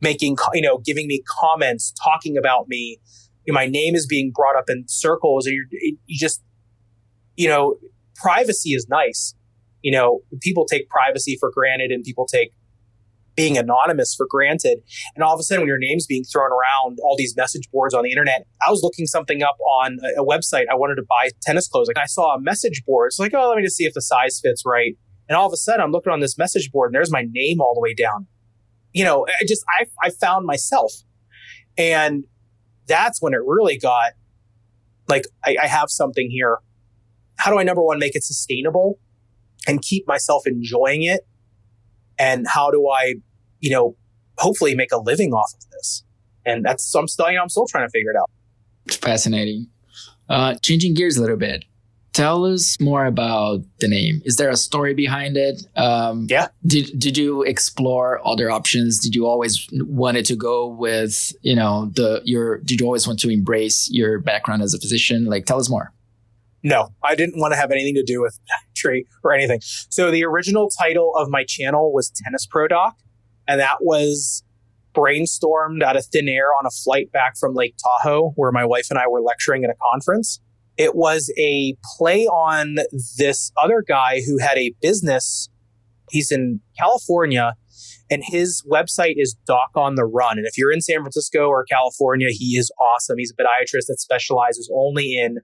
making, 0.01 0.37
you 0.53 0.61
know, 0.61 0.77
giving 0.77 1.07
me 1.07 1.23
comments, 1.27 1.93
talking 2.03 2.37
about 2.37 2.67
me. 2.67 2.99
My 3.47 3.65
name 3.65 3.95
is 3.95 4.05
being 4.05 4.31
brought 4.33 4.55
up 4.55 4.65
in 4.69 4.85
circles 4.87 5.47
and 5.47 5.55
you 6.05 6.17
just, 6.19 6.41
you 7.35 7.47
know, 7.47 7.75
privacy 8.15 8.69
is 8.69 8.87
nice. 8.89 9.35
You 9.81 9.91
know, 9.91 10.21
people 10.41 10.65
take 10.65 10.87
privacy 10.87 11.35
for 11.39 11.51
granted 11.51 11.91
and 11.91 12.03
people 12.03 12.25
take 12.25 12.53
being 13.35 13.57
anonymous 13.57 14.13
for 14.15 14.27
granted. 14.29 14.79
And 15.15 15.23
all 15.23 15.33
of 15.33 15.39
a 15.39 15.43
sudden, 15.43 15.61
when 15.61 15.67
your 15.67 15.77
name's 15.77 16.05
being 16.05 16.23
thrown 16.23 16.51
around 16.51 16.99
all 17.03 17.15
these 17.17 17.35
message 17.35 17.69
boards 17.71 17.93
on 17.93 18.03
the 18.03 18.11
internet, 18.11 18.45
I 18.65 18.69
was 18.69 18.83
looking 18.83 19.05
something 19.05 19.43
up 19.43 19.57
on 19.81 19.97
a, 20.17 20.23
website. 20.23 20.65
I 20.71 20.75
wanted 20.75 20.95
to 20.95 21.03
buy 21.07 21.29
tennis 21.41 21.67
clothes. 21.67 21.87
Like 21.87 21.97
I 21.97 22.05
saw 22.05 22.35
a 22.35 22.41
message 22.41 22.83
board. 22.85 23.07
It's 23.07 23.19
like, 23.19 23.33
oh, 23.33 23.49
let 23.49 23.57
me 23.57 23.63
just 23.63 23.75
see 23.75 23.85
if 23.85 23.93
the 23.93 24.01
size 24.01 24.39
fits 24.41 24.63
right. 24.65 24.95
And 25.27 25.35
all 25.35 25.47
of 25.47 25.53
a 25.53 25.57
sudden, 25.57 25.81
I'm 25.81 25.91
looking 25.91 26.11
on 26.11 26.19
this 26.19 26.37
message 26.37 26.71
board, 26.71 26.89
and 26.89 26.95
there's 26.95 27.11
my 27.11 27.25
name 27.29 27.61
all 27.61 27.73
the 27.73 27.81
way 27.81 27.93
down. 27.93 28.27
You 28.93 29.03
know, 29.03 29.25
I 29.27 29.45
just 29.47 29.63
I 29.79 29.85
I 30.01 30.09
found 30.09 30.45
myself, 30.45 30.91
and 31.77 32.25
that's 32.87 33.21
when 33.21 33.33
it 33.33 33.41
really 33.45 33.77
got 33.77 34.11
like 35.07 35.25
I, 35.43 35.55
I 35.63 35.67
have 35.67 35.89
something 35.89 36.29
here. 36.29 36.59
How 37.37 37.51
do 37.51 37.59
I 37.59 37.63
number 37.63 37.81
one 37.81 37.99
make 37.99 38.15
it 38.15 38.23
sustainable 38.23 38.99
and 39.67 39.81
keep 39.81 40.07
myself 40.07 40.45
enjoying 40.45 41.03
it 41.03 41.21
and 42.17 42.47
how 42.47 42.71
do 42.71 42.87
I, 42.89 43.15
you 43.59 43.71
know, 43.71 43.95
hopefully 44.37 44.75
make 44.75 44.91
a 44.91 44.97
living 44.97 45.33
off 45.33 45.53
of 45.53 45.69
this? 45.71 46.03
And 46.45 46.65
that's 46.65 46.83
so 46.83 46.99
I'm 46.99 47.07
still, 47.07 47.29
you 47.29 47.37
know, 47.37 47.43
I'm 47.43 47.49
still 47.49 47.67
trying 47.67 47.87
to 47.87 47.91
figure 47.91 48.11
it 48.11 48.17
out. 48.17 48.29
It's 48.85 48.97
fascinating. 48.97 49.67
Uh, 50.29 50.55
changing 50.55 50.93
gears 50.93 51.17
a 51.17 51.21
little 51.21 51.37
bit. 51.37 51.65
Tell 52.13 52.45
us 52.45 52.79
more 52.79 53.05
about 53.07 53.61
the 53.79 53.87
name. 53.87 54.21
Is 54.23 54.35
there 54.35 54.51
a 54.51 54.55
story 54.55 54.93
behind 54.93 55.35
it? 55.35 55.65
Um, 55.75 56.27
yeah. 56.29 56.49
Did 56.65 56.99
Did 56.99 57.17
you 57.17 57.41
explore 57.41 58.21
other 58.25 58.51
options? 58.51 58.99
Did 58.99 59.15
you 59.15 59.25
always 59.25 59.67
wanted 59.71 60.25
to 60.25 60.35
go 60.35 60.67
with 60.67 61.33
you 61.41 61.55
know 61.55 61.89
the 61.95 62.21
your? 62.23 62.59
Did 62.59 62.81
you 62.81 62.85
always 62.85 63.07
want 63.07 63.19
to 63.21 63.29
embrace 63.29 63.89
your 63.89 64.19
background 64.19 64.61
as 64.61 64.75
a 64.75 64.79
physician? 64.79 65.25
Like, 65.25 65.45
tell 65.45 65.59
us 65.59 65.71
more. 65.71 65.91
No, 66.63 66.89
I 67.03 67.15
didn't 67.15 67.39
want 67.39 67.53
to 67.53 67.57
have 67.57 67.71
anything 67.71 67.95
to 67.95 68.03
do 68.03 68.21
with 68.21 68.39
tree 68.75 69.05
or 69.23 69.33
anything. 69.33 69.59
So 69.61 70.11
the 70.11 70.23
original 70.23 70.69
title 70.69 71.13
of 71.15 71.29
my 71.29 71.43
channel 71.43 71.93
was 71.93 72.09
Tennis 72.23 72.45
Pro 72.45 72.67
Doc, 72.67 72.95
and 73.47 73.59
that 73.59 73.77
was 73.81 74.43
brainstormed 74.95 75.83
out 75.83 75.97
of 75.97 76.05
thin 76.05 76.29
air 76.29 76.47
on 76.57 76.65
a 76.65 76.69
flight 76.69 77.11
back 77.11 77.37
from 77.37 77.53
Lake 77.53 77.75
Tahoe, 77.83 78.31
where 78.35 78.51
my 78.51 78.63
wife 78.63 78.87
and 78.89 78.97
I 78.97 79.07
were 79.07 79.21
lecturing 79.21 79.63
at 79.63 79.69
a 79.69 79.75
conference. 79.91 80.39
It 80.77 80.95
was 80.95 81.31
a 81.37 81.75
play 81.97 82.25
on 82.25 82.77
this 83.17 83.51
other 83.61 83.83
guy 83.85 84.21
who 84.25 84.37
had 84.39 84.57
a 84.57 84.73
business. 84.81 85.49
He's 86.09 86.31
in 86.31 86.61
California 86.79 87.55
and 88.13 88.23
his 88.23 88.63
website 88.71 89.15
is 89.17 89.35
Doc 89.47 89.71
on 89.75 89.95
the 89.95 90.05
Run. 90.05 90.37
And 90.37 90.45
if 90.45 90.55
you're 90.55 90.71
in 90.71 90.81
San 90.81 90.99
Francisco 90.99 91.47
or 91.47 91.65
California, 91.65 92.27
he 92.29 92.57
is 92.57 92.71
awesome. 92.79 93.17
He's 93.17 93.33
a 93.35 93.41
podiatrist 93.41 93.87
that 93.87 93.97
specializes 93.99 94.71
only 94.71 95.17
in 95.17 95.39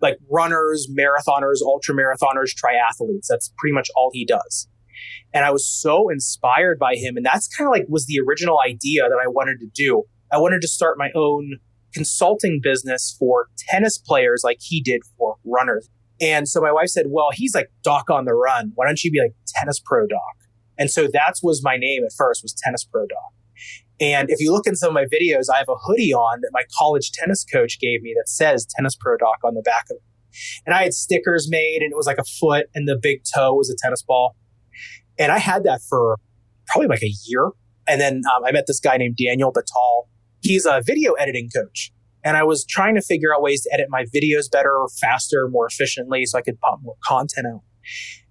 like 0.00 0.16
runners, 0.30 0.88
marathoners, 0.90 1.60
ultra 1.60 1.94
marathoners, 1.94 2.54
triathletes. 2.54 3.26
That's 3.28 3.52
pretty 3.58 3.74
much 3.74 3.90
all 3.94 4.08
he 4.10 4.24
does. 4.24 4.68
And 5.34 5.44
I 5.44 5.50
was 5.50 5.66
so 5.66 6.08
inspired 6.08 6.78
by 6.78 6.94
him. 6.94 7.18
And 7.18 7.26
that's 7.26 7.46
kind 7.46 7.68
of 7.68 7.72
like 7.72 7.84
was 7.88 8.06
the 8.06 8.20
original 8.26 8.58
idea 8.66 9.02
that 9.02 9.20
I 9.22 9.28
wanted 9.28 9.60
to 9.60 9.66
do. 9.74 10.04
I 10.32 10.38
wanted 10.38 10.62
to 10.62 10.68
start 10.68 10.96
my 10.96 11.10
own 11.14 11.58
consulting 11.92 12.60
business 12.62 13.14
for 13.18 13.48
tennis 13.68 13.98
players 13.98 14.40
like 14.42 14.60
he 14.62 14.80
did 14.80 15.02
for 15.18 15.36
runners. 15.44 15.90
And 16.22 16.48
so 16.48 16.62
my 16.62 16.72
wife 16.72 16.88
said, 16.88 17.06
well, 17.10 17.28
he's 17.34 17.54
like 17.54 17.70
Doc 17.84 18.08
on 18.08 18.24
the 18.24 18.32
Run. 18.34 18.72
Why 18.76 18.86
don't 18.86 19.04
you 19.04 19.10
be 19.10 19.20
like 19.20 19.34
Tennis 19.46 19.78
Pro 19.78 20.06
Doc? 20.06 20.37
And 20.78 20.90
so 20.90 21.08
that 21.12 21.34
was 21.42 21.62
my 21.62 21.76
name 21.76 22.04
at 22.04 22.12
first 22.16 22.42
was 22.42 22.54
Tennis 22.54 22.84
Pro 22.84 23.06
Doc. 23.06 23.32
And 24.00 24.30
if 24.30 24.40
you 24.40 24.52
look 24.52 24.66
in 24.66 24.76
some 24.76 24.90
of 24.90 24.94
my 24.94 25.06
videos, 25.06 25.46
I 25.52 25.58
have 25.58 25.68
a 25.68 25.74
hoodie 25.74 26.14
on 26.14 26.40
that 26.42 26.50
my 26.52 26.62
college 26.78 27.10
tennis 27.10 27.44
coach 27.44 27.80
gave 27.80 28.02
me 28.02 28.14
that 28.16 28.28
says 28.28 28.66
Tennis 28.76 28.94
Pro 28.94 29.16
Doc 29.16 29.38
on 29.44 29.54
the 29.54 29.62
back 29.62 29.86
of 29.90 29.96
it. 29.96 30.02
And 30.64 30.74
I 30.74 30.84
had 30.84 30.94
stickers 30.94 31.48
made 31.50 31.82
and 31.82 31.90
it 31.90 31.96
was 31.96 32.06
like 32.06 32.18
a 32.18 32.24
foot 32.24 32.66
and 32.74 32.86
the 32.86 32.98
big 33.00 33.22
toe 33.24 33.54
was 33.54 33.68
a 33.70 33.74
tennis 33.76 34.02
ball. 34.02 34.36
And 35.18 35.32
I 35.32 35.38
had 35.38 35.64
that 35.64 35.80
for 35.82 36.18
probably 36.66 36.86
like 36.86 37.02
a 37.02 37.12
year. 37.26 37.50
And 37.88 38.00
then 38.00 38.22
um, 38.36 38.44
I 38.44 38.52
met 38.52 38.66
this 38.66 38.78
guy 38.78 38.96
named 38.98 39.16
Daniel 39.16 39.52
Batal. 39.52 40.06
He's 40.42 40.64
a 40.64 40.80
video 40.84 41.14
editing 41.14 41.50
coach. 41.54 41.90
And 42.24 42.36
I 42.36 42.44
was 42.44 42.64
trying 42.64 42.94
to 42.94 43.00
figure 43.00 43.34
out 43.34 43.42
ways 43.42 43.62
to 43.62 43.70
edit 43.72 43.86
my 43.88 44.04
videos 44.14 44.50
better, 44.50 44.84
faster, 45.00 45.48
more 45.48 45.66
efficiently 45.66 46.26
so 46.26 46.38
I 46.38 46.42
could 46.42 46.60
pump 46.60 46.82
more 46.82 46.96
content 47.04 47.46
out. 47.46 47.62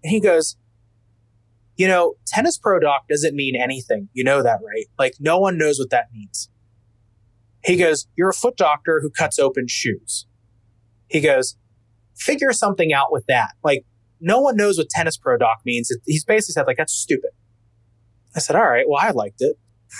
And 0.03 0.11
he 0.11 0.19
goes, 0.19 0.55
you 1.77 1.87
know, 1.87 2.15
tennis 2.25 2.57
pro 2.57 2.79
doc 2.79 3.07
doesn't 3.07 3.35
mean 3.35 3.55
anything. 3.55 4.09
You 4.13 4.23
know 4.23 4.41
that, 4.41 4.59
right? 4.65 4.85
Like 4.97 5.13
no 5.19 5.37
one 5.37 5.57
knows 5.57 5.77
what 5.79 5.91
that 5.91 6.07
means. 6.11 6.49
He 7.63 7.77
goes, 7.77 8.07
you're 8.17 8.29
a 8.29 8.33
foot 8.33 8.57
doctor 8.57 8.99
who 9.01 9.09
cuts 9.09 9.39
open 9.39 9.67
shoes. 9.67 10.25
He 11.07 11.21
goes, 11.21 11.55
figure 12.15 12.51
something 12.51 12.93
out 12.93 13.11
with 13.11 13.25
that. 13.27 13.51
Like 13.63 13.85
no 14.19 14.41
one 14.41 14.57
knows 14.57 14.77
what 14.77 14.89
tennis 14.89 15.17
pro 15.17 15.37
doc 15.37 15.59
means. 15.65 15.91
He's 16.05 16.25
basically 16.25 16.53
said 16.53 16.65
like, 16.65 16.77
that's 16.77 16.93
stupid. 16.93 17.29
I 18.35 18.39
said, 18.39 18.55
all 18.55 18.67
right, 18.67 18.85
well, 18.87 18.99
I 19.01 19.11
liked 19.11 19.41
it. 19.41 19.55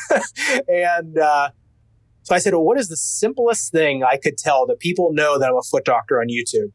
and, 0.67 1.17
uh, 1.17 1.49
so 2.23 2.35
I 2.35 2.39
said, 2.39 2.53
well, 2.53 2.63
what 2.63 2.77
is 2.77 2.89
the 2.89 2.97
simplest 2.97 3.71
thing 3.71 4.03
I 4.03 4.17
could 4.17 4.37
tell 4.37 4.65
that 4.65 4.79
people 4.79 5.13
know 5.13 5.39
that 5.39 5.47
I'm 5.47 5.55
a 5.55 5.61
foot 5.61 5.85
doctor 5.85 6.19
on 6.19 6.27
YouTube? 6.27 6.71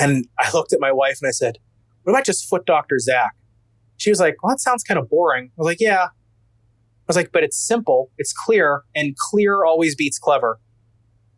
And 0.00 0.26
I 0.38 0.50
looked 0.52 0.72
at 0.72 0.80
my 0.80 0.90
wife 0.90 1.18
and 1.22 1.28
I 1.28 1.32
said, 1.32 1.58
what 2.02 2.12
about 2.12 2.24
just 2.24 2.48
foot 2.48 2.66
doctor 2.66 2.98
Zach? 2.98 3.34
She 3.96 4.10
was 4.10 4.20
like, 4.20 4.42
well, 4.42 4.50
that 4.50 4.60
sounds 4.60 4.82
kind 4.82 4.98
of 4.98 5.08
boring. 5.08 5.46
I 5.46 5.52
was 5.56 5.66
like, 5.66 5.80
yeah. 5.80 6.04
I 6.04 7.06
was 7.06 7.16
like, 7.16 7.32
but 7.32 7.42
it's 7.42 7.56
simple, 7.56 8.10
it's 8.16 8.32
clear, 8.32 8.82
and 8.94 9.16
clear 9.16 9.64
always 9.64 9.94
beats 9.94 10.18
clever. 10.18 10.58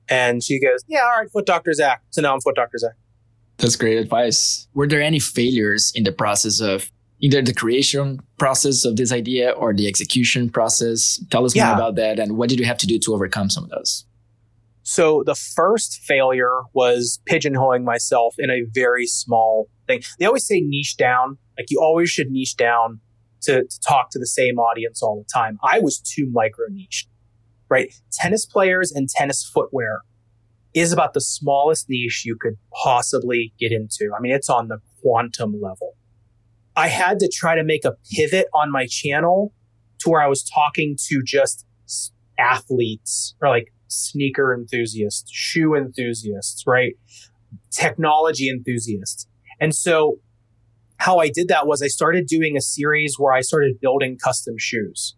And 0.08 0.42
she 0.42 0.60
goes, 0.60 0.84
yeah, 0.86 1.00
all 1.00 1.18
right, 1.18 1.30
foot 1.30 1.46
doctor 1.46 1.72
Zach. 1.72 2.02
So 2.10 2.20
now 2.20 2.34
I'm 2.34 2.40
foot 2.40 2.56
doctor 2.56 2.78
Zach. 2.78 2.92
That's 3.56 3.76
great 3.76 3.96
advice. 3.96 4.68
Were 4.74 4.86
there 4.86 5.00
any 5.00 5.18
failures 5.18 5.92
in 5.94 6.04
the 6.04 6.12
process 6.12 6.60
of 6.60 6.90
either 7.20 7.40
the 7.40 7.54
creation 7.54 8.20
process 8.38 8.84
of 8.84 8.96
this 8.96 9.12
idea 9.12 9.52
or 9.52 9.72
the 9.72 9.86
execution 9.88 10.50
process? 10.50 11.22
Tell 11.30 11.44
us 11.46 11.56
yeah. 11.56 11.66
more 11.66 11.74
about 11.74 11.94
that 11.96 12.18
and 12.18 12.36
what 12.36 12.50
did 12.50 12.58
you 12.58 12.66
have 12.66 12.78
to 12.78 12.86
do 12.86 12.98
to 12.98 13.14
overcome 13.14 13.48
some 13.48 13.64
of 13.64 13.70
those? 13.70 14.04
So 14.84 15.22
the 15.24 15.34
first 15.34 16.00
failure 16.02 16.60
was 16.74 17.18
pigeonholing 17.28 17.84
myself 17.84 18.34
in 18.38 18.50
a 18.50 18.64
very 18.74 19.06
small 19.06 19.68
thing. 19.86 20.02
They 20.18 20.26
always 20.26 20.46
say 20.46 20.60
niche 20.60 20.96
down. 20.98 21.38
Like 21.58 21.70
you 21.70 21.80
always 21.80 22.10
should 22.10 22.30
niche 22.30 22.54
down 22.54 23.00
to, 23.42 23.64
to 23.64 23.80
talk 23.80 24.10
to 24.10 24.18
the 24.18 24.26
same 24.26 24.58
audience 24.58 25.02
all 25.02 25.16
the 25.18 25.32
time. 25.32 25.58
I 25.64 25.80
was 25.80 25.98
too 25.98 26.28
micro 26.30 26.66
niche, 26.68 27.08
right? 27.70 27.94
Tennis 28.12 28.44
players 28.44 28.92
and 28.92 29.08
tennis 29.08 29.42
footwear 29.42 30.02
is 30.74 30.92
about 30.92 31.14
the 31.14 31.20
smallest 31.20 31.88
niche 31.88 32.24
you 32.26 32.36
could 32.38 32.58
possibly 32.84 33.54
get 33.58 33.72
into. 33.72 34.10
I 34.14 34.20
mean, 34.20 34.32
it's 34.32 34.50
on 34.50 34.68
the 34.68 34.80
quantum 35.00 35.60
level. 35.62 35.94
I 36.76 36.88
had 36.88 37.20
to 37.20 37.30
try 37.32 37.54
to 37.54 37.64
make 37.64 37.86
a 37.86 37.94
pivot 38.12 38.48
on 38.52 38.70
my 38.70 38.86
channel 38.86 39.54
to 40.00 40.10
where 40.10 40.20
I 40.20 40.26
was 40.26 40.42
talking 40.42 40.98
to 41.06 41.22
just 41.24 41.64
athletes 42.38 43.34
or 43.40 43.48
like 43.48 43.72
sneaker 43.88 44.54
enthusiasts, 44.54 45.30
shoe 45.30 45.74
enthusiasts, 45.74 46.64
right? 46.66 46.94
Technology 47.70 48.48
enthusiasts. 48.48 49.26
And 49.60 49.74
so 49.74 50.18
how 50.98 51.18
I 51.18 51.28
did 51.28 51.48
that 51.48 51.66
was 51.66 51.82
I 51.82 51.88
started 51.88 52.26
doing 52.26 52.56
a 52.56 52.60
series 52.60 53.16
where 53.18 53.32
I 53.32 53.40
started 53.40 53.80
building 53.80 54.18
custom 54.22 54.54
shoes. 54.58 55.16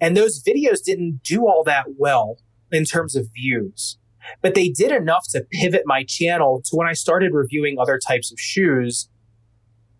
And 0.00 0.16
those 0.16 0.42
videos 0.42 0.82
didn't 0.84 1.20
do 1.22 1.46
all 1.46 1.62
that 1.64 1.86
well 1.96 2.38
in 2.70 2.84
terms 2.84 3.16
of 3.16 3.28
views, 3.34 3.98
but 4.40 4.54
they 4.54 4.68
did 4.68 4.92
enough 4.92 5.26
to 5.30 5.46
pivot 5.52 5.82
my 5.84 6.04
channel 6.04 6.62
to 6.64 6.76
when 6.76 6.88
I 6.88 6.92
started 6.92 7.32
reviewing 7.32 7.76
other 7.78 7.98
types 7.98 8.32
of 8.32 8.38
shoes, 8.40 9.08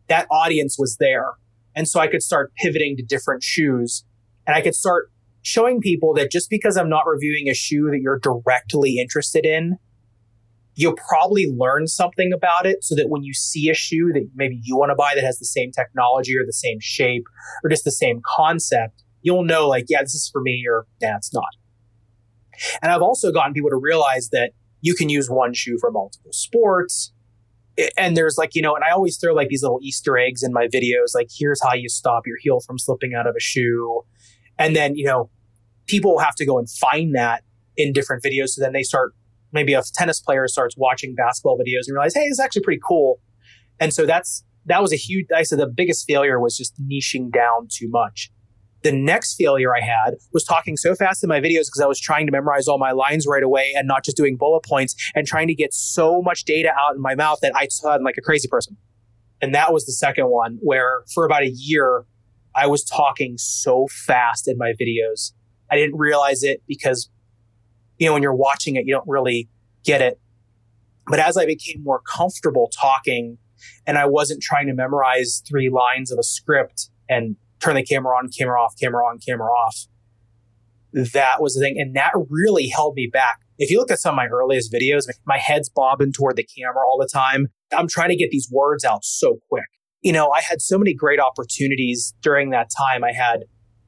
that 0.08 0.26
audience 0.30 0.76
was 0.78 0.96
there. 0.98 1.32
And 1.76 1.88
so 1.88 2.00
I 2.00 2.06
could 2.06 2.22
start 2.22 2.52
pivoting 2.56 2.96
to 2.96 3.02
different 3.02 3.42
shoes 3.42 4.04
and 4.46 4.54
I 4.54 4.60
could 4.60 4.74
start 4.74 5.10
showing 5.44 5.80
people 5.80 6.12
that 6.14 6.32
just 6.32 6.50
because 6.50 6.76
I'm 6.76 6.88
not 6.88 7.06
reviewing 7.06 7.48
a 7.48 7.54
shoe 7.54 7.88
that 7.92 8.00
you're 8.02 8.18
directly 8.18 8.98
interested 8.98 9.46
in 9.46 9.78
you'll 10.76 10.96
probably 11.08 11.52
learn 11.56 11.86
something 11.86 12.32
about 12.32 12.66
it 12.66 12.82
so 12.82 12.94
that 12.94 13.08
when 13.08 13.22
you 13.22 13.32
see 13.32 13.70
a 13.70 13.74
shoe 13.74 14.12
that 14.12 14.28
maybe 14.34 14.58
you 14.62 14.76
want 14.76 14.90
to 14.90 14.94
buy 14.94 15.12
that 15.14 15.24
has 15.24 15.38
the 15.38 15.44
same 15.44 15.70
technology 15.70 16.36
or 16.36 16.44
the 16.44 16.52
same 16.52 16.78
shape 16.80 17.24
or 17.62 17.70
just 17.70 17.84
the 17.84 17.92
same 17.92 18.20
concept, 18.24 19.02
you'll 19.22 19.44
know 19.44 19.68
like, 19.68 19.86
yeah, 19.88 20.02
this 20.02 20.14
is 20.14 20.28
for 20.32 20.40
me 20.40 20.64
or 20.68 20.86
yeah, 21.00 21.16
it's 21.16 21.32
not. 21.32 21.48
And 22.82 22.90
I've 22.92 23.02
also 23.02 23.32
gotten 23.32 23.52
people 23.52 23.70
to 23.70 23.76
realize 23.76 24.30
that 24.30 24.52
you 24.80 24.94
can 24.94 25.08
use 25.08 25.28
one 25.28 25.54
shoe 25.54 25.78
for 25.80 25.90
multiple 25.90 26.32
sports. 26.32 27.12
And 27.96 28.16
there's 28.16 28.38
like, 28.38 28.54
you 28.54 28.62
know, 28.62 28.74
and 28.74 28.84
I 28.84 28.92
always 28.92 29.16
throw 29.16 29.34
like 29.34 29.48
these 29.48 29.62
little 29.62 29.80
Easter 29.82 30.16
eggs 30.16 30.42
in 30.42 30.52
my 30.52 30.68
videos, 30.68 31.14
like, 31.14 31.28
here's 31.36 31.60
how 31.62 31.74
you 31.74 31.88
stop 31.88 32.26
your 32.26 32.36
heel 32.40 32.60
from 32.60 32.78
slipping 32.78 33.14
out 33.14 33.26
of 33.26 33.34
a 33.36 33.40
shoe. 33.40 34.02
And 34.58 34.76
then, 34.76 34.94
you 34.94 35.04
know, 35.04 35.30
people 35.86 36.18
have 36.18 36.34
to 36.36 36.46
go 36.46 36.58
and 36.58 36.68
find 36.68 37.14
that 37.14 37.42
in 37.76 37.92
different 37.92 38.22
videos. 38.22 38.50
So 38.50 38.62
then 38.62 38.72
they 38.72 38.82
start 38.82 39.14
maybe 39.52 39.72
a 39.74 39.82
tennis 39.94 40.20
player 40.20 40.46
starts 40.48 40.76
watching 40.76 41.14
basketball 41.14 41.56
videos 41.56 41.86
and 41.86 41.94
realize, 41.94 42.14
hey, 42.14 42.24
it's 42.24 42.40
actually 42.40 42.62
pretty 42.62 42.80
cool. 42.86 43.20
And 43.80 43.94
so 43.94 44.04
that's 44.06 44.44
that 44.66 44.82
was 44.82 44.92
a 44.92 44.96
huge. 44.96 45.26
I 45.34 45.42
said 45.42 45.58
the 45.58 45.66
biggest 45.66 46.06
failure 46.06 46.40
was 46.40 46.56
just 46.56 46.74
niching 46.80 47.32
down 47.32 47.68
too 47.70 47.88
much. 47.88 48.30
The 48.82 48.92
next 48.92 49.36
failure 49.36 49.74
I 49.74 49.80
had 49.80 50.16
was 50.32 50.44
talking 50.44 50.76
so 50.76 50.94
fast 50.94 51.24
in 51.24 51.28
my 51.28 51.40
videos 51.40 51.66
because 51.66 51.80
I 51.82 51.86
was 51.86 51.98
trying 51.98 52.26
to 52.26 52.32
memorize 52.32 52.68
all 52.68 52.78
my 52.78 52.92
lines 52.92 53.26
right 53.26 53.42
away 53.42 53.72
and 53.74 53.88
not 53.88 54.04
just 54.04 54.16
doing 54.16 54.36
bullet 54.36 54.62
points 54.62 54.94
and 55.14 55.26
trying 55.26 55.48
to 55.48 55.54
get 55.54 55.72
so 55.72 56.20
much 56.20 56.44
data 56.44 56.70
out 56.78 56.94
in 56.94 57.00
my 57.00 57.14
mouth 57.14 57.38
that 57.40 57.52
I 57.56 57.68
sounded 57.68 58.04
like 58.04 58.16
a 58.18 58.20
crazy 58.20 58.46
person. 58.46 58.76
And 59.40 59.54
that 59.54 59.72
was 59.72 59.86
the 59.86 59.92
second 59.92 60.28
one 60.28 60.58
where 60.60 61.02
for 61.14 61.24
about 61.24 61.42
a 61.42 61.50
year, 61.50 62.04
I 62.54 62.66
was 62.66 62.84
talking 62.84 63.36
so 63.38 63.88
fast 63.90 64.48
in 64.48 64.58
my 64.58 64.72
videos. 64.80 65.32
I 65.74 65.76
didn't 65.76 65.98
realize 65.98 66.42
it 66.42 66.62
because 66.68 67.10
you 67.98 68.06
know, 68.06 68.12
when 68.12 68.22
you're 68.22 68.34
watching 68.34 68.76
it, 68.76 68.84
you 68.86 68.94
don't 68.94 69.08
really 69.08 69.48
get 69.84 70.00
it. 70.00 70.20
But 71.06 71.20
as 71.20 71.36
I 71.36 71.46
became 71.46 71.82
more 71.82 72.00
comfortable 72.00 72.70
talking 72.78 73.38
and 73.86 73.98
I 73.98 74.06
wasn't 74.06 74.42
trying 74.42 74.66
to 74.66 74.74
memorize 74.74 75.42
three 75.48 75.70
lines 75.70 76.10
of 76.10 76.18
a 76.18 76.22
script 76.22 76.90
and 77.08 77.36
turn 77.60 77.76
the 77.76 77.82
camera 77.82 78.16
on, 78.16 78.30
camera 78.36 78.60
off, 78.60 78.74
camera 78.80 79.04
on, 79.04 79.18
camera 79.18 79.50
off, 79.50 79.86
that 80.92 81.40
was 81.42 81.54
the 81.54 81.60
thing. 81.60 81.76
And 81.78 81.94
that 81.96 82.12
really 82.28 82.68
held 82.68 82.94
me 82.94 83.08
back. 83.12 83.40
If 83.58 83.70
you 83.70 83.78
look 83.78 83.90
at 83.90 83.98
some 83.98 84.14
of 84.14 84.16
my 84.16 84.26
earliest 84.26 84.72
videos, 84.72 85.06
my 85.26 85.38
head's 85.38 85.68
bobbing 85.68 86.12
toward 86.12 86.36
the 86.36 86.44
camera 86.44 86.84
all 86.86 86.98
the 86.98 87.08
time. 87.12 87.48
I'm 87.76 87.88
trying 87.88 88.08
to 88.08 88.16
get 88.16 88.30
these 88.30 88.48
words 88.50 88.84
out 88.84 89.04
so 89.04 89.38
quick. 89.48 89.66
You 90.02 90.12
know, 90.12 90.30
I 90.30 90.40
had 90.40 90.60
so 90.60 90.78
many 90.78 90.94
great 90.94 91.20
opportunities 91.20 92.14
during 92.20 92.50
that 92.50 92.70
time. 92.76 93.04
I 93.04 93.12
had 93.12 93.44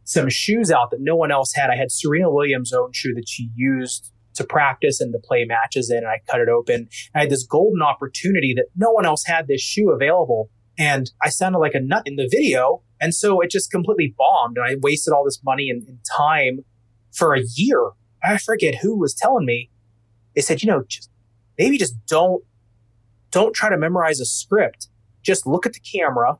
some 0.06 0.28
shoes 0.30 0.70
out 0.70 0.90
that 0.92 1.00
no 1.00 1.16
one 1.16 1.30
else 1.30 1.52
had. 1.52 1.68
I 1.68 1.76
had 1.76 1.90
Serena 1.90 2.30
Williams' 2.30 2.72
own 2.72 2.92
shoe 2.92 3.12
that 3.14 3.28
she 3.28 3.50
used 3.54 4.12
to 4.34 4.44
practice 4.44 5.00
and 5.00 5.12
to 5.12 5.18
play 5.18 5.44
matches 5.44 5.90
in. 5.90 5.98
And 5.98 6.06
I 6.06 6.20
cut 6.30 6.40
it 6.40 6.48
open. 6.48 6.88
I 7.14 7.20
had 7.20 7.30
this 7.30 7.44
golden 7.44 7.82
opportunity 7.82 8.54
that 8.56 8.66
no 8.76 8.90
one 8.92 9.04
else 9.04 9.24
had 9.26 9.48
this 9.48 9.60
shoe 9.60 9.90
available. 9.90 10.48
And 10.78 11.10
I 11.22 11.28
sounded 11.28 11.58
like 11.58 11.74
a 11.74 11.80
nut 11.80 12.04
in 12.06 12.16
the 12.16 12.28
video. 12.30 12.82
And 13.00 13.14
so 13.14 13.40
it 13.40 13.50
just 13.50 13.70
completely 13.70 14.14
bombed. 14.16 14.58
And 14.58 14.66
I 14.66 14.76
wasted 14.80 15.12
all 15.12 15.24
this 15.24 15.42
money 15.44 15.68
and, 15.70 15.86
and 15.88 15.98
time 16.16 16.64
for 17.12 17.34
a 17.34 17.42
year. 17.54 17.90
I 18.22 18.38
forget 18.38 18.76
who 18.76 18.96
was 18.96 19.14
telling 19.14 19.44
me. 19.44 19.70
They 20.34 20.42
said, 20.42 20.62
you 20.62 20.70
know, 20.70 20.84
just 20.86 21.10
maybe 21.58 21.78
just 21.78 21.94
don't, 22.06 22.44
don't 23.30 23.54
try 23.54 23.70
to 23.70 23.78
memorize 23.78 24.20
a 24.20 24.26
script. 24.26 24.88
Just 25.22 25.46
look 25.46 25.66
at 25.66 25.72
the 25.72 25.80
camera 25.80 26.38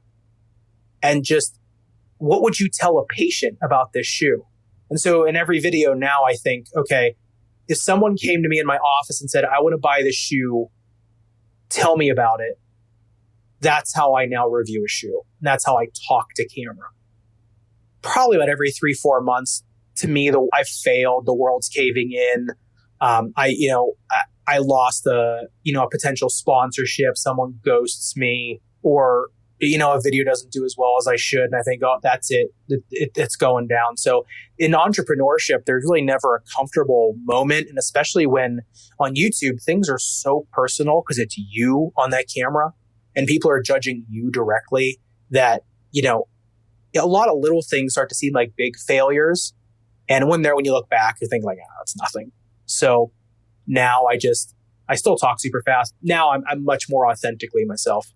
and 1.03 1.25
just 1.25 1.59
what 2.19 2.43
would 2.43 2.59
you 2.59 2.69
tell 2.73 2.99
a 2.99 3.07
patient 3.07 3.59
about 3.63 3.93
this 3.93 4.07
shoe? 4.07 4.47
And 4.91 5.01
so 5.01 5.25
in 5.25 5.37
every 5.37 5.59
video 5.61 5.95
now, 5.95 6.25
I 6.25 6.35
think, 6.35 6.67
okay, 6.77 7.17
if 7.69 7.79
someone 7.79 8.17
came 8.17 8.43
to 8.43 8.49
me 8.49 8.59
in 8.59 8.67
my 8.67 8.79
office 8.79 9.21
and 9.21 9.29
said, 9.29 9.45
I 9.45 9.61
want 9.61 9.75
to 9.75 9.79
buy 9.79 10.03
this 10.03 10.15
shoe, 10.15 10.69
tell 11.69 11.97
me 11.97 12.09
about 12.09 12.41
it. 12.41 12.59
That's 13.61 13.95
how 13.95 14.17
I 14.17 14.27
now 14.27 14.49
review 14.49 14.85
a 14.87 14.89
shoe. 14.89 15.23
And 15.41 15.47
that's 15.47 15.67
how 15.67 15.77
I 15.77 15.87
talk 16.09 16.29
to 16.37 16.47
camera. 16.49 16.89
Probably 18.03 18.37
about 18.37 18.49
every 18.49 18.71
three, 18.71 18.95
four 18.95 19.21
months. 19.21 19.65
To 19.97 20.09
me, 20.09 20.31
the 20.31 20.47
I 20.53 20.63
failed. 20.63 21.27
The 21.27 21.35
world's 21.35 21.69
caving 21.69 22.13
in. 22.13 22.49
Um, 23.01 23.33
I, 23.37 23.47
you 23.49 23.69
know, 23.69 23.95
I, 24.11 24.57
I 24.57 24.59
lost 24.59 25.07
a, 25.07 25.49
you 25.63 25.73
know, 25.73 25.83
a 25.83 25.91
potential 25.91 26.29
sponsorship. 26.29 27.17
Someone 27.17 27.59
ghosts 27.65 28.17
me, 28.17 28.61
or 28.83 29.31
you 29.59 29.79
know, 29.79 29.93
a 29.93 30.01
video 30.01 30.25
doesn't 30.25 30.53
do 30.53 30.65
as 30.65 30.75
well 30.77 30.97
as 30.99 31.07
I 31.07 31.17
should. 31.17 31.45
And 31.45 31.55
I 31.55 31.63
think, 31.63 31.83
oh, 31.83 31.99
that's 32.03 32.31
it. 32.31 32.49
It, 32.69 32.83
it. 32.91 33.11
It's 33.15 33.37
going 33.37 33.67
down. 33.69 33.97
So 33.97 34.27
in 34.59 34.73
entrepreneurship, 34.73 35.65
there's 35.65 35.85
really 35.85 36.03
never 36.03 36.37
a 36.37 36.41
comfortable 36.57 37.15
moment. 37.25 37.69
And 37.69 37.79
especially 37.79 38.27
when 38.27 38.61
on 38.99 39.15
YouTube, 39.15 39.63
things 39.63 39.89
are 39.89 39.99
so 39.99 40.47
personal 40.53 41.03
because 41.03 41.19
it's 41.19 41.37
you 41.39 41.93
on 41.97 42.11
that 42.11 42.27
camera 42.35 42.73
and 43.15 43.27
people 43.27 43.51
are 43.51 43.63
judging 43.63 44.05
you 44.11 44.31
directly 44.31 45.01
that, 45.31 45.63
you 45.91 46.03
know, 46.03 46.29
a 46.95 47.07
lot 47.07 47.29
of 47.29 47.39
little 47.39 47.63
things 47.63 47.93
start 47.93 48.09
to 48.11 48.15
seem 48.15 48.33
like 48.33 48.55
big 48.57 48.77
failures. 48.77 49.55
And 50.09 50.29
when 50.29 50.43
there, 50.43 50.55
when 50.55 50.65
you 50.65 50.73
look 50.73 50.89
back, 50.89 51.17
you 51.21 51.29
think 51.29 51.45
like, 51.45 51.59
ah, 51.61 51.67
oh, 51.79 51.83
it's 51.83 51.97
nothing. 51.97 52.33
So 52.67 53.13
now 53.67 54.05
I 54.05 54.17
just, 54.17 54.55
I 54.89 54.95
still 54.95 55.17
talk 55.17 55.41
super 55.41 55.63
fast. 55.65 55.95
Now 56.03 56.31
I'm, 56.31 56.45
I'm 56.49 56.65
much 56.65 56.87
more 56.89 57.11
authentically 57.11 57.65
myself. 57.65 58.13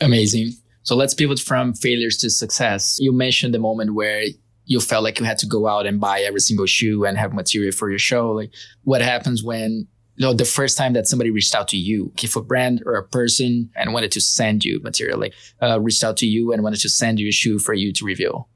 Amazing. 0.00 0.52
So 0.84 0.94
let's 0.94 1.14
pivot 1.14 1.40
from 1.40 1.74
failures 1.74 2.16
to 2.18 2.30
success. 2.30 2.98
You 3.00 3.12
mentioned 3.12 3.54
the 3.54 3.58
moment 3.58 3.94
where 3.94 4.24
you 4.66 4.80
felt 4.80 5.02
like 5.02 5.18
you 5.18 5.24
had 5.24 5.38
to 5.38 5.46
go 5.46 5.66
out 5.66 5.86
and 5.86 6.00
buy 6.00 6.20
every 6.20 6.40
single 6.40 6.66
shoe 6.66 7.04
and 7.04 7.18
have 7.18 7.32
material 7.32 7.72
for 7.72 7.90
your 7.90 7.98
show. 7.98 8.30
Like 8.32 8.52
what 8.84 9.02
happens 9.02 9.42
when 9.42 9.88
you 10.16 10.24
know, 10.24 10.32
the 10.32 10.44
first 10.44 10.78
time 10.78 10.92
that 10.92 11.08
somebody 11.08 11.30
reached 11.30 11.54
out 11.54 11.68
to 11.68 11.76
you, 11.76 12.12
if 12.22 12.36
a 12.36 12.42
brand 12.42 12.82
or 12.86 12.94
a 12.94 13.02
person 13.02 13.70
and 13.74 13.92
wanted 13.92 14.12
to 14.12 14.20
send 14.20 14.64
you 14.64 14.80
material, 14.82 15.18
like 15.18 15.34
uh, 15.60 15.80
reached 15.80 16.04
out 16.04 16.16
to 16.18 16.26
you 16.26 16.52
and 16.52 16.62
wanted 16.62 16.80
to 16.80 16.88
send 16.88 17.18
you 17.18 17.28
a 17.28 17.32
shoe 17.32 17.58
for 17.58 17.74
you 17.74 17.92
to 17.92 18.04
reveal, 18.04 18.48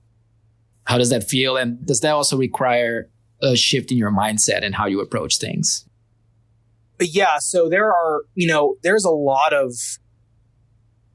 how 0.84 0.98
does 0.98 1.10
that 1.10 1.24
feel? 1.24 1.56
And 1.56 1.84
does 1.84 2.00
that 2.00 2.12
also 2.12 2.36
require 2.36 3.10
a 3.42 3.56
shift 3.56 3.90
in 3.90 3.98
your 3.98 4.12
mindset 4.12 4.62
and 4.62 4.74
how 4.74 4.86
you 4.86 5.00
approach 5.00 5.38
things? 5.38 5.84
But 6.96 7.08
yeah, 7.08 7.38
so 7.38 7.68
there 7.68 7.88
are, 7.88 8.22
you 8.34 8.46
know, 8.46 8.76
there's 8.82 9.04
a 9.04 9.10
lot 9.10 9.52
of 9.52 9.72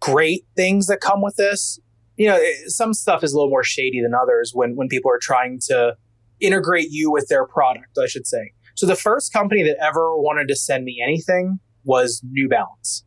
great 0.04 0.46
things 0.58 0.88
that 0.88 1.00
come 1.00 1.22
with 1.22 1.38
this. 1.38 1.80
You 2.18 2.28
know, 2.28 2.40
some 2.68 2.94
stuff 2.94 3.24
is 3.24 3.32
a 3.32 3.38
little 3.38 3.50
more 3.50 3.64
shady 3.64 4.02
than 4.02 4.14
others 4.14 4.52
when 4.54 4.76
when 4.76 4.90
people 4.90 5.10
are 5.10 5.20
trying 5.20 5.60
to 5.68 5.96
integrate 6.42 6.90
you 6.92 7.10
with 7.10 7.28
their 7.30 7.46
product, 7.46 7.98
I 7.98 8.08
should 8.08 8.28
say. 8.28 8.52
So 8.76 8.86
the 8.86 8.98
first 8.98 9.32
company 9.32 9.64
that 9.64 9.78
ever 9.82 10.18
wanted 10.18 10.50
to 10.50 10.56
send 10.56 10.84
me 10.84 11.02
anything 11.02 11.60
was 11.86 12.22
New 12.30 12.50
Balance. 12.50 13.06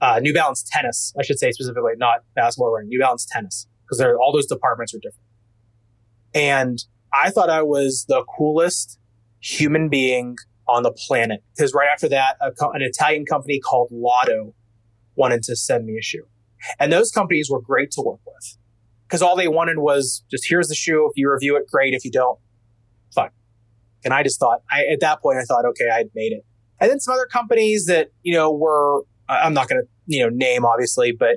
Uh, 0.00 0.18
New 0.20 0.34
Balance 0.34 0.64
tennis, 0.68 1.14
I 1.16 1.22
should 1.22 1.38
say 1.38 1.52
specifically, 1.52 1.92
not 1.96 2.24
basketball 2.34 2.72
running, 2.72 2.88
New 2.88 2.98
Balance 2.98 3.24
tennis, 3.30 3.68
because 3.84 4.04
all 4.20 4.32
those 4.32 4.46
departments 4.46 4.92
are 4.94 4.98
different. 4.98 5.28
And 6.34 6.84
I 7.12 7.30
thought 7.30 7.50
I 7.50 7.62
was 7.62 8.04
the 8.08 8.24
coolest 8.36 8.98
human 9.40 9.88
being 9.88 10.36
on 10.66 10.82
the 10.82 10.92
planet. 10.92 11.44
Because 11.54 11.72
right 11.72 11.88
after 11.92 12.08
that, 12.08 12.36
a, 12.40 12.50
an 12.70 12.82
Italian 12.82 13.26
company 13.26 13.60
called 13.60 13.90
Lotto 13.92 14.54
wanted 15.14 15.42
to 15.44 15.54
send 15.54 15.84
me 15.86 15.98
a 15.98 16.02
shoe. 16.02 16.26
And 16.78 16.92
those 16.92 17.10
companies 17.10 17.50
were 17.50 17.60
great 17.60 17.90
to 17.92 18.02
work 18.02 18.20
with 18.26 18.58
because 19.08 19.22
all 19.22 19.36
they 19.36 19.48
wanted 19.48 19.78
was 19.78 20.24
just 20.30 20.48
here's 20.48 20.68
the 20.68 20.74
shoe. 20.74 21.08
If 21.10 21.16
you 21.16 21.30
review 21.30 21.56
it, 21.56 21.66
great. 21.70 21.94
If 21.94 22.04
you 22.04 22.10
don't, 22.10 22.38
fine. 23.14 23.30
And 24.04 24.14
I 24.14 24.22
just 24.22 24.40
thought, 24.40 24.60
I, 24.70 24.86
at 24.86 25.00
that 25.00 25.20
point, 25.20 25.38
I 25.38 25.44
thought, 25.44 25.64
okay, 25.66 25.90
I'd 25.92 26.08
made 26.14 26.32
it. 26.32 26.44
And 26.80 26.90
then 26.90 26.98
some 26.98 27.14
other 27.14 27.26
companies 27.26 27.86
that, 27.86 28.08
you 28.22 28.34
know, 28.34 28.50
were, 28.50 29.02
I'm 29.28 29.54
not 29.54 29.68
going 29.68 29.82
to, 29.82 29.88
you 30.06 30.22
know, 30.22 30.30
name 30.30 30.64
obviously, 30.64 31.12
but, 31.12 31.36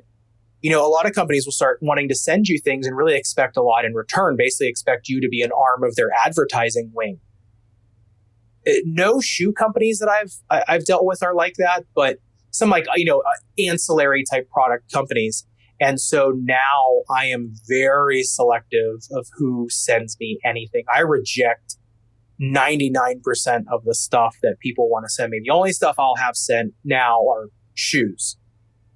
you 0.62 0.72
know, 0.72 0.86
a 0.86 0.90
lot 0.90 1.06
of 1.06 1.14
companies 1.14 1.46
will 1.46 1.52
start 1.52 1.80
wanting 1.82 2.08
to 2.10 2.16
send 2.16 2.48
you 2.48 2.60
things 2.60 2.88
and 2.88 2.98
really 2.98 3.16
expect 3.16 3.58
a 3.58 3.62
lot 3.62 3.86
in 3.86 3.94
return, 3.94 4.36
basically 4.38 4.68
expect 4.68 5.08
you 5.08 5.22
to 5.22 5.28
be 5.28 5.42
an 5.42 5.52
arm 5.52 5.84
of 5.84 5.96
their 5.96 6.10
advertising 6.26 6.92
wing. 6.96 7.20
Uh, 8.68 8.72
no 8.86 9.22
shoe 9.22 9.54
companies 9.54 10.00
that 10.00 10.10
I've, 10.10 10.64
I've 10.68 10.86
dealt 10.86 11.06
with 11.06 11.22
are 11.22 11.36
like 11.36 11.56
that, 11.58 11.84
but 11.94 12.18
some 12.56 12.70
like, 12.70 12.86
you 12.96 13.06
know, 13.06 13.20
uh, 13.20 13.70
ancillary 13.70 14.24
type 14.30 14.50
product 14.50 14.92
companies. 14.92 15.46
And 15.80 16.00
so 16.00 16.32
now 16.36 17.02
I 17.14 17.26
am 17.26 17.54
very 17.68 18.24
selective 18.24 19.00
of 19.12 19.28
who 19.36 19.68
sends 19.70 20.18
me 20.20 20.40
anything. 20.46 20.86
I 20.94 21.02
reject 21.02 21.76
99% 22.42 23.64
of 23.72 23.84
the 23.84 23.94
stuff 23.94 24.38
that 24.42 24.56
people 24.60 24.90
want 24.90 25.06
to 25.06 25.10
send 25.10 25.32
me. 25.32 25.42
The 25.44 25.52
only 25.52 25.72
stuff 25.72 25.96
I'll 25.98 26.16
have 26.16 26.36
sent 26.36 26.74
now 26.84 27.26
are 27.28 27.50
shoes. 27.74 28.38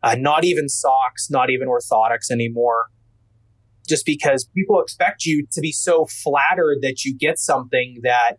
Uh, 0.02 0.15
not 0.17 0.45
even 0.45 0.69
socks, 0.69 1.30
not 1.30 1.50
even 1.50 1.67
orthotics 1.67 2.32
anymore. 2.32 2.86
Just 3.88 4.06
because 4.06 4.48
people 4.56 4.82
expect 4.82 5.26
you 5.26 5.45
to 5.52 5.62
be 5.62 5.72
so 5.72 6.06
flattered 6.06 6.78
that 6.82 7.04
you 7.04 7.17
get 7.17 7.38
something 7.38 8.00
that, 8.04 8.34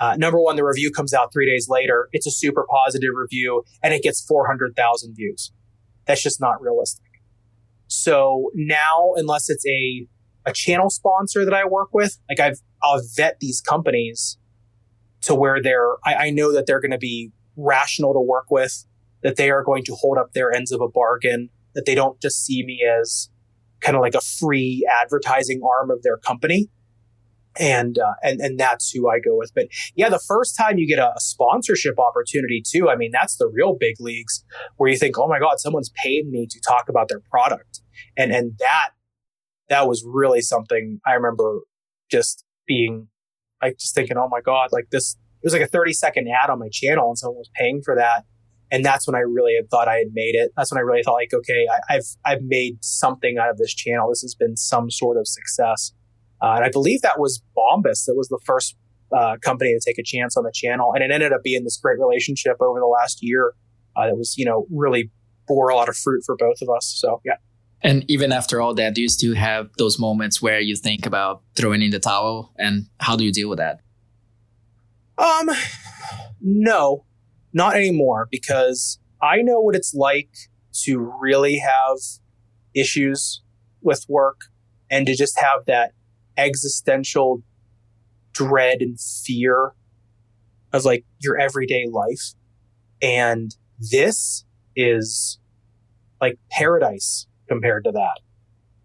uh, 0.00 0.16
number 0.16 0.40
one, 0.40 0.56
the 0.56 0.64
review 0.64 0.90
comes 0.90 1.12
out 1.12 1.32
three 1.32 1.46
days 1.46 1.68
later. 1.68 2.08
It's 2.12 2.26
a 2.26 2.30
super 2.30 2.64
positive 2.68 3.10
review 3.14 3.64
and 3.82 3.92
it 3.92 4.02
gets 4.02 4.24
400,000 4.24 5.14
views. 5.14 5.52
That's 6.06 6.22
just 6.22 6.40
not 6.40 6.60
realistic. 6.60 7.04
So 7.88 8.50
now, 8.54 9.12
unless 9.16 9.50
it's 9.50 9.66
a 9.66 10.06
a 10.46 10.52
channel 10.52 10.88
sponsor 10.88 11.44
that 11.44 11.52
I 11.52 11.66
work 11.66 11.88
with, 11.92 12.18
like 12.28 12.40
I've 12.40 12.60
I'll 12.82 13.02
vet 13.16 13.40
these 13.40 13.60
companies 13.60 14.38
to 15.22 15.34
where 15.34 15.62
they're 15.62 15.96
I, 16.04 16.14
I 16.14 16.30
know 16.30 16.52
that 16.52 16.66
they're 16.66 16.80
going 16.80 16.92
to 16.92 16.98
be 16.98 17.32
rational 17.56 18.12
to 18.14 18.20
work 18.20 18.46
with, 18.50 18.84
that 19.22 19.36
they 19.36 19.50
are 19.50 19.64
going 19.64 19.84
to 19.84 19.94
hold 19.94 20.16
up 20.16 20.32
their 20.32 20.52
ends 20.52 20.70
of 20.70 20.80
a 20.80 20.88
bargain, 20.88 21.50
that 21.74 21.86
they 21.86 21.94
don't 21.94 22.20
just 22.20 22.44
see 22.44 22.64
me 22.64 22.82
as 22.84 23.30
kind 23.80 23.96
of 23.96 24.00
like 24.00 24.14
a 24.14 24.20
free 24.20 24.86
advertising 25.02 25.60
arm 25.62 25.90
of 25.90 26.02
their 26.02 26.16
company. 26.16 26.68
And, 27.58 27.98
uh, 27.98 28.14
and, 28.22 28.40
and 28.40 28.58
that's 28.58 28.90
who 28.90 29.08
I 29.08 29.18
go 29.18 29.36
with. 29.36 29.52
But 29.54 29.66
yeah, 29.96 30.08
the 30.08 30.18
first 30.18 30.56
time 30.56 30.78
you 30.78 30.86
get 30.86 30.98
a, 30.98 31.08
a 31.14 31.20
sponsorship 31.20 31.98
opportunity 31.98 32.62
too, 32.64 32.88
I 32.88 32.96
mean, 32.96 33.10
that's 33.12 33.36
the 33.36 33.48
real 33.48 33.76
big 33.78 33.96
leagues 33.98 34.44
where 34.76 34.90
you 34.90 34.96
think, 34.96 35.18
oh 35.18 35.26
my 35.26 35.38
God, 35.38 35.58
someone's 35.58 35.90
paid 36.02 36.28
me 36.28 36.46
to 36.48 36.60
talk 36.66 36.88
about 36.88 37.08
their 37.08 37.20
product. 37.30 37.80
And, 38.16 38.32
and 38.32 38.52
that 38.58 38.90
that 39.68 39.86
was 39.86 40.04
really 40.06 40.40
something 40.40 41.00
I 41.06 41.12
remember 41.12 41.60
just 42.10 42.44
being 42.66 43.08
like 43.62 43.78
just 43.78 43.94
thinking, 43.94 44.16
oh 44.16 44.28
my 44.28 44.40
God, 44.40 44.68
like 44.72 44.88
this, 44.90 45.16
it 45.42 45.46
was 45.46 45.52
like 45.52 45.62
a 45.62 45.66
30 45.66 45.92
second 45.92 46.28
ad 46.28 46.50
on 46.50 46.58
my 46.58 46.68
channel 46.70 47.08
and 47.08 47.18
someone 47.18 47.38
was 47.38 47.50
paying 47.54 47.82
for 47.84 47.94
that. 47.96 48.24
And 48.70 48.84
that's 48.84 49.06
when 49.06 49.14
I 49.14 49.20
really 49.20 49.54
had 49.56 49.70
thought 49.70 49.88
I 49.88 49.96
had 49.96 50.08
made 50.12 50.34
it. 50.34 50.52
That's 50.56 50.70
when 50.70 50.78
I 50.78 50.82
really 50.82 51.02
thought 51.02 51.14
like, 51.14 51.32
okay, 51.32 51.66
I, 51.88 51.94
have 51.94 52.02
I've 52.24 52.42
made 52.42 52.84
something 52.84 53.38
out 53.38 53.48
of 53.48 53.56
this 53.56 53.72
channel. 53.72 54.10
This 54.10 54.20
has 54.20 54.34
been 54.34 54.56
some 54.56 54.90
sort 54.90 55.16
of 55.16 55.26
success. 55.26 55.92
Uh, 56.42 56.54
and 56.56 56.64
I 56.64 56.70
believe 56.70 57.02
that 57.02 57.18
was 57.18 57.42
Bombas. 57.56 58.04
That 58.06 58.14
was 58.14 58.28
the 58.28 58.38
first 58.44 58.76
uh, 59.16 59.36
company 59.42 59.74
to 59.74 59.80
take 59.84 59.98
a 59.98 60.02
chance 60.02 60.36
on 60.36 60.44
the 60.44 60.52
channel. 60.52 60.92
And 60.94 61.02
it 61.02 61.10
ended 61.10 61.32
up 61.32 61.42
being 61.42 61.64
this 61.64 61.76
great 61.76 61.98
relationship 61.98 62.56
over 62.60 62.78
the 62.78 62.86
last 62.86 63.18
year 63.22 63.52
uh, 63.96 64.06
that 64.06 64.16
was, 64.16 64.36
you 64.36 64.44
know, 64.44 64.66
really 64.70 65.10
bore 65.46 65.68
a 65.70 65.74
lot 65.76 65.88
of 65.88 65.96
fruit 65.96 66.22
for 66.24 66.36
both 66.36 66.60
of 66.62 66.68
us. 66.68 66.86
So 66.86 67.20
yeah. 67.24 67.36
And 67.80 68.04
even 68.08 68.32
after 68.32 68.60
all 68.60 68.74
that, 68.74 68.94
do 68.94 69.02
you 69.02 69.08
still 69.08 69.34
have 69.34 69.70
those 69.78 69.98
moments 69.98 70.42
where 70.42 70.60
you 70.60 70.74
think 70.74 71.06
about 71.06 71.42
throwing 71.54 71.80
in 71.80 71.90
the 71.90 72.00
towel? 72.00 72.52
And 72.58 72.86
how 72.98 73.16
do 73.16 73.24
you 73.24 73.32
deal 73.32 73.48
with 73.48 73.58
that? 73.58 73.80
Um, 75.16 75.50
no, 76.40 77.04
not 77.52 77.76
anymore 77.76 78.28
because 78.30 78.98
I 79.22 79.42
know 79.42 79.60
what 79.60 79.74
it's 79.74 79.94
like 79.94 80.30
to 80.84 81.12
really 81.20 81.58
have 81.58 81.98
issues 82.74 83.42
with 83.80 84.04
work 84.08 84.42
and 84.90 85.06
to 85.06 85.16
just 85.16 85.38
have 85.38 85.64
that 85.66 85.92
existential 86.38 87.42
dread 88.32 88.80
and 88.80 88.98
fear 89.00 89.72
of 90.72 90.84
like 90.84 91.04
your 91.20 91.38
everyday 91.38 91.86
life. 91.90 92.34
And 93.02 93.54
this 93.78 94.44
is 94.76 95.38
like 96.20 96.38
paradise 96.50 97.26
compared 97.48 97.84
to 97.84 97.92
that. 97.92 98.20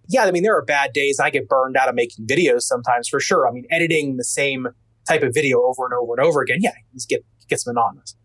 Yeah, 0.07 0.25
I 0.25 0.31
mean, 0.31 0.43
there 0.43 0.57
are 0.57 0.65
bad 0.65 0.91
days. 0.93 1.19
I 1.19 1.29
get 1.29 1.47
burned 1.47 1.77
out 1.77 1.87
of 1.87 1.95
making 1.95 2.27
videos 2.27 2.61
sometimes 2.61 3.07
for 3.07 3.19
sure. 3.19 3.47
I 3.47 3.51
mean, 3.51 3.65
editing 3.71 4.17
the 4.17 4.23
same 4.23 4.67
type 5.07 5.23
of 5.23 5.33
video 5.33 5.61
over 5.61 5.85
and 5.85 5.93
over 5.93 6.13
and 6.17 6.25
over 6.25 6.41
again, 6.41 6.59
yeah, 6.61 6.71
it 6.93 7.03
get, 7.07 7.25
gets 7.47 7.65
monotonous. 7.65 8.15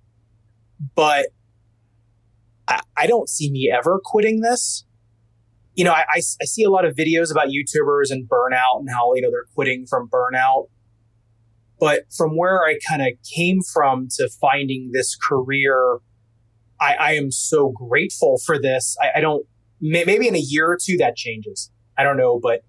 But 0.95 1.29
I, 2.67 2.81
I 2.97 3.07
don't 3.07 3.29
see 3.29 3.51
me 3.51 3.73
ever 3.73 4.01
quitting 4.03 4.41
this. 4.41 4.85
You 5.79 5.85
know, 5.85 5.93
I, 5.93 6.05
I, 6.13 6.17
I 6.17 6.45
see 6.45 6.65
a 6.65 6.71
lot 6.71 6.85
of 6.85 6.97
videos 6.97 7.31
about 7.31 7.51
YouTubers 7.51 8.11
and 8.11 8.29
burnout 8.29 8.81
and 8.81 8.91
how, 8.91 9.15
you 9.15 9.23
know, 9.23 9.31
they're 9.31 9.47
quitting 9.55 9.87
from 9.87 10.09
burnout. 10.09 10.67
But 11.79 12.13
from 12.13 12.37
where 12.37 12.65
I 12.65 12.81
kind 12.89 13.01
of 13.01 13.09
came 13.23 13.61
from 13.63 14.09
to 14.17 14.29
finding 14.29 14.91
this 14.93 15.17
career, 15.17 15.99
I, 16.81 16.95
I, 16.95 17.13
am 17.13 17.31
so 17.31 17.69
grateful 17.69 18.39
for 18.45 18.61
this. 18.61 18.97
I, 19.01 19.19
I, 19.19 19.21
don't 19.21 19.47
maybe 19.81 20.27
in 20.27 20.35
a 20.35 20.41
year 20.41 20.69
or 20.69 20.77
two 20.83 20.97
that 20.97 21.15
changes. 21.15 21.71
I 21.97 22.03
don't 22.03 22.17
know, 22.17 22.41
but 22.43 22.63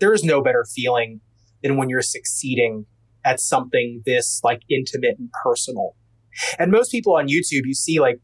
there 0.00 0.12
is 0.12 0.24
no 0.24 0.42
better 0.42 0.64
feeling 0.64 1.20
than 1.62 1.76
when 1.76 1.88
you're 1.88 2.02
succeeding 2.02 2.86
at 3.24 3.38
something 3.38 4.02
this 4.04 4.40
like 4.42 4.62
intimate 4.68 5.20
and 5.20 5.30
personal. 5.44 5.94
And 6.58 6.72
most 6.72 6.90
people 6.90 7.14
on 7.14 7.28
YouTube, 7.28 7.62
you 7.64 7.74
see 7.74 8.00
like 8.00 8.20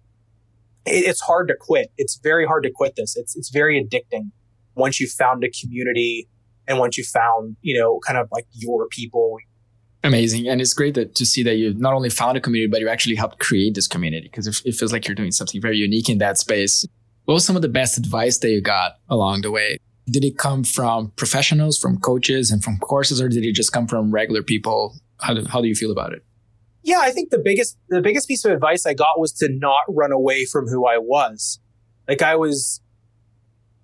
it, 0.86 1.04
it's 1.04 1.20
hard 1.20 1.48
to 1.48 1.54
quit. 1.58 1.92
It's 1.96 2.18
very 2.22 2.46
hard 2.46 2.64
to 2.64 2.70
quit 2.70 2.96
this. 2.96 3.16
It's 3.16 3.36
it's 3.36 3.50
very 3.50 3.82
addicting 3.82 4.30
once 4.74 5.00
you 5.00 5.06
found 5.06 5.44
a 5.44 5.50
community 5.50 6.28
and 6.66 6.78
once 6.78 6.96
you 6.96 7.04
found 7.04 7.56
you 7.62 7.78
know 7.78 8.00
kind 8.06 8.18
of 8.18 8.28
like 8.32 8.46
your 8.52 8.88
people. 8.88 9.36
Amazing, 10.04 10.48
and 10.48 10.60
it's 10.60 10.74
great 10.74 10.94
that, 10.94 11.14
to 11.14 11.24
see 11.24 11.44
that 11.44 11.54
you 11.54 11.74
not 11.74 11.94
only 11.94 12.10
found 12.10 12.36
a 12.36 12.40
community, 12.40 12.68
but 12.68 12.80
you 12.80 12.88
actually 12.88 13.14
helped 13.14 13.38
create 13.38 13.74
this 13.76 13.86
community 13.86 14.26
because 14.26 14.48
it, 14.48 14.60
it 14.64 14.74
feels 14.74 14.92
like 14.92 15.06
you're 15.06 15.14
doing 15.14 15.30
something 15.30 15.60
very 15.60 15.76
unique 15.76 16.08
in 16.08 16.18
that 16.18 16.38
space. 16.38 16.84
What 17.24 17.34
was 17.34 17.44
some 17.44 17.54
of 17.54 17.62
the 17.62 17.68
best 17.68 17.98
advice 17.98 18.38
that 18.38 18.50
you 18.50 18.60
got 18.60 18.96
along 19.08 19.42
the 19.42 19.52
way? 19.52 19.78
Did 20.06 20.24
it 20.24 20.36
come 20.36 20.64
from 20.64 21.12
professionals, 21.14 21.78
from 21.78 21.98
coaches, 21.98 22.50
and 22.50 22.64
from 22.64 22.78
courses, 22.78 23.22
or 23.22 23.28
did 23.28 23.44
it 23.44 23.52
just 23.52 23.72
come 23.72 23.86
from 23.86 24.10
regular 24.10 24.42
people? 24.42 24.96
How 25.20 25.34
do, 25.34 25.44
how 25.44 25.60
do 25.60 25.68
you 25.68 25.76
feel 25.76 25.92
about 25.92 26.12
it? 26.12 26.24
Yeah, 26.82 26.98
I 27.00 27.12
think 27.12 27.30
the 27.30 27.38
biggest 27.38 27.78
the 27.88 28.00
biggest 28.00 28.26
piece 28.26 28.44
of 28.44 28.50
advice 28.50 28.86
I 28.86 28.94
got 28.94 29.20
was 29.20 29.32
to 29.34 29.48
not 29.48 29.82
run 29.88 30.10
away 30.10 30.44
from 30.44 30.66
who 30.66 30.84
I 30.84 30.98
was. 30.98 31.60
Like 32.08 32.22
I 32.22 32.34
was, 32.34 32.80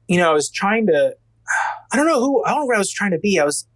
you 0.08 0.18
know, 0.18 0.30
I 0.30 0.34
was 0.34 0.50
trying 0.50 0.86
to. 0.86 1.14
I 1.92 1.96
don't 1.96 2.06
know 2.06 2.20
who 2.20 2.44
I 2.44 2.50
don't 2.50 2.60
know 2.60 2.66
what 2.66 2.76
I 2.76 2.80
was 2.80 2.92
trying 2.92 3.12
to 3.12 3.18
be. 3.18 3.38
I 3.38 3.44
was. 3.44 3.66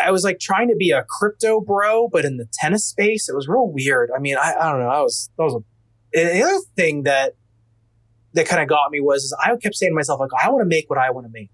I, 0.00 0.10
was 0.10 0.24
like 0.24 0.40
trying 0.40 0.68
to 0.68 0.74
be 0.74 0.90
a 0.90 1.04
crypto 1.04 1.60
bro, 1.60 2.08
but 2.08 2.24
in 2.24 2.38
the 2.38 2.48
tennis 2.52 2.84
space, 2.84 3.28
it 3.28 3.36
was 3.36 3.46
real 3.46 3.70
weird. 3.70 4.10
I 4.14 4.18
mean, 4.18 4.36
I, 4.36 4.54
I 4.58 4.72
don't 4.72 4.80
know. 4.80 4.88
I 4.88 5.00
was, 5.00 5.30
that 5.36 5.44
was 5.44 5.54
a, 5.54 5.60
the 6.12 6.42
other 6.42 6.58
thing 6.74 7.04
that, 7.04 7.36
that 8.32 8.48
kind 8.48 8.60
of 8.60 8.68
got 8.68 8.90
me 8.90 9.00
was, 9.00 9.22
is 9.22 9.36
I 9.40 9.54
kept 9.56 9.76
saying 9.76 9.92
to 9.92 9.94
myself, 9.94 10.18
like, 10.18 10.30
I 10.42 10.50
want 10.50 10.62
to 10.62 10.68
make 10.68 10.90
what 10.90 10.98
I 10.98 11.10
want 11.10 11.26
to 11.26 11.32
make. 11.32 11.52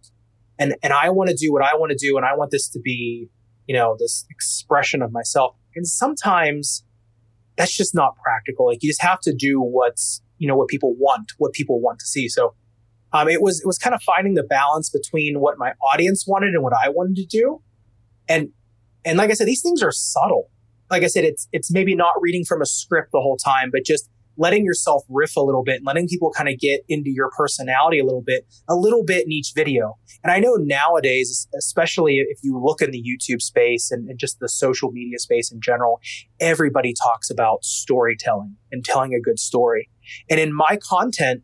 And, 0.58 0.76
and 0.82 0.94
I 0.94 1.10
want 1.10 1.28
to 1.28 1.36
do 1.36 1.52
what 1.52 1.62
I 1.62 1.74
want 1.74 1.90
to 1.90 1.96
do. 1.98 2.16
And 2.16 2.24
I 2.24 2.34
want 2.34 2.50
this 2.50 2.70
to 2.70 2.80
be, 2.80 3.28
you 3.66 3.74
know, 3.74 3.96
this 3.98 4.24
expression 4.30 5.02
of 5.02 5.12
myself. 5.12 5.54
And 5.74 5.86
sometimes 5.86 6.84
that's 7.58 7.76
just 7.76 7.94
not 7.94 8.16
practical. 8.16 8.66
Like 8.66 8.82
you 8.82 8.88
just 8.88 9.02
have 9.02 9.20
to 9.22 9.34
do 9.34 9.60
what's, 9.60 10.22
you 10.38 10.48
know, 10.48 10.56
what 10.56 10.68
people 10.68 10.94
want, 10.96 11.32
what 11.36 11.52
people 11.52 11.80
want 11.80 11.98
to 11.98 12.06
see. 12.06 12.28
So, 12.28 12.54
um, 13.12 13.28
it 13.28 13.42
was, 13.42 13.60
it 13.60 13.66
was 13.66 13.78
kind 13.78 13.94
of 13.94 14.02
finding 14.02 14.34
the 14.34 14.42
balance 14.42 14.90
between 14.90 15.40
what 15.40 15.58
my 15.58 15.72
audience 15.92 16.24
wanted 16.26 16.54
and 16.54 16.62
what 16.62 16.72
I 16.72 16.88
wanted 16.88 17.16
to 17.16 17.26
do. 17.26 17.62
And, 18.28 18.50
and 19.04 19.18
like 19.18 19.30
I 19.30 19.34
said, 19.34 19.46
these 19.46 19.62
things 19.62 19.82
are 19.82 19.92
subtle. 19.92 20.50
Like 20.90 21.02
I 21.02 21.08
said, 21.08 21.24
it's, 21.24 21.48
it's 21.52 21.70
maybe 21.70 21.94
not 21.94 22.14
reading 22.20 22.44
from 22.44 22.62
a 22.62 22.66
script 22.66 23.10
the 23.12 23.20
whole 23.20 23.36
time, 23.36 23.70
but 23.72 23.84
just 23.84 24.08
letting 24.36 24.64
yourself 24.64 25.04
riff 25.08 25.36
a 25.36 25.40
little 25.40 25.62
bit, 25.62 25.76
and 25.76 25.86
letting 25.86 26.08
people 26.08 26.30
kind 26.30 26.48
of 26.48 26.58
get 26.58 26.80
into 26.88 27.10
your 27.10 27.30
personality 27.36 27.98
a 27.98 28.04
little 28.04 28.22
bit, 28.22 28.46
a 28.68 28.74
little 28.74 29.04
bit 29.04 29.24
in 29.26 29.32
each 29.32 29.52
video. 29.54 29.98
And 30.22 30.32
I 30.32 30.38
know 30.38 30.54
nowadays, 30.54 31.48
especially 31.56 32.16
if 32.16 32.38
you 32.42 32.60
look 32.62 32.80
in 32.80 32.90
the 32.90 33.02
YouTube 33.02 33.42
space 33.42 33.90
and, 33.90 34.08
and, 34.08 34.18
just 34.18 34.38
the 34.38 34.48
social 34.48 34.92
media 34.92 35.18
space 35.18 35.50
in 35.50 35.60
general, 35.60 36.00
everybody 36.40 36.94
talks 36.94 37.28
about 37.28 37.64
storytelling 37.64 38.56
and 38.70 38.84
telling 38.84 39.14
a 39.14 39.20
good 39.20 39.38
story. 39.38 39.88
And 40.30 40.38
in 40.38 40.54
my 40.54 40.78
content, 40.80 41.42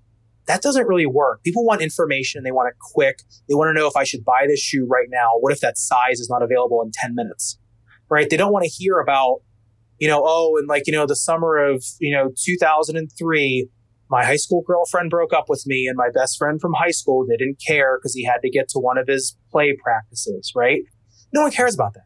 that 0.48 0.60
doesn't 0.60 0.86
really 0.88 1.06
work. 1.06 1.42
People 1.44 1.64
want 1.64 1.80
information. 1.80 2.42
They 2.42 2.50
want 2.50 2.68
it 2.68 2.74
quick. 2.92 3.22
They 3.48 3.54
want 3.54 3.68
to 3.68 3.80
know 3.80 3.86
if 3.86 3.96
I 3.96 4.02
should 4.04 4.24
buy 4.24 4.46
this 4.48 4.60
shoe 4.60 4.86
right 4.90 5.06
now. 5.08 5.30
What 5.38 5.52
if 5.52 5.60
that 5.60 5.78
size 5.78 6.18
is 6.18 6.28
not 6.28 6.42
available 6.42 6.82
in 6.82 6.90
10 6.92 7.14
minutes? 7.14 7.58
Right? 8.10 8.28
They 8.28 8.36
don't 8.36 8.52
want 8.52 8.64
to 8.64 8.70
hear 8.70 8.98
about 8.98 9.42
you 9.98 10.08
know, 10.08 10.22
oh, 10.24 10.56
and 10.58 10.68
like, 10.68 10.86
you 10.86 10.92
know, 10.92 11.06
the 11.06 11.16
summer 11.16 11.56
of, 11.56 11.84
you 12.00 12.14
know, 12.14 12.30
2003, 12.44 13.68
my 14.10 14.24
high 14.24 14.36
school 14.36 14.62
girlfriend 14.66 15.10
broke 15.10 15.32
up 15.32 15.46
with 15.48 15.64
me 15.66 15.86
and 15.86 15.96
my 15.96 16.08
best 16.14 16.38
friend 16.38 16.60
from 16.60 16.72
high 16.72 16.90
school 16.90 17.26
didn't 17.26 17.60
care 17.66 17.98
because 17.98 18.14
he 18.14 18.24
had 18.24 18.38
to 18.42 18.50
get 18.50 18.68
to 18.70 18.78
one 18.78 18.96
of 18.96 19.06
his 19.08 19.36
play 19.50 19.76
practices, 19.82 20.52
right? 20.54 20.82
No 21.32 21.42
one 21.42 21.50
cares 21.50 21.74
about 21.74 21.94
that. 21.94 22.04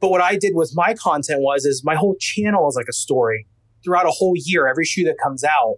But 0.00 0.10
what 0.10 0.20
I 0.20 0.36
did 0.36 0.54
with 0.54 0.72
my 0.74 0.94
content 0.94 1.40
was, 1.40 1.64
is 1.64 1.82
my 1.84 1.96
whole 1.96 2.16
channel 2.20 2.68
is 2.68 2.76
like 2.76 2.86
a 2.88 2.92
story 2.92 3.46
throughout 3.84 4.06
a 4.06 4.10
whole 4.10 4.34
year, 4.36 4.68
every 4.68 4.84
shoe 4.84 5.04
that 5.04 5.16
comes 5.22 5.42
out. 5.42 5.76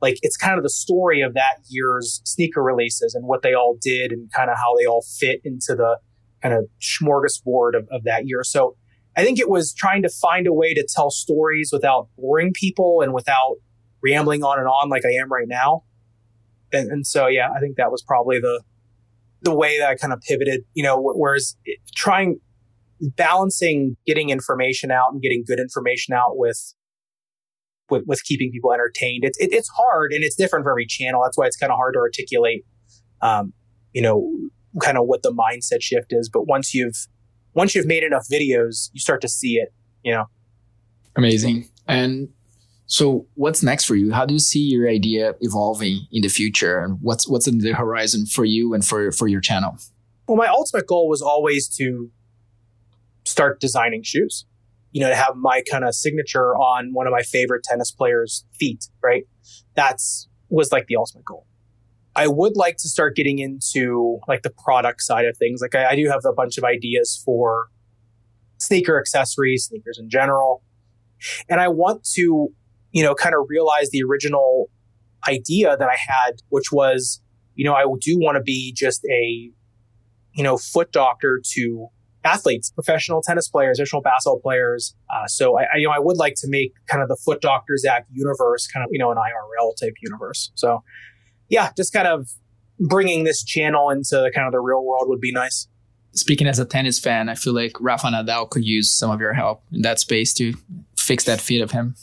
Like 0.00 0.18
it's 0.22 0.36
kind 0.36 0.56
of 0.56 0.62
the 0.62 0.70
story 0.70 1.20
of 1.20 1.34
that 1.34 1.58
year's 1.68 2.22
sneaker 2.24 2.62
releases 2.62 3.14
and 3.14 3.26
what 3.26 3.42
they 3.42 3.52
all 3.52 3.76
did 3.80 4.12
and 4.12 4.30
kind 4.32 4.50
of 4.50 4.56
how 4.56 4.74
they 4.78 4.86
all 4.86 5.02
fit 5.02 5.40
into 5.44 5.74
the 5.74 5.98
kind 6.42 6.54
of 6.54 6.64
smorgasbord 6.80 7.76
of, 7.76 7.86
of 7.90 8.04
that 8.04 8.26
year. 8.26 8.42
So 8.42 8.76
I 9.16 9.24
think 9.24 9.38
it 9.38 9.50
was 9.50 9.74
trying 9.74 10.02
to 10.02 10.08
find 10.08 10.46
a 10.46 10.52
way 10.52 10.72
to 10.72 10.86
tell 10.88 11.10
stories 11.10 11.70
without 11.72 12.08
boring 12.16 12.52
people 12.54 13.02
and 13.02 13.12
without 13.12 13.56
rambling 14.02 14.42
on 14.42 14.58
and 14.58 14.68
on 14.68 14.88
like 14.88 15.04
I 15.04 15.20
am 15.20 15.30
right 15.30 15.48
now. 15.48 15.84
And, 16.72 16.90
and 16.90 17.06
so, 17.06 17.26
yeah, 17.26 17.50
I 17.54 17.60
think 17.60 17.76
that 17.76 17.90
was 17.90 18.02
probably 18.02 18.38
the, 18.40 18.62
the 19.42 19.54
way 19.54 19.78
that 19.78 19.88
I 19.90 19.96
kind 19.96 20.12
of 20.12 20.20
pivoted, 20.20 20.62
you 20.74 20.82
know, 20.82 20.98
whereas 20.98 21.56
trying, 21.94 22.40
balancing 23.00 23.96
getting 24.06 24.30
information 24.30 24.90
out 24.90 25.12
and 25.12 25.20
getting 25.20 25.44
good 25.46 25.58
information 25.58 26.14
out 26.14 26.36
with, 26.38 26.74
with, 27.90 28.04
with 28.06 28.22
keeping 28.24 28.50
people 28.50 28.72
entertained. 28.72 29.24
It's, 29.24 29.38
it, 29.38 29.52
it's 29.52 29.68
hard 29.68 30.12
and 30.12 30.22
it's 30.22 30.36
different 30.36 30.64
for 30.64 30.70
every 30.70 30.86
channel. 30.86 31.22
That's 31.24 31.36
why 31.36 31.46
it's 31.46 31.56
kind 31.56 31.72
of 31.72 31.76
hard 31.76 31.94
to 31.94 32.00
articulate, 32.00 32.64
um, 33.22 33.52
you 33.92 34.02
know, 34.02 34.30
kind 34.80 34.96
of 34.98 35.06
what 35.06 35.22
the 35.22 35.32
mindset 35.32 35.82
shift 35.82 36.12
is. 36.12 36.28
But 36.28 36.46
once 36.46 36.74
you've, 36.74 37.06
once 37.54 37.74
you've 37.74 37.86
made 37.86 38.04
enough 38.04 38.26
videos, 38.30 38.90
you 38.92 39.00
start 39.00 39.20
to 39.22 39.28
see 39.28 39.54
it, 39.54 39.72
you 40.02 40.12
know. 40.12 40.26
Amazing. 41.16 41.68
And 41.88 42.28
so 42.86 43.26
what's 43.34 43.62
next 43.62 43.84
for 43.84 43.94
you? 43.94 44.12
How 44.12 44.26
do 44.26 44.34
you 44.34 44.40
see 44.40 44.60
your 44.60 44.88
idea 44.88 45.34
evolving 45.40 46.06
in 46.12 46.22
the 46.22 46.28
future? 46.28 46.80
And 46.80 46.98
what's 47.00 47.28
what's 47.28 47.46
in 47.46 47.58
the 47.58 47.72
horizon 47.72 48.26
for 48.26 48.44
you 48.44 48.74
and 48.74 48.84
for 48.84 49.12
for 49.12 49.28
your 49.28 49.40
channel? 49.40 49.76
Well, 50.26 50.36
my 50.36 50.48
ultimate 50.48 50.86
goal 50.86 51.08
was 51.08 51.22
always 51.22 51.68
to 51.76 52.10
start 53.24 53.60
designing 53.60 54.02
shoes. 54.02 54.44
You 54.92 55.02
know, 55.02 55.08
to 55.08 55.14
have 55.14 55.36
my 55.36 55.62
kind 55.70 55.84
of 55.84 55.94
signature 55.94 56.54
on 56.56 56.92
one 56.92 57.06
of 57.06 57.12
my 57.12 57.22
favorite 57.22 57.62
tennis 57.62 57.92
players' 57.92 58.44
feet, 58.58 58.86
right? 59.02 59.24
That's 59.76 60.28
was 60.48 60.72
like 60.72 60.86
the 60.88 60.96
ultimate 60.96 61.24
goal. 61.24 61.46
I 62.16 62.26
would 62.26 62.56
like 62.56 62.76
to 62.78 62.88
start 62.88 63.14
getting 63.14 63.38
into 63.38 64.18
like 64.26 64.42
the 64.42 64.50
product 64.50 65.02
side 65.02 65.26
of 65.26 65.36
things. 65.36 65.60
Like 65.62 65.74
I, 65.74 65.90
I 65.90 65.96
do 65.96 66.08
have 66.08 66.24
a 66.24 66.32
bunch 66.32 66.58
of 66.58 66.64
ideas 66.64 67.22
for 67.24 67.68
sneaker 68.58 68.98
accessories, 68.98 69.66
sneakers 69.66 69.98
in 69.98 70.10
general. 70.10 70.62
And 71.48 71.60
I 71.60 71.68
want 71.68 72.04
to, 72.14 72.48
you 72.90 73.02
know, 73.02 73.14
kind 73.14 73.34
of 73.34 73.46
realize 73.48 73.90
the 73.90 74.02
original 74.02 74.70
idea 75.28 75.76
that 75.76 75.88
I 75.88 75.96
had, 75.96 76.42
which 76.48 76.72
was, 76.72 77.22
you 77.54 77.64
know, 77.64 77.74
I 77.74 77.84
do 78.00 78.18
want 78.18 78.36
to 78.36 78.42
be 78.42 78.72
just 78.72 79.04
a, 79.04 79.50
you 80.32 80.42
know, 80.42 80.56
foot 80.56 80.92
doctor 80.92 81.40
to 81.54 81.88
athletes, 82.24 82.70
professional 82.70 83.22
tennis 83.22 83.48
players, 83.48 83.78
professional 83.78 84.02
basketball 84.02 84.40
players. 84.40 84.94
Uh, 85.12 85.26
so 85.26 85.58
I, 85.58 85.62
I, 85.62 85.76
you 85.78 85.86
know, 85.86 85.92
I 85.92 85.98
would 85.98 86.16
like 86.16 86.34
to 86.38 86.48
make 86.48 86.72
kind 86.86 87.02
of 87.02 87.08
the 87.08 87.16
foot 87.16 87.40
doctor 87.40 87.76
Zach 87.76 88.06
universe 88.12 88.66
kind 88.66 88.84
of, 88.84 88.90
you 88.92 88.98
know, 88.98 89.10
an 89.10 89.16
IRL 89.16 89.72
type 89.80 89.94
universe. 90.02 90.50
So 90.54 90.82
yeah, 91.48 91.70
just 91.76 91.92
kind 91.92 92.06
of 92.06 92.30
bringing 92.78 93.24
this 93.24 93.44
channel 93.44 93.90
into 93.90 94.30
kind 94.34 94.46
of 94.46 94.52
the 94.52 94.60
real 94.60 94.84
world 94.84 95.08
would 95.08 95.20
be 95.20 95.32
nice. 95.32 95.68
Speaking 96.12 96.46
as 96.46 96.58
a 96.58 96.64
tennis 96.64 96.98
fan, 96.98 97.28
I 97.28 97.34
feel 97.34 97.52
like 97.52 97.80
Rafa 97.80 98.08
Nadal 98.08 98.50
could 98.50 98.64
use 98.64 98.90
some 98.90 99.10
of 99.10 99.20
your 99.20 99.32
help 99.32 99.62
in 99.72 99.82
that 99.82 100.00
space 100.00 100.34
to 100.34 100.54
fix 100.96 101.24
that 101.24 101.40
feet 101.40 101.60
of 101.60 101.70
him. 101.70 101.94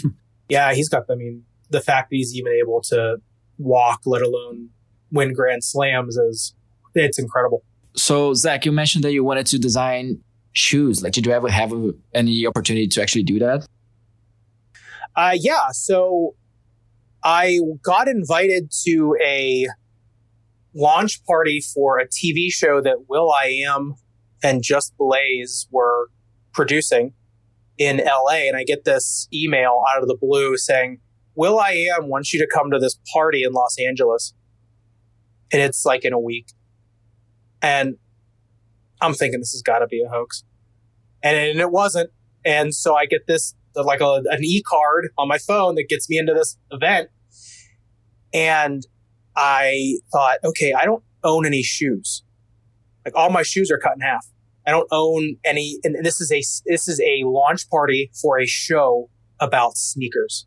yeah, 0.48 0.72
he's 0.72 0.88
got, 0.88 1.04
I 1.10 1.16
mean, 1.16 1.42
the 1.70 1.80
fact 1.80 2.10
that 2.10 2.16
he's 2.16 2.34
even 2.36 2.52
able 2.52 2.80
to 2.82 3.16
walk, 3.58 4.02
let 4.06 4.22
alone 4.22 4.70
win 5.10 5.32
grand 5.32 5.64
slams 5.64 6.16
is, 6.16 6.54
it's 6.94 7.18
incredible. 7.18 7.64
So, 7.96 8.34
Zach, 8.34 8.66
you 8.66 8.72
mentioned 8.72 9.04
that 9.04 9.12
you 9.12 9.24
wanted 9.24 9.46
to 9.46 9.58
design 9.58 10.22
shoes. 10.52 11.02
Like, 11.02 11.12
did 11.12 11.26
you 11.26 11.32
ever 11.32 11.48
have 11.48 11.72
any 12.14 12.46
opportunity 12.46 12.88
to 12.88 13.02
actually 13.02 13.22
do 13.22 13.38
that? 13.38 13.66
Uh, 15.14 15.34
yeah. 15.34 15.68
So 15.72 16.34
I 17.24 17.60
got 17.82 18.06
invited 18.06 18.70
to 18.84 19.16
a 19.22 19.66
launch 20.74 21.24
party 21.24 21.60
for 21.60 21.98
a 21.98 22.06
TV 22.06 22.52
show 22.52 22.82
that 22.82 23.08
will.i.am 23.08 23.94
and 24.42 24.62
Just 24.62 24.96
Blaze 24.98 25.66
were 25.70 26.10
producing 26.52 27.14
in 27.78 27.98
LA. 27.98 28.46
And 28.46 28.56
I 28.56 28.64
get 28.64 28.84
this 28.84 29.28
email 29.32 29.82
out 29.90 30.02
of 30.02 30.08
the 30.08 30.16
blue 30.20 30.56
saying, 30.56 31.00
Will 31.34 31.58
I 31.58 31.72
Am 31.72 32.08
wants 32.08 32.32
you 32.32 32.40
to 32.40 32.48
come 32.52 32.70
to 32.70 32.78
this 32.78 32.98
party 33.12 33.42
in 33.42 33.52
Los 33.52 33.76
Angeles. 33.78 34.34
And 35.52 35.62
it's 35.62 35.84
like 35.84 36.04
in 36.04 36.12
a 36.12 36.18
week. 36.18 36.46
And 37.62 37.96
I'm 39.00 39.14
thinking 39.14 39.40
this 39.40 39.52
has 39.52 39.62
got 39.62 39.80
to 39.80 39.86
be 39.86 40.02
a 40.02 40.08
hoax. 40.08 40.44
And, 41.22 41.36
and 41.36 41.60
it 41.60 41.70
wasn't. 41.70 42.10
And 42.44 42.74
so 42.74 42.94
I 42.94 43.06
get 43.06 43.26
this, 43.26 43.54
like 43.74 44.00
a, 44.00 44.22
an 44.26 44.42
e 44.42 44.62
card 44.62 45.10
on 45.18 45.28
my 45.28 45.38
phone 45.38 45.74
that 45.74 45.88
gets 45.88 46.08
me 46.08 46.18
into 46.18 46.32
this 46.32 46.56
event. 46.70 47.10
And 48.32 48.82
I 49.34 49.98
thought, 50.12 50.38
okay, 50.44 50.72
I 50.72 50.84
don't 50.84 51.04
own 51.24 51.44
any 51.44 51.62
shoes. 51.62 52.22
Like 53.04 53.14
all 53.14 53.30
my 53.30 53.42
shoes 53.42 53.70
are 53.70 53.78
cut 53.78 53.94
in 53.96 54.00
half. 54.00 54.26
I 54.66 54.70
don't 54.70 54.88
own 54.90 55.36
any, 55.44 55.78
and 55.84 56.04
this 56.04 56.20
is 56.20 56.32
a, 56.32 56.42
this 56.66 56.88
is 56.88 57.00
a 57.00 57.22
launch 57.24 57.68
party 57.70 58.10
for 58.20 58.40
a 58.40 58.46
show 58.46 59.10
about 59.38 59.76
sneakers. 59.76 60.46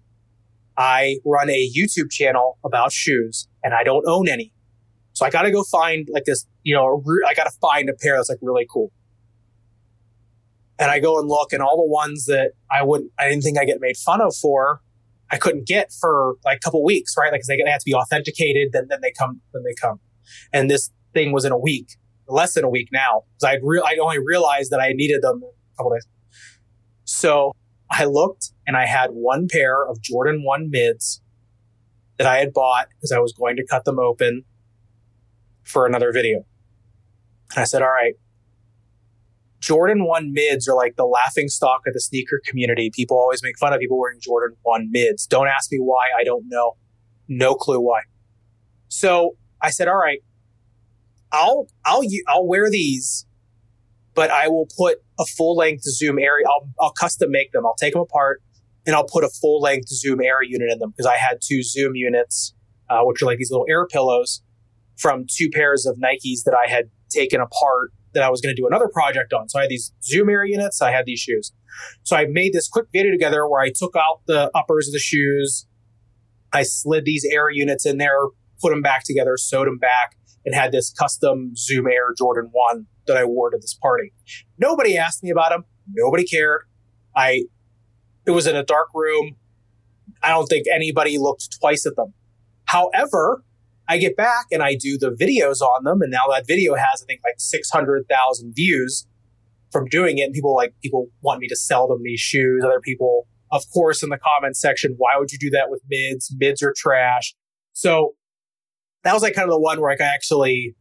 I 0.78 1.20
run 1.26 1.49
a 1.49 1.70
YouTube 1.70 2.12
channel 2.12 2.57
about 2.64 2.91
shoes 2.91 3.47
and 3.64 3.74
I 3.74 3.84
don't 3.84 4.05
own 4.07 4.28
any. 4.28 4.53
So 5.14 5.26
I 5.26 5.30
got 5.30 5.43
to 5.43 5.51
go 5.51 5.64
find 5.64 6.07
like 6.12 6.26
this, 6.26 6.45
you 6.70 6.76
know, 6.76 7.03
I 7.28 7.34
got 7.34 7.45
to 7.45 7.51
find 7.59 7.89
a 7.89 7.93
pair 7.93 8.15
that's 8.15 8.30
like 8.30 8.38
really 8.43 8.67
cool. 8.72 8.91
And 10.78 10.91
I 10.91 10.99
go 10.99 11.17
and 11.17 11.28
look 11.28 11.51
and 11.51 11.63
all 11.63 11.78
the 11.78 11.91
ones 11.91 12.28
that 12.28 12.51
I 12.72 12.84
wouldn't, 12.84 13.11
I 13.17 13.28
didn't 13.28 13.41
think 13.41 13.57
I 13.57 13.65
get 13.65 13.82
made 13.82 13.97
fun 13.97 14.22
of 14.22 14.36
for 14.36 14.80
I 15.32 15.38
couldn't 15.38 15.65
get 15.65 15.91
for 15.91 16.36
like 16.45 16.57
a 16.57 16.59
couple 16.59 16.84
weeks, 16.84 17.15
right? 17.17 17.32
Like, 17.32 17.41
cause 17.41 17.47
they, 17.47 17.57
they 17.57 17.72
have 17.72 17.80
to 17.80 17.86
be 17.86 17.95
authenticated. 17.95 18.70
Then, 18.72 18.86
then 18.88 18.99
they 19.01 19.11
come, 19.11 19.41
then 19.51 19.63
they 19.63 19.74
come. 19.82 19.99
And 20.53 20.70
this 20.70 20.91
thing 21.15 21.32
was 21.32 21.43
in 21.43 21.51
a 21.51 21.57
week, 21.57 21.88
less 22.28 22.53
than 22.53 22.63
a 22.63 22.70
week 22.70 22.89
now. 22.93 23.24
Cause 23.41 23.49
I 23.49 23.57
real, 23.63 23.82
I 23.84 23.97
only 23.99 24.20
realized 24.20 24.70
that 24.70 24.80
I 24.80 24.91
needed 24.93 25.24
them 25.24 25.41
a 25.43 25.76
couple 25.76 25.93
days. 25.93 26.05
So 27.03 27.55
I 27.89 28.05
looked 28.05 28.51
and 28.67 28.78
I 28.78 28.86
had 28.86 29.09
one 29.09 29.47
pair 29.51 29.84
of 29.84 30.03
Jordan 30.03 30.43
1 30.43 30.70
mids 30.70 31.20
that 32.20 32.28
I 32.28 32.38
had 32.38 32.53
bought 32.53 32.89
because 32.89 33.11
I 33.11 33.17
was 33.17 33.34
going 33.34 33.55
to 33.55 33.65
cut 33.65 33.86
them 33.86 33.97
open 33.97 34.43
for 35.63 35.88
another 35.88 36.11
video. 36.11 36.45
And 37.56 37.62
I 37.62 37.64
said, 37.66 37.82
all 37.82 37.89
right, 37.89 38.14
Jordan 39.60 40.06
1 40.06 40.34
mids 40.34 40.68
are 40.68 40.76
like 40.76 40.95
the 40.95 41.06
laughing 41.06 41.50
stock 41.50 41.82
of 41.86 41.93
the 41.93 42.00
sneaker 42.00 42.41
community. 42.45 42.91
People 42.93 43.18
always 43.18 43.43
make 43.43 43.58
fun 43.58 43.74
of 43.74 43.80
people 43.80 44.00
wearing 44.00 44.20
Jordan 44.20 44.56
1 44.64 44.89
mids. 44.91 45.26
Don't 45.28 45.47
ask 45.47 45.72
me 45.72 45.80
why. 45.80 46.08
I 46.18 46.24
don't 46.24 46.45
know. 46.47 46.78
No 47.28 47.56
clue 47.56 47.80
why. 47.80 48.02
So 48.88 49.36
I 49.62 49.70
said, 49.70 49.88
all 49.88 49.97
right, 49.97 50.20
I'll, 51.32 51.68
I'll, 51.86 52.02
I'll 52.28 52.47
wear 52.47 52.70
these, 52.70 53.26
but 54.16 54.32
I 54.32 54.47
will 54.47 54.68
put 54.78 54.97
a 55.20 55.26
full 55.26 55.56
length 55.56 55.84
zoom 55.84 56.18
area. 56.18 56.45
I'll, 56.47 56.70
I'll 56.80 56.93
custom 56.93 57.30
make 57.32 57.52
them. 57.52 57.66
I'll 57.66 57.76
take 57.76 57.93
them 57.93 58.02
apart 58.02 58.41
and 58.86 58.95
I'll 58.95 59.06
put 59.06 59.24
a 59.24 59.30
full 59.30 59.62
length 59.62 59.89
zoom 59.89 60.22
air 60.22 60.41
unit 60.41 60.72
in 60.72 60.80
them 60.80 60.91
because 60.91 61.06
I 61.06 61.18
had 61.18 61.39
two 61.41 61.62
zoom 61.62 61.95
units, 61.95 62.54
uh, 62.89 63.02
which 63.04 63.22
are 63.22 63.26
like 63.26 63.38
these 63.38 63.52
little 63.52 63.68
air 63.70 63.86
pillows 63.86 64.41
from 64.97 65.26
two 65.30 65.50
pairs 65.50 65.86
of 65.86 65.97
Nikes 65.97 66.43
that 66.45 66.56
I 66.56 66.70
had 66.70 66.89
taken 67.10 67.41
apart 67.41 67.91
that 68.14 68.24
I 68.24 68.30
was 68.30 68.41
going 68.41 68.55
to 68.55 68.60
do 68.60 68.68
another 68.68 68.88
project 68.88 69.34
on. 69.34 69.49
So 69.49 69.60
I 69.60 69.64
had 69.64 69.70
these 69.70 69.93
zoom 70.03 70.30
air 70.30 70.43
units. 70.43 70.82
I 70.82 70.91
had 70.91 71.05
these 71.05 71.20
shoes. 71.20 71.53
So 72.03 72.16
I 72.16 72.26
made 72.26 72.53
this 72.53 72.68
quick 72.68 72.88
video 72.91 73.12
together 73.12 73.47
where 73.47 73.62
I 73.62 73.72
took 73.74 73.95
out 73.95 74.22
the 74.26 74.49
uppers 74.55 74.88
of 74.88 74.93
the 74.93 74.99
shoes. 74.99 75.68
I 76.51 76.64
slid 76.64 77.05
these 77.05 77.26
air 77.32 77.49
units 77.49 77.86
in 77.86 77.97
there, 77.97 78.20
put 78.62 78.72
them 78.72 78.82
back 78.82 79.03
together, 79.03 79.38
sewed 79.38 79.68
them 79.68 79.78
back, 79.78 80.16
and 80.45 80.55
had 80.55 80.72
this 80.72 80.91
custom 80.91 81.55
Zoom 81.55 81.88
Air 81.88 82.14
Jordan 82.18 82.49
1 82.51 82.88
that 83.07 83.18
I 83.18 83.26
wore 83.26 83.51
to 83.51 83.57
this 83.57 83.76
party. 83.76 84.14
Nobody 84.57 84.97
asked 84.97 85.24
me 85.24 85.30
about 85.30 85.49
them. 85.49 85.66
Nobody 85.93 86.24
cared. 86.26 86.62
I, 87.16 87.43
it 88.26 88.32
was 88.32 88.47
in 88.47 88.55
a 88.55 88.64
dark 88.64 88.88
room. 88.93 89.36
I 90.24 90.30
don't 90.30 90.47
think 90.47 90.66
anybody 90.74 91.18
looked 91.18 91.60
twice 91.60 91.86
at 91.86 91.95
them. 91.95 92.14
However, 92.66 93.43
I 93.90 93.98
get 93.98 94.16
back 94.16 94.46
and 94.52 94.62
I 94.62 94.76
do 94.76 94.98
the 95.00 95.10
videos 95.10 95.62
on 95.62 95.84
them. 95.84 96.02
And 96.02 96.12
now 96.12 96.28
that 96.32 96.46
video 96.48 96.76
has, 96.76 97.04
I 97.04 97.06
think, 97.06 97.22
like 97.24 97.36
600,000 97.40 98.54
views 98.56 99.08
from 99.72 99.86
doing 99.86 100.20
it. 100.20 100.24
And 100.24 100.34
people 100.34 100.56
like, 100.56 100.76
people 100.82 101.08
want 101.22 101.40
me 101.40 101.48
to 101.48 101.56
sell 101.56 101.88
them 101.88 102.02
these 102.04 102.20
shoes. 102.20 102.64
Other 102.64 102.80
people, 102.80 103.28
of 103.52 103.64
course, 103.74 104.04
in 104.04 104.10
the 104.10 104.20
comments 104.20 104.62
section, 104.62 104.94
why 104.98 105.18
would 105.18 105.32
you 105.32 105.40
do 105.40 105.50
that 105.52 105.72
with 105.72 105.82
mids? 105.90 106.34
Mids 106.38 106.62
are 106.62 106.74
trash. 106.78 107.34
So 107.74 108.14
that 109.04 109.14
was 109.14 109.24
like 109.24 109.34
kind 109.34 109.50
of 109.50 109.54
the 109.54 109.60
one 109.60 109.82
where 109.82 109.92
like 109.92 110.02
I 110.02 110.14
actually 110.14 110.76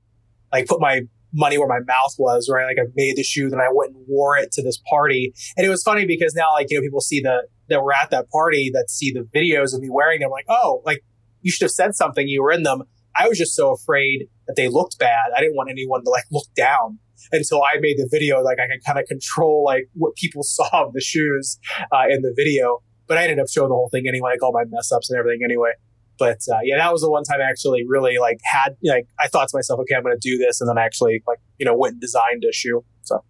like 0.53 0.67
put 0.67 0.81
my 0.81 1.01
money 1.33 1.57
where 1.57 1.69
my 1.69 1.81
mouth 1.81 2.15
was, 2.19 2.51
right? 2.53 2.67
Like 2.67 2.79
I 2.79 2.91
made 2.95 3.17
the 3.17 3.23
shoe, 3.23 3.49
then 3.49 3.61
I 3.61 3.69
went 3.73 3.95
and 3.95 4.05
wore 4.07 4.37
it 4.37 4.53
to 4.53 4.63
this 4.63 4.79
party. 4.89 5.33
And 5.57 5.67
it 5.67 5.71
was 5.71 5.83
funny 5.83 6.07
because 6.07 6.35
now 6.35 6.53
like, 6.53 6.67
you 6.71 6.79
know, 6.79 6.83
people 6.83 7.01
see 7.01 7.21
the, 7.21 7.47
that 7.69 7.83
we're 7.83 7.93
at 7.93 8.11
that 8.11 8.29
party 8.31 8.71
that 8.75 8.91
see 8.91 9.13
the 9.13 9.29
videos 9.35 9.75
of 9.75 9.81
me 9.81 9.89
wearing 9.91 10.21
them 10.21 10.31
like, 10.31 10.47
oh, 10.49 10.83
like 10.85 11.03
you 11.43 11.51
should 11.51 11.65
have 11.65 11.71
said 11.71 11.95
something. 11.95 12.27
You 12.29 12.43
were 12.43 12.51
in 12.51 12.63
them. 12.63 12.83
I 13.19 13.29
was 13.29 13.39
just 13.39 13.55
so 13.55 13.73
afraid 13.73 14.29
that 14.47 14.55
they 14.57 14.69
looked 14.69 14.99
bad. 14.99 15.31
I 15.37 15.41
didn't 15.41 15.57
want 15.57 15.71
anyone 15.71 16.05
to 16.05 16.11
like 16.11 16.25
look 16.31 16.47
down 16.57 16.99
until 17.33 17.63
I 17.63 17.79
made 17.81 17.99
the 17.99 18.09
video. 18.11 18.41
Like 18.41 18.59
I 18.59 18.67
could 18.67 18.85
kind 18.85 18.99
of 18.99 19.07
control 19.07 19.65
like 19.65 19.89
what 19.95 20.15
people 20.17 20.43
saw 20.45 20.69
of 20.73 20.93
the 20.93 21.01
shoes 21.01 21.59
uh, 21.93 22.05
in 22.09 22.23
the 22.23 22.33
video. 22.37 22.83
But 23.07 23.19
I 23.19 23.23
ended 23.23 23.39
up 23.39 23.49
showing 23.49 23.71
the 23.71 23.75
whole 23.75 23.89
thing 23.91 24.07
anyway, 24.07 24.33
like 24.33 24.43
all 24.43 24.53
my 24.53 24.65
mess 24.69 24.93
ups 24.93 25.11
and 25.11 25.19
everything 25.19 25.41
anyway. 25.43 25.73
But 26.19 26.39
uh, 26.53 26.59
yeah, 26.63 26.77
that 26.79 26.93
was 26.93 27.01
the 27.01 27.11
one 27.11 27.23
time 27.23 27.41
I 27.41 27.45
actually 27.45 27.85
really 27.87 28.19
like 28.19 28.39
had 28.45 28.77
like 28.83 29.07
I 29.19 29.29
thought 29.29 29.49
to 29.49 29.57
myself, 29.57 29.81
okay, 29.81 29.95
I'm 29.95 30.03
going 30.03 30.19
to 30.19 30.29
do 30.29 30.37
this, 30.37 30.61
and 30.61 30.69
then 30.69 30.77
I 30.77 30.85
actually 30.85 31.23
like 31.27 31.39
you 31.59 31.65
know 31.65 31.77
went 31.77 31.93
and 31.93 32.01
designed 32.01 32.45
a 32.49 32.53
shoe. 32.53 32.85
So 33.03 33.25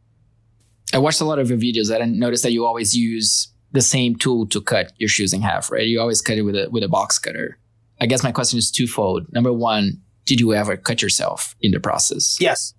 I 0.93 0.99
watched 0.99 1.20
a 1.20 1.24
lot 1.24 1.39
of 1.39 1.51
your 1.51 1.59
videos 1.59 1.95
I 1.95 1.99
didn't 1.99 2.18
notice 2.18 2.43
that 2.43 2.53
you 2.53 2.64
always 2.64 2.97
use 2.97 3.53
the 3.72 3.82
same 3.82 4.16
tool 4.16 4.47
to 4.47 4.61
cut 4.61 4.93
your 4.97 5.09
shoes 5.09 5.34
in 5.34 5.43
half, 5.43 5.70
right? 5.70 5.86
You 5.86 6.01
always 6.01 6.22
cut 6.22 6.39
it 6.39 6.43
with 6.43 6.57
a 6.57 6.68
with 6.70 6.82
a 6.82 6.89
box 6.89 7.18
cutter. 7.18 7.59
I 8.01 8.07
guess 8.07 8.22
my 8.22 8.32
question 8.32 8.59
is 8.59 8.70
twofold. 8.70 9.32
Number 9.32 9.53
one, 9.53 10.01
did 10.24 10.40
you 10.40 10.55
ever 10.55 10.76
cut 10.76 11.03
yourself 11.03 11.57
in 11.61 11.72
the 11.72 11.80
process? 11.80 12.36
Yes. 12.40 12.74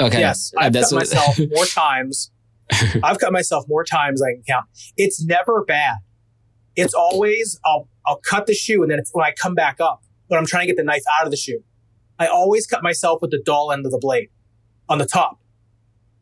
Okay. 0.00 0.20
Yes, 0.20 0.52
uh, 0.56 0.64
I've 0.64 0.72
cut 0.72 0.92
myself 0.92 1.38
more 1.50 1.66
times. 1.66 2.30
I've 3.02 3.18
cut 3.18 3.32
myself 3.32 3.64
more 3.68 3.84
times 3.84 4.22
I 4.22 4.32
can 4.34 4.42
count. 4.46 4.66
It's 4.96 5.22
never 5.24 5.64
bad. 5.64 5.96
It's 6.76 6.94
always 6.94 7.58
I'll 7.64 7.88
I'll 8.06 8.20
cut 8.20 8.46
the 8.46 8.54
shoe 8.54 8.82
and 8.82 8.90
then 8.90 8.98
it's 8.98 9.10
when 9.12 9.26
I 9.26 9.32
come 9.32 9.54
back 9.54 9.80
up 9.80 10.02
when 10.28 10.38
I'm 10.38 10.46
trying 10.46 10.62
to 10.62 10.66
get 10.68 10.76
the 10.76 10.84
knife 10.84 11.02
out 11.18 11.26
of 11.26 11.30
the 11.30 11.36
shoe. 11.36 11.62
I 12.18 12.26
always 12.26 12.66
cut 12.66 12.82
myself 12.82 13.20
with 13.20 13.30
the 13.30 13.42
dull 13.44 13.72
end 13.72 13.84
of 13.86 13.92
the 13.92 13.98
blade 13.98 14.28
on 14.88 14.98
the 14.98 15.06
top. 15.06 15.40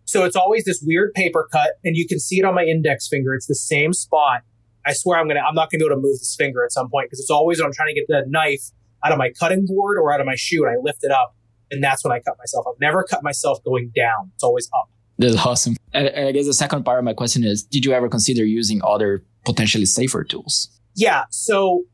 So 0.05 0.25
it's 0.25 0.37
always 0.37 0.65
this 0.65 0.83
weird 0.83 1.13
paper 1.13 1.47
cut 1.53 1.73
and 1.85 1.97
you 1.97 2.07
can 2.07 2.19
see 2.19 2.39
it 2.39 2.45
on 2.45 2.55
my 2.55 2.65
index 2.65 3.07
finger. 3.09 3.35
It's 3.35 3.47
the 3.47 3.55
same 3.55 3.93
spot. 3.93 4.43
I 4.89 4.95
swear 4.95 5.19
I'm 5.19 5.29
to, 5.29 5.35
I'm 5.35 5.55
not 5.55 5.71
going 5.71 5.81
to 5.81 5.85
be 5.85 5.87
able 5.87 5.97
to 5.97 6.01
move 6.01 6.19
this 6.19 6.35
finger 6.35 6.65
at 6.65 6.73
some 6.73 6.89
point 6.89 7.09
because 7.09 7.21
it's 7.21 7.31
always 7.31 7.59
when 7.59 7.67
I'm 7.67 7.75
trying 7.75 7.89
to 7.89 7.95
get 7.95 8.07
the 8.09 8.25
knife 8.27 8.71
out 9.05 9.13
of 9.13 9.19
my 9.19 9.31
cutting 9.39 9.67
board 9.67 9.99
or 9.99 10.11
out 10.13 10.21
of 10.21 10.27
my 10.27 10.35
shoe 10.35 10.65
and 10.65 10.73
I 10.73 10.81
lift 10.83 11.05
it 11.05 11.11
up 11.11 11.37
and 11.71 11.85
that's 11.85 12.03
when 12.03 12.13
I 12.13 12.21
cut 12.21 12.37
myself. 12.39 12.65
I've 12.67 12.81
never 12.81 13.05
cut 13.05 13.23
myself 13.23 13.63
going 13.63 13.93
down. 13.95 14.31
It's 14.35 14.43
always 14.43 14.71
up. 14.75 14.89
That's 15.19 15.37
awesome. 15.37 15.77
And 15.93 16.09
I 16.09 16.33
guess 16.33 16.47
the 16.47 16.55
second 16.55 16.85
part 16.85 16.99
of 16.99 17.05
my 17.05 17.13
question 17.13 17.45
is, 17.45 17.63
did 17.63 17.85
you 17.85 17.93
ever 17.93 18.09
consider 18.09 18.45
using 18.45 18.81
other 18.83 19.23
potentially 19.45 19.85
safer 19.85 20.25
tools? 20.25 20.71
Yeah. 20.95 21.25
So, 21.31 21.85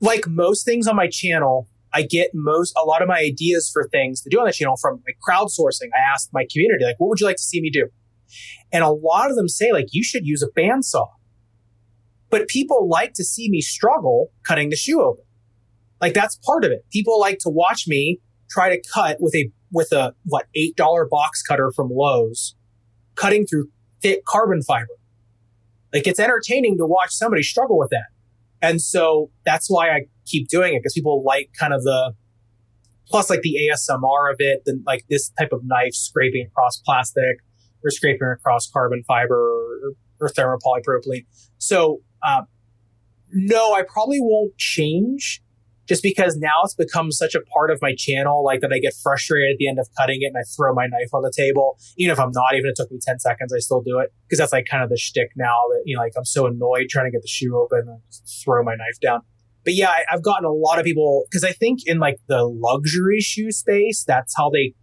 like 0.00 0.26
most 0.26 0.64
things 0.64 0.86
on 0.86 0.96
my 0.96 1.08
channel, 1.08 1.68
I 1.92 2.02
get 2.02 2.30
most 2.32 2.74
a 2.82 2.86
lot 2.86 3.02
of 3.02 3.08
my 3.08 3.18
ideas 3.18 3.68
for 3.70 3.88
things 3.88 4.22
to 4.22 4.30
do 4.30 4.38
on 4.38 4.46
the 4.46 4.52
channel 4.52 4.76
from 4.76 5.02
like 5.06 5.18
crowdsourcing. 5.26 5.88
I 5.94 6.12
asked 6.12 6.30
my 6.32 6.46
community, 6.50 6.84
like, 6.84 6.96
what 6.98 7.08
would 7.08 7.20
you 7.20 7.26
like 7.26 7.36
to 7.36 7.42
see 7.42 7.60
me 7.60 7.70
do? 7.70 7.88
And 8.72 8.82
a 8.82 8.90
lot 8.90 9.30
of 9.30 9.36
them 9.36 9.48
say, 9.48 9.72
like, 9.72 9.86
you 9.92 10.02
should 10.02 10.26
use 10.26 10.42
a 10.42 10.48
bandsaw. 10.48 11.06
But 12.30 12.48
people 12.48 12.88
like 12.88 13.12
to 13.14 13.24
see 13.24 13.48
me 13.48 13.60
struggle 13.60 14.30
cutting 14.46 14.70
the 14.70 14.76
shoe 14.76 15.00
open. 15.00 15.24
Like 16.00 16.14
that's 16.14 16.36
part 16.44 16.64
of 16.64 16.72
it. 16.72 16.84
People 16.90 17.18
like 17.20 17.38
to 17.40 17.48
watch 17.48 17.86
me 17.86 18.20
try 18.50 18.68
to 18.68 18.82
cut 18.92 19.18
with 19.20 19.34
a 19.34 19.50
with 19.72 19.92
a 19.92 20.14
what 20.24 20.46
eight 20.54 20.76
dollar 20.76 21.06
box 21.08 21.42
cutter 21.42 21.72
from 21.74 21.90
Lowe's, 21.90 22.54
cutting 23.14 23.46
through 23.46 23.68
thick 24.02 24.24
carbon 24.24 24.62
fiber. 24.62 24.88
Like 25.92 26.06
it's 26.06 26.20
entertaining 26.20 26.76
to 26.78 26.86
watch 26.86 27.10
somebody 27.10 27.42
struggle 27.42 27.78
with 27.78 27.90
that. 27.90 28.06
And 28.60 28.80
so 28.80 29.30
that's 29.44 29.68
why 29.68 29.90
I 29.90 30.02
keep 30.26 30.48
doing 30.48 30.74
it 30.74 30.80
because 30.80 30.92
people 30.92 31.22
like 31.24 31.50
kind 31.58 31.72
of 31.72 31.82
the 31.82 32.14
plus 33.08 33.30
like 33.30 33.42
the 33.42 33.56
ASMR 33.72 34.32
of 34.32 34.36
it, 34.38 34.62
then 34.66 34.82
like 34.86 35.04
this 35.08 35.30
type 35.38 35.52
of 35.52 35.60
knife 35.64 35.94
scraping 35.94 36.46
across 36.46 36.78
plastic 36.84 37.38
or 37.84 37.90
scraping 37.90 38.28
across 38.28 38.70
carbon 38.70 39.02
fiber 39.06 39.34
or, 39.34 39.92
or 40.20 40.28
thermopolypropylene. 40.28 41.26
So, 41.58 42.00
um, 42.26 42.46
no, 43.32 43.72
I 43.74 43.82
probably 43.82 44.18
won't 44.20 44.56
change 44.56 45.42
just 45.86 46.02
because 46.02 46.36
now 46.36 46.62
it's 46.64 46.74
become 46.74 47.12
such 47.12 47.34
a 47.34 47.40
part 47.40 47.70
of 47.70 47.80
my 47.80 47.94
channel, 47.96 48.44
like 48.44 48.60
that 48.60 48.72
I 48.72 48.78
get 48.78 48.94
frustrated 48.94 49.52
at 49.52 49.58
the 49.58 49.68
end 49.68 49.78
of 49.78 49.88
cutting 49.96 50.18
it 50.20 50.26
and 50.26 50.36
I 50.36 50.42
throw 50.56 50.74
my 50.74 50.86
knife 50.86 51.10
on 51.12 51.22
the 51.22 51.32
table. 51.34 51.78
Even 51.96 52.12
if 52.12 52.18
I'm 52.18 52.32
not, 52.32 52.54
even 52.54 52.70
it 52.70 52.76
took 52.76 52.90
me 52.90 52.98
10 53.00 53.20
seconds, 53.20 53.52
I 53.54 53.60
still 53.60 53.82
do 53.82 53.98
it. 53.98 54.12
Cause 54.28 54.38
that's 54.38 54.52
like 54.52 54.66
kind 54.68 54.82
of 54.82 54.90
the 54.90 54.96
shtick 54.96 55.30
now 55.36 55.56
that, 55.70 55.82
you 55.84 55.96
know, 55.96 56.02
like 56.02 56.12
I'm 56.16 56.24
so 56.24 56.46
annoyed 56.46 56.88
trying 56.90 57.06
to 57.06 57.10
get 57.10 57.22
the 57.22 57.28
shoe 57.28 57.56
open 57.56 57.88
and 57.88 58.00
throw 58.44 58.62
my 58.64 58.74
knife 58.74 58.98
down. 59.00 59.20
But 59.64 59.74
yeah, 59.74 59.90
I, 59.90 60.04
I've 60.12 60.22
gotten 60.22 60.44
a 60.44 60.52
lot 60.52 60.78
of 60.78 60.84
people, 60.84 61.24
cause 61.32 61.44
I 61.44 61.52
think 61.52 61.80
in 61.86 61.98
like 61.98 62.18
the 62.28 62.44
luxury 62.44 63.20
shoe 63.20 63.52
space, 63.52 64.04
that's 64.04 64.34
how 64.36 64.50
they 64.50 64.74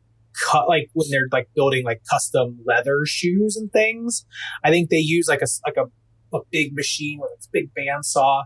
cut, 0.46 0.68
like 0.68 0.90
when 0.94 1.08
they're 1.10 1.28
like 1.32 1.50
building 1.56 1.84
like 1.84 2.02
custom 2.10 2.60
leather 2.66 3.00
shoes 3.06 3.56
and 3.56 3.72
things. 3.72 4.26
I 4.64 4.70
think 4.70 4.90
they 4.90 4.98
use 4.98 5.28
like 5.28 5.42
a, 5.42 5.48
like 5.66 5.78
a, 5.78 6.36
a 6.36 6.42
big 6.52 6.76
machine 6.76 7.20
with 7.20 7.32
a 7.32 7.50
big 7.52 7.70
bandsaw 7.74 8.44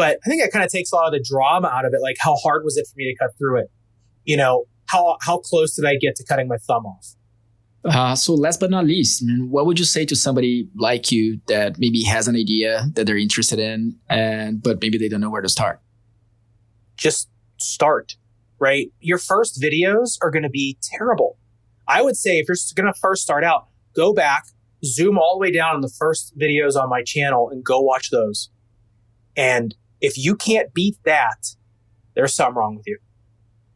but 0.00 0.18
I 0.24 0.30
think 0.30 0.42
that 0.42 0.50
kind 0.50 0.64
of 0.64 0.70
takes 0.70 0.92
a 0.92 0.96
lot 0.96 1.08
of 1.08 1.12
the 1.12 1.22
drama 1.22 1.68
out 1.68 1.84
of 1.84 1.92
it. 1.92 2.00
Like, 2.00 2.16
how 2.18 2.34
hard 2.36 2.64
was 2.64 2.78
it 2.78 2.86
for 2.86 2.94
me 2.96 3.12
to 3.12 3.18
cut 3.22 3.36
through 3.36 3.60
it? 3.60 3.70
You 4.24 4.38
know, 4.38 4.64
how 4.86 5.18
how 5.20 5.36
close 5.36 5.76
did 5.76 5.84
I 5.84 5.96
get 5.96 6.16
to 6.16 6.24
cutting 6.24 6.48
my 6.48 6.56
thumb 6.56 6.86
off? 6.86 7.14
Uh, 7.84 8.14
so 8.14 8.34
last 8.34 8.60
but 8.60 8.70
not 8.70 8.86
least, 8.86 9.22
I 9.22 9.26
mean, 9.26 9.50
what 9.50 9.66
would 9.66 9.78
you 9.78 9.84
say 9.84 10.06
to 10.06 10.16
somebody 10.16 10.68
like 10.74 11.12
you 11.12 11.40
that 11.48 11.78
maybe 11.78 12.02
has 12.04 12.28
an 12.28 12.36
idea 12.36 12.86
that 12.94 13.06
they're 13.06 13.18
interested 13.18 13.58
in, 13.58 13.96
and 14.08 14.62
but 14.62 14.80
maybe 14.80 14.96
they 14.96 15.08
don't 15.08 15.20
know 15.20 15.28
where 15.28 15.42
to 15.42 15.50
start? 15.50 15.80
Just 16.96 17.28
start, 17.58 18.16
right? 18.60 18.92
Your 19.00 19.18
first 19.18 19.60
videos 19.60 20.18
are 20.22 20.30
going 20.30 20.42
to 20.42 20.50
be 20.50 20.78
terrible. 20.82 21.38
I 21.88 22.02
would 22.02 22.16
say 22.16 22.38
if 22.38 22.46
you're 22.46 22.56
going 22.76 22.92
to 22.92 22.98
first 23.00 23.22
start 23.22 23.42
out, 23.42 23.66
go 23.96 24.12
back, 24.12 24.44
zoom 24.84 25.18
all 25.18 25.34
the 25.34 25.40
way 25.40 25.50
down 25.50 25.74
on 25.74 25.80
the 25.80 25.92
first 25.98 26.38
videos 26.38 26.80
on 26.80 26.88
my 26.88 27.02
channel, 27.02 27.48
and 27.50 27.64
go 27.64 27.80
watch 27.80 28.10
those. 28.10 28.50
And 29.36 29.74
if 30.00 30.16
you 30.16 30.36
can't 30.36 30.72
beat 30.72 30.96
that, 31.04 31.56
there's 32.14 32.34
something 32.34 32.54
wrong 32.54 32.76
with 32.76 32.86
you. 32.86 32.98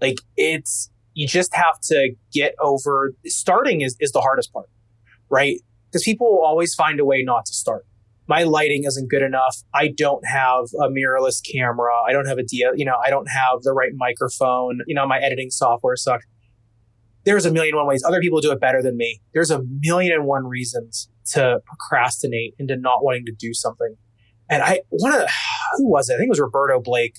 Like 0.01 0.18
it's, 0.37 0.91
you 1.14 1.26
just 1.26 1.55
have 1.55 1.80
to 1.85 2.14
get 2.32 2.55
over 2.61 3.14
starting 3.26 3.80
is, 3.80 3.97
is 4.01 4.12
the 4.12 4.20
hardest 4.20 4.53
part, 4.53 4.68
right? 5.30 5.61
Because 5.91 6.03
people 6.03 6.30
will 6.30 6.45
always 6.45 6.74
find 6.74 7.01
a 7.01 7.05
way 7.05 7.22
not 7.22 7.47
to 7.47 7.53
start. 7.53 7.87
My 8.27 8.45
lighting 8.45 8.85
isn't 8.85 9.11
good 9.11 9.22
enough. 9.22 9.62
I 9.75 9.89
don't 9.89 10.27
have 10.27 10.64
a 10.81 10.89
mirrorless 10.89 11.43
camera. 11.45 11.93
I 12.07 12.12
don't 12.12 12.27
have 12.27 12.39
a 12.39 12.41
a 12.41 12.45
D, 12.45 12.66
you 12.77 12.85
know, 12.85 12.97
I 13.05 13.11
don't 13.11 13.29
have 13.29 13.62
the 13.62 13.72
right 13.72 13.93
microphone. 13.95 14.81
You 14.87 14.95
know, 14.95 15.07
my 15.07 15.18
editing 15.18 15.51
software 15.51 15.97
sucks. 15.97 16.25
There's 17.25 17.47
a 17.47 17.51
million 17.51 17.75
and 17.75 17.79
one 17.79 17.87
ways. 17.87 18.05
Other 18.05 18.20
people 18.20 18.41
do 18.41 18.53
it 18.53 18.61
better 18.61 18.83
than 18.83 18.97
me. 18.97 19.20
There's 19.33 19.51
a 19.51 19.62
million 19.81 20.12
and 20.12 20.27
one 20.27 20.47
reasons 20.47 21.09
to 21.33 21.61
procrastinate 21.64 22.55
into 22.59 22.77
not 22.77 23.03
wanting 23.03 23.25
to 23.27 23.33
do 23.33 23.55
something. 23.55 23.97
And 24.51 24.62
I 24.62 24.81
want 24.91 25.14
to, 25.14 25.33
who 25.77 25.91
was 25.91 26.09
it? 26.09 26.14
I 26.14 26.16
think 26.18 26.27
it 26.27 26.31
was 26.31 26.41
Roberto 26.41 26.81
Blake. 26.81 27.18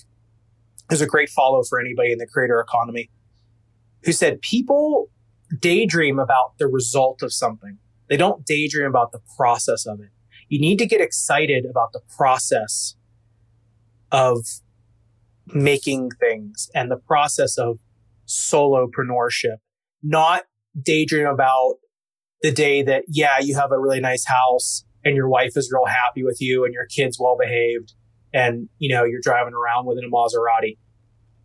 Who's 0.88 1.00
a 1.00 1.06
great 1.06 1.28
follow 1.28 1.64
for 1.68 1.80
anybody 1.80 2.12
in 2.12 2.18
the 2.18 2.28
creator 2.28 2.60
economy 2.60 3.10
who 4.04 4.12
said 4.12 4.40
people 4.40 5.10
daydream 5.60 6.18
about 6.18 6.58
the 6.58 6.68
result 6.68 7.22
of 7.22 7.32
something. 7.32 7.78
They 8.08 8.16
don't 8.16 8.46
daydream 8.46 8.86
about 8.86 9.10
the 9.10 9.20
process 9.36 9.84
of 9.84 10.00
it. 10.00 10.10
You 10.48 10.60
need 10.60 10.78
to 10.78 10.86
get 10.86 11.00
excited 11.00 11.64
about 11.64 11.92
the 11.92 12.00
process 12.16 12.94
of 14.12 14.38
making 15.46 16.10
things 16.20 16.70
and 16.74 16.90
the 16.90 16.96
process 16.96 17.58
of 17.58 17.78
solopreneurship, 18.26 19.56
not 20.02 20.44
daydream 20.80 21.26
about 21.26 21.74
the 22.42 22.52
day 22.52 22.82
that, 22.82 23.04
yeah, 23.08 23.38
you 23.40 23.56
have 23.56 23.72
a 23.72 23.78
really 23.78 24.00
nice 24.00 24.26
house 24.26 24.84
and 25.04 25.16
your 25.16 25.28
wife 25.28 25.56
is 25.56 25.72
real 25.72 25.86
happy 25.86 26.22
with 26.22 26.38
you 26.40 26.64
and 26.64 26.74
your 26.74 26.86
kids 26.86 27.18
well 27.18 27.36
behaved 27.40 27.94
and, 28.34 28.68
you 28.78 28.94
know, 28.94 29.04
you're 29.04 29.20
driving 29.22 29.54
around 29.54 29.86
within 29.86 30.04
a 30.04 30.08
Maserati. 30.08 30.76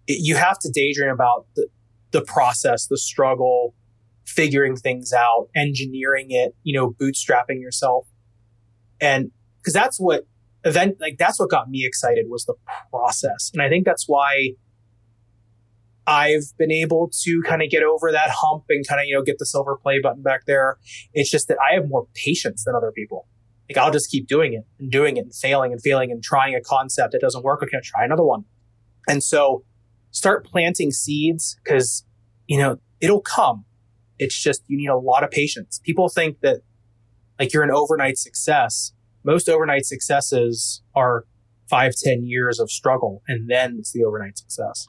It, 0.08 0.20
you 0.22 0.36
have 0.36 0.60
to 0.60 0.72
daydream 0.72 1.12
about 1.12 1.46
the, 1.56 1.68
the 2.12 2.22
process, 2.22 2.88
the 2.88 2.98
struggle, 2.98 3.76
figuring 4.26 4.76
things 4.76 5.14
out, 5.14 5.48
engineering 5.56 6.28
it, 6.30 6.56
you 6.64 6.74
know, 6.74 6.92
bootstrapping 6.92 7.62
yourself. 7.62 8.08
And 9.02 9.32
because 9.60 9.74
that's 9.74 10.00
what 10.00 10.28
event, 10.64 10.98
like 11.02 11.18
that's 11.18 11.40
what 11.40 11.50
got 11.50 11.70
me 11.70 11.86
excited 11.86 12.26
was 12.30 12.46
the 12.46 12.54
process. 12.90 13.50
And 13.54 13.62
I 13.62 13.68
think 13.70 13.86
that's 13.86 14.06
why 14.08 14.52
I've 16.08 16.54
been 16.58 16.72
able 16.72 17.12
to 17.24 17.42
kind 17.46 17.62
of 17.62 17.70
get 17.70 17.84
over 17.84 18.12
that 18.12 18.30
hump 18.30 18.66
and 18.70 18.88
kind 18.88 19.02
of, 19.02 19.08
you 19.08 19.16
know, 19.16 19.24
get 19.24 19.40
the 19.40 19.46
silver 19.46 19.76
play 19.76 20.00
button 20.00 20.22
back 20.22 20.46
there. 20.46 20.78
It's 21.14 21.30
just 21.30 21.48
that 21.48 21.58
I 21.60 21.74
have 21.76 21.88
more 21.88 22.08
patience 22.14 22.64
than 22.64 22.76
other 22.76 22.92
people. 22.92 23.28
Like 23.70 23.78
I'll 23.78 23.92
just 23.92 24.10
keep 24.12 24.28
doing 24.28 24.54
it 24.54 24.66
and 24.80 24.92
doing 24.92 25.18
it 25.18 25.22
and 25.22 25.34
failing 25.34 25.72
and 25.72 25.82
failing 25.82 26.12
and 26.12 26.22
trying 26.22 26.56
a 26.56 26.62
concept 26.62 27.14
that 27.14 27.22
doesn't 27.22 27.44
work. 27.44 27.64
Okay, 27.64 27.80
try 27.84 28.04
another 28.04 28.24
one. 28.24 28.46
And 29.08 29.24
so 29.24 29.64
start 30.12 30.46
planting 30.46 30.92
seeds 30.92 31.58
because, 31.64 32.06
you 32.48 32.58
know, 32.58 32.80
it'll 33.00 33.22
come. 33.22 33.66
It's 34.20 34.38
just 34.38 34.64
you 34.68 34.78
need 34.78 34.90
a 34.90 34.98
lot 34.98 35.24
of 35.24 35.32
patience. 35.32 35.80
People 35.84 36.10
think 36.10 36.42
that 36.42 36.62
like 37.42 37.54
you're 37.54 37.64
an 37.64 37.72
overnight 37.72 38.20
success. 38.20 38.94
Most 39.24 39.50
overnight 39.50 39.84
successes 39.88 40.84
are 40.96 41.26
five, 41.68 41.94
ten 41.96 42.24
years 42.24 42.60
of 42.60 42.70
struggle, 42.70 43.24
and 43.28 43.50
then 43.50 43.78
it's 43.80 43.92
the 43.92 44.04
overnight 44.04 44.38
success. 44.38 44.88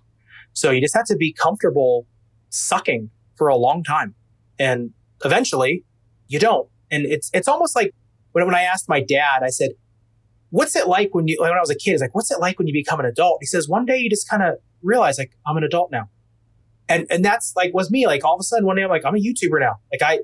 So 0.52 0.70
you 0.70 0.82
just 0.82 0.94
have 0.94 1.06
to 1.06 1.16
be 1.16 1.32
comfortable 1.32 2.06
sucking 2.50 3.08
for 3.36 3.48
a 3.48 3.56
long 3.56 3.82
time. 3.82 4.14
And 4.58 4.90
eventually 5.24 5.84
you 6.28 6.38
don't. 6.38 6.68
And 6.90 7.06
it's, 7.06 7.30
it's 7.32 7.48
almost 7.48 7.74
like 7.74 7.94
when, 8.32 8.44
when 8.44 8.54
I 8.54 8.60
asked 8.60 8.86
my 8.86 9.00
dad, 9.00 9.42
I 9.42 9.48
said, 9.48 9.70
what's 10.50 10.76
it 10.76 10.86
like 10.86 11.14
when 11.14 11.26
you, 11.28 11.38
when 11.40 11.50
I 11.50 11.58
was 11.58 11.70
a 11.70 11.74
kid, 11.74 11.92
it's 11.92 12.02
like, 12.02 12.14
what's 12.14 12.30
it 12.30 12.38
like 12.38 12.58
when 12.58 12.68
you 12.68 12.74
become 12.74 13.00
an 13.00 13.06
adult? 13.06 13.38
He 13.40 13.46
says, 13.46 13.66
one 13.66 13.86
day 13.86 13.96
you 13.96 14.10
just 14.10 14.28
kind 14.28 14.42
of 14.42 14.56
realize 14.82 15.16
like, 15.16 15.32
I'm 15.46 15.56
an 15.56 15.64
adult 15.64 15.90
now. 15.90 16.10
And, 16.86 17.06
and 17.08 17.24
that's 17.24 17.54
like, 17.56 17.72
was 17.72 17.90
me. 17.90 18.06
Like 18.06 18.26
all 18.26 18.34
of 18.34 18.40
a 18.40 18.44
sudden 18.44 18.66
one 18.66 18.76
day 18.76 18.82
I'm 18.82 18.90
like, 18.90 19.06
I'm 19.06 19.14
a 19.14 19.18
YouTuber 19.18 19.58
now. 19.58 19.76
Like 19.90 20.02
I, 20.02 20.18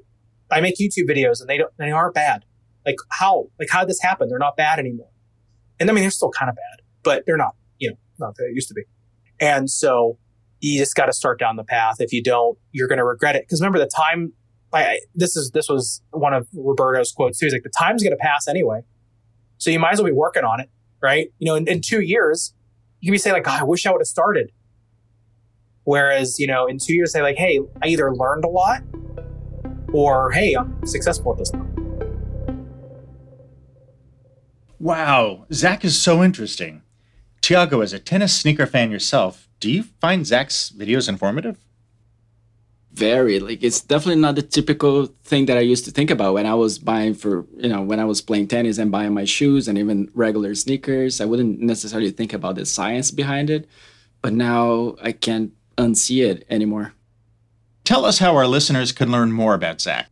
I 0.50 0.60
make 0.60 0.76
YouTube 0.78 1.08
videos 1.08 1.40
and 1.40 1.48
they 1.48 1.58
don't, 1.58 1.72
they 1.78 1.90
aren't 1.90 2.14
bad. 2.14 2.44
Like 2.86 2.96
how, 3.10 3.48
like 3.58 3.68
how 3.70 3.80
did 3.80 3.90
this 3.90 4.00
happen? 4.00 4.28
They're 4.28 4.38
not 4.38 4.56
bad 4.56 4.78
anymore. 4.78 5.10
And 5.78 5.90
I 5.90 5.92
mean, 5.92 6.02
they're 6.02 6.10
still 6.10 6.30
kind 6.30 6.48
of 6.48 6.56
bad, 6.56 6.84
but 7.02 7.24
they're 7.26 7.36
not, 7.36 7.54
you 7.78 7.90
know, 7.90 7.96
not 8.18 8.34
that 8.36 8.44
they 8.48 8.54
used 8.54 8.68
to 8.68 8.74
be. 8.74 8.82
And 9.40 9.70
so 9.70 10.18
you 10.60 10.78
just 10.78 10.94
got 10.94 11.06
to 11.06 11.12
start 11.12 11.38
down 11.38 11.56
the 11.56 11.64
path. 11.64 11.96
If 12.00 12.12
you 12.12 12.22
don't, 12.22 12.58
you're 12.72 12.88
going 12.88 12.98
to 12.98 13.04
regret 13.04 13.36
it. 13.36 13.42
Because 13.42 13.60
remember 13.60 13.78
the 13.78 13.86
time. 13.86 14.32
I, 14.70 15.00
this 15.14 15.34
is 15.34 15.52
this 15.52 15.68
was 15.68 16.02
one 16.10 16.34
of 16.34 16.46
Roberto's 16.52 17.10
quotes 17.12 17.38
too. 17.38 17.46
He's 17.46 17.54
like, 17.54 17.62
"The 17.62 17.72
time's 17.78 18.02
going 18.02 18.14
to 18.14 18.18
pass 18.18 18.46
anyway, 18.46 18.82
so 19.56 19.70
you 19.70 19.78
might 19.78 19.92
as 19.92 19.98
well 19.98 20.10
be 20.10 20.12
working 20.12 20.44
on 20.44 20.60
it, 20.60 20.68
right? 21.00 21.28
You 21.38 21.46
know, 21.46 21.54
in, 21.54 21.66
in 21.66 21.80
two 21.80 22.02
years, 22.02 22.52
you 23.00 23.06
can 23.06 23.14
be 23.14 23.18
saying 23.18 23.32
like, 23.32 23.48
I 23.48 23.64
wish 23.64 23.86
I 23.86 23.92
would 23.92 24.02
have 24.02 24.06
started." 24.06 24.52
Whereas, 25.84 26.38
you 26.38 26.46
know, 26.46 26.66
in 26.66 26.76
two 26.78 26.92
years, 26.92 27.12
say 27.12 27.22
like, 27.22 27.36
"Hey, 27.36 27.60
I 27.82 27.86
either 27.86 28.14
learned 28.14 28.44
a 28.44 28.48
lot, 28.48 28.82
or 29.92 30.30
hey, 30.32 30.54
I'm 30.54 30.84
successful 30.86 31.32
at 31.32 31.38
this 31.38 31.52
now." 31.52 31.66
Wow, 34.80 35.46
Zach 35.52 35.84
is 35.84 36.00
so 36.00 36.22
interesting. 36.22 36.82
Thiago, 37.42 37.82
as 37.82 37.92
a 37.92 37.98
tennis 37.98 38.36
sneaker 38.36 38.66
fan 38.66 38.90
yourself, 38.90 39.48
do 39.58 39.70
you 39.70 39.82
find 40.00 40.26
Zach's 40.26 40.72
videos 40.76 41.08
informative? 41.08 41.58
Very. 42.92 43.38
Like 43.40 43.62
it's 43.62 43.80
definitely 43.80 44.20
not 44.20 44.34
the 44.34 44.42
typical 44.42 45.06
thing 45.24 45.46
that 45.46 45.56
I 45.56 45.60
used 45.60 45.84
to 45.84 45.90
think 45.90 46.10
about 46.10 46.34
when 46.34 46.46
I 46.46 46.54
was 46.54 46.78
buying 46.78 47.14
for, 47.14 47.46
you 47.56 47.68
know, 47.68 47.82
when 47.82 48.00
I 48.00 48.04
was 48.04 48.20
playing 48.20 48.48
tennis 48.48 48.78
and 48.78 48.90
buying 48.90 49.14
my 49.14 49.24
shoes 49.24 49.68
and 49.68 49.78
even 49.78 50.10
regular 50.14 50.54
sneakers. 50.54 51.20
I 51.20 51.24
wouldn't 51.24 51.60
necessarily 51.60 52.10
think 52.10 52.32
about 52.32 52.56
the 52.56 52.66
science 52.66 53.10
behind 53.10 53.50
it. 53.50 53.68
But 54.20 54.32
now 54.32 54.96
I 55.00 55.12
can't 55.12 55.52
unsee 55.76 56.28
it 56.28 56.44
anymore. 56.50 56.92
Tell 57.88 58.04
us 58.04 58.18
how 58.18 58.36
our 58.36 58.46
listeners 58.46 58.92
can 58.92 59.10
learn 59.10 59.32
more 59.32 59.54
about 59.54 59.80
Zach. 59.80 60.10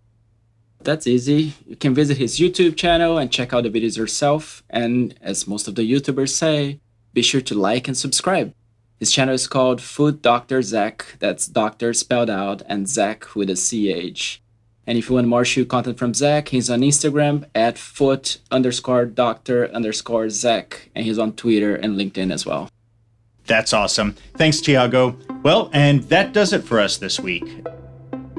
That's 0.80 1.06
easy. 1.06 1.52
You 1.66 1.76
can 1.76 1.94
visit 1.94 2.16
his 2.16 2.38
YouTube 2.38 2.74
channel 2.74 3.18
and 3.18 3.30
check 3.30 3.52
out 3.52 3.64
the 3.64 3.68
videos 3.68 3.98
yourself. 3.98 4.62
And 4.70 5.14
as 5.20 5.46
most 5.46 5.68
of 5.68 5.74
the 5.74 5.82
YouTubers 5.82 6.30
say, 6.30 6.80
be 7.12 7.20
sure 7.20 7.42
to 7.42 7.54
like 7.54 7.86
and 7.86 7.94
subscribe. 7.94 8.54
His 8.98 9.12
channel 9.12 9.34
is 9.34 9.46
called 9.46 9.82
Foot 9.82 10.22
Doctor 10.22 10.62
Zach. 10.62 11.16
That's 11.18 11.46
doctor 11.46 11.92
spelled 11.92 12.30
out 12.30 12.62
and 12.64 12.88
Zach 12.88 13.36
with 13.36 13.50
a 13.50 13.56
CH. 13.56 14.40
And 14.86 14.96
if 14.96 15.10
you 15.10 15.16
want 15.16 15.28
more 15.28 15.44
shoe 15.44 15.66
content 15.66 15.98
from 15.98 16.14
Zach, 16.14 16.48
he's 16.48 16.70
on 16.70 16.80
Instagram 16.80 17.44
at 17.54 17.76
foot 17.76 18.38
underscore 18.50 19.04
doctor 19.04 19.70
underscore 19.70 20.30
Zach. 20.30 20.88
And 20.94 21.04
he's 21.04 21.18
on 21.18 21.34
Twitter 21.34 21.76
and 21.76 21.98
LinkedIn 21.98 22.32
as 22.32 22.46
well. 22.46 22.70
That's 23.46 23.72
awesome. 23.72 24.16
Thanks, 24.36 24.60
Thiago. 24.60 25.16
Well, 25.42 25.70
and 25.72 26.02
that 26.04 26.32
does 26.32 26.52
it 26.52 26.64
for 26.64 26.80
us 26.80 26.96
this 26.96 27.20
week. 27.20 27.64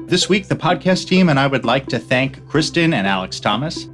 This 0.06 0.28
week, 0.28 0.48
the 0.48 0.56
podcast 0.56 1.06
team 1.08 1.28
and 1.28 1.38
I 1.38 1.46
would 1.46 1.64
like 1.64 1.86
to 1.86 1.98
thank 1.98 2.46
Kristen 2.48 2.94
and 2.94 3.06
Alex 3.06 3.40
Thomas. 3.40 3.88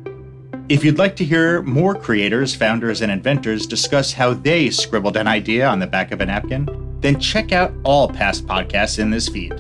If 0.68 0.84
you'd 0.84 0.98
like 0.98 1.16
to 1.16 1.24
hear 1.24 1.60
more 1.62 1.94
creators, 1.94 2.54
founders, 2.54 3.02
and 3.02 3.12
inventors 3.12 3.66
discuss 3.66 4.12
how 4.12 4.34
they 4.34 4.70
scribbled 4.70 5.16
an 5.16 5.26
idea 5.28 5.66
on 5.66 5.78
the 5.78 5.86
back 5.86 6.10
of 6.10 6.20
a 6.20 6.26
napkin, 6.26 6.68
then 7.00 7.20
check 7.20 7.52
out 7.52 7.72
all 7.84 8.08
past 8.08 8.46
podcasts 8.46 8.98
in 8.98 9.10
this 9.10 9.28
feed. 9.28 9.52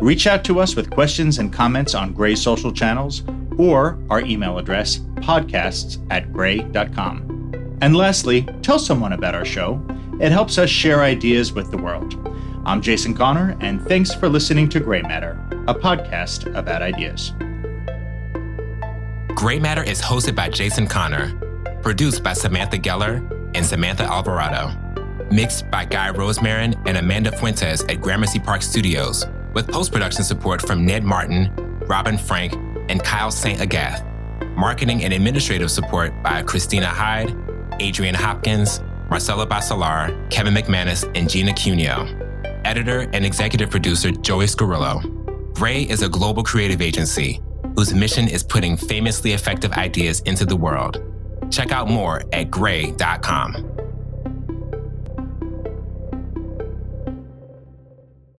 Reach 0.00 0.26
out 0.26 0.44
to 0.44 0.60
us 0.60 0.74
with 0.74 0.90
questions 0.90 1.38
and 1.38 1.52
comments 1.52 1.94
on 1.94 2.12
Grey's 2.12 2.40
social 2.40 2.72
channels 2.72 3.22
or 3.58 3.98
our 4.08 4.20
email 4.20 4.58
address, 4.58 4.98
podcasts 5.16 6.04
at 6.10 6.32
grey.com. 6.32 7.78
And 7.82 7.96
lastly, 7.96 8.42
tell 8.62 8.78
someone 8.78 9.12
about 9.12 9.34
our 9.34 9.44
show. 9.44 9.74
It 10.18 10.32
helps 10.32 10.56
us 10.56 10.70
share 10.70 11.02
ideas 11.02 11.52
with 11.52 11.70
the 11.70 11.76
world. 11.76 12.16
I'm 12.64 12.80
Jason 12.80 13.12
Connor, 13.12 13.54
and 13.60 13.86
thanks 13.86 14.14
for 14.14 14.30
listening 14.30 14.66
to 14.70 14.80
Grey 14.80 15.02
Matter, 15.02 15.38
a 15.68 15.74
podcast 15.74 16.52
about 16.56 16.80
ideas. 16.80 17.32
Grey 19.34 19.58
Matter 19.58 19.82
is 19.82 20.00
hosted 20.00 20.34
by 20.34 20.48
Jason 20.48 20.86
Connor, 20.86 21.34
produced 21.82 22.22
by 22.22 22.32
Samantha 22.32 22.78
Geller 22.78 23.18
and 23.54 23.64
Samantha 23.64 24.04
Alvarado, 24.04 24.72
mixed 25.30 25.70
by 25.70 25.84
Guy 25.84 26.10
Rosemarin 26.10 26.74
and 26.86 26.96
Amanda 26.96 27.30
Fuentes 27.36 27.84
at 27.84 28.00
Gramercy 28.00 28.38
Park 28.38 28.62
Studios, 28.62 29.26
with 29.52 29.68
post 29.68 29.92
production 29.92 30.24
support 30.24 30.66
from 30.66 30.86
Ned 30.86 31.04
Martin, 31.04 31.52
Robin 31.86 32.16
Frank, 32.16 32.54
and 32.88 33.04
Kyle 33.04 33.30
St. 33.30 33.60
Agath. 33.60 34.02
Marketing 34.56 35.04
and 35.04 35.12
administrative 35.12 35.70
support 35.70 36.14
by 36.22 36.42
Christina 36.42 36.86
Hyde, 36.86 37.36
Adrian 37.80 38.14
Hopkins, 38.14 38.80
Marcella 39.08 39.46
Basalar, 39.46 40.30
Kevin 40.30 40.54
McManus, 40.54 41.10
and 41.16 41.28
Gina 41.28 41.52
Cuneo. 41.52 42.06
Editor 42.64 43.08
and 43.12 43.24
executive 43.24 43.70
producer 43.70 44.10
Joey 44.10 44.46
Scarillo. 44.46 45.54
Grey 45.54 45.82
is 45.82 46.02
a 46.02 46.08
global 46.08 46.42
creative 46.42 46.82
agency 46.82 47.40
whose 47.76 47.94
mission 47.94 48.28
is 48.28 48.42
putting 48.42 48.76
famously 48.76 49.32
effective 49.32 49.72
ideas 49.72 50.20
into 50.20 50.44
the 50.44 50.56
world. 50.56 51.02
Check 51.50 51.72
out 51.72 51.88
more 51.88 52.22
at 52.32 52.50
grey.com. 52.50 53.85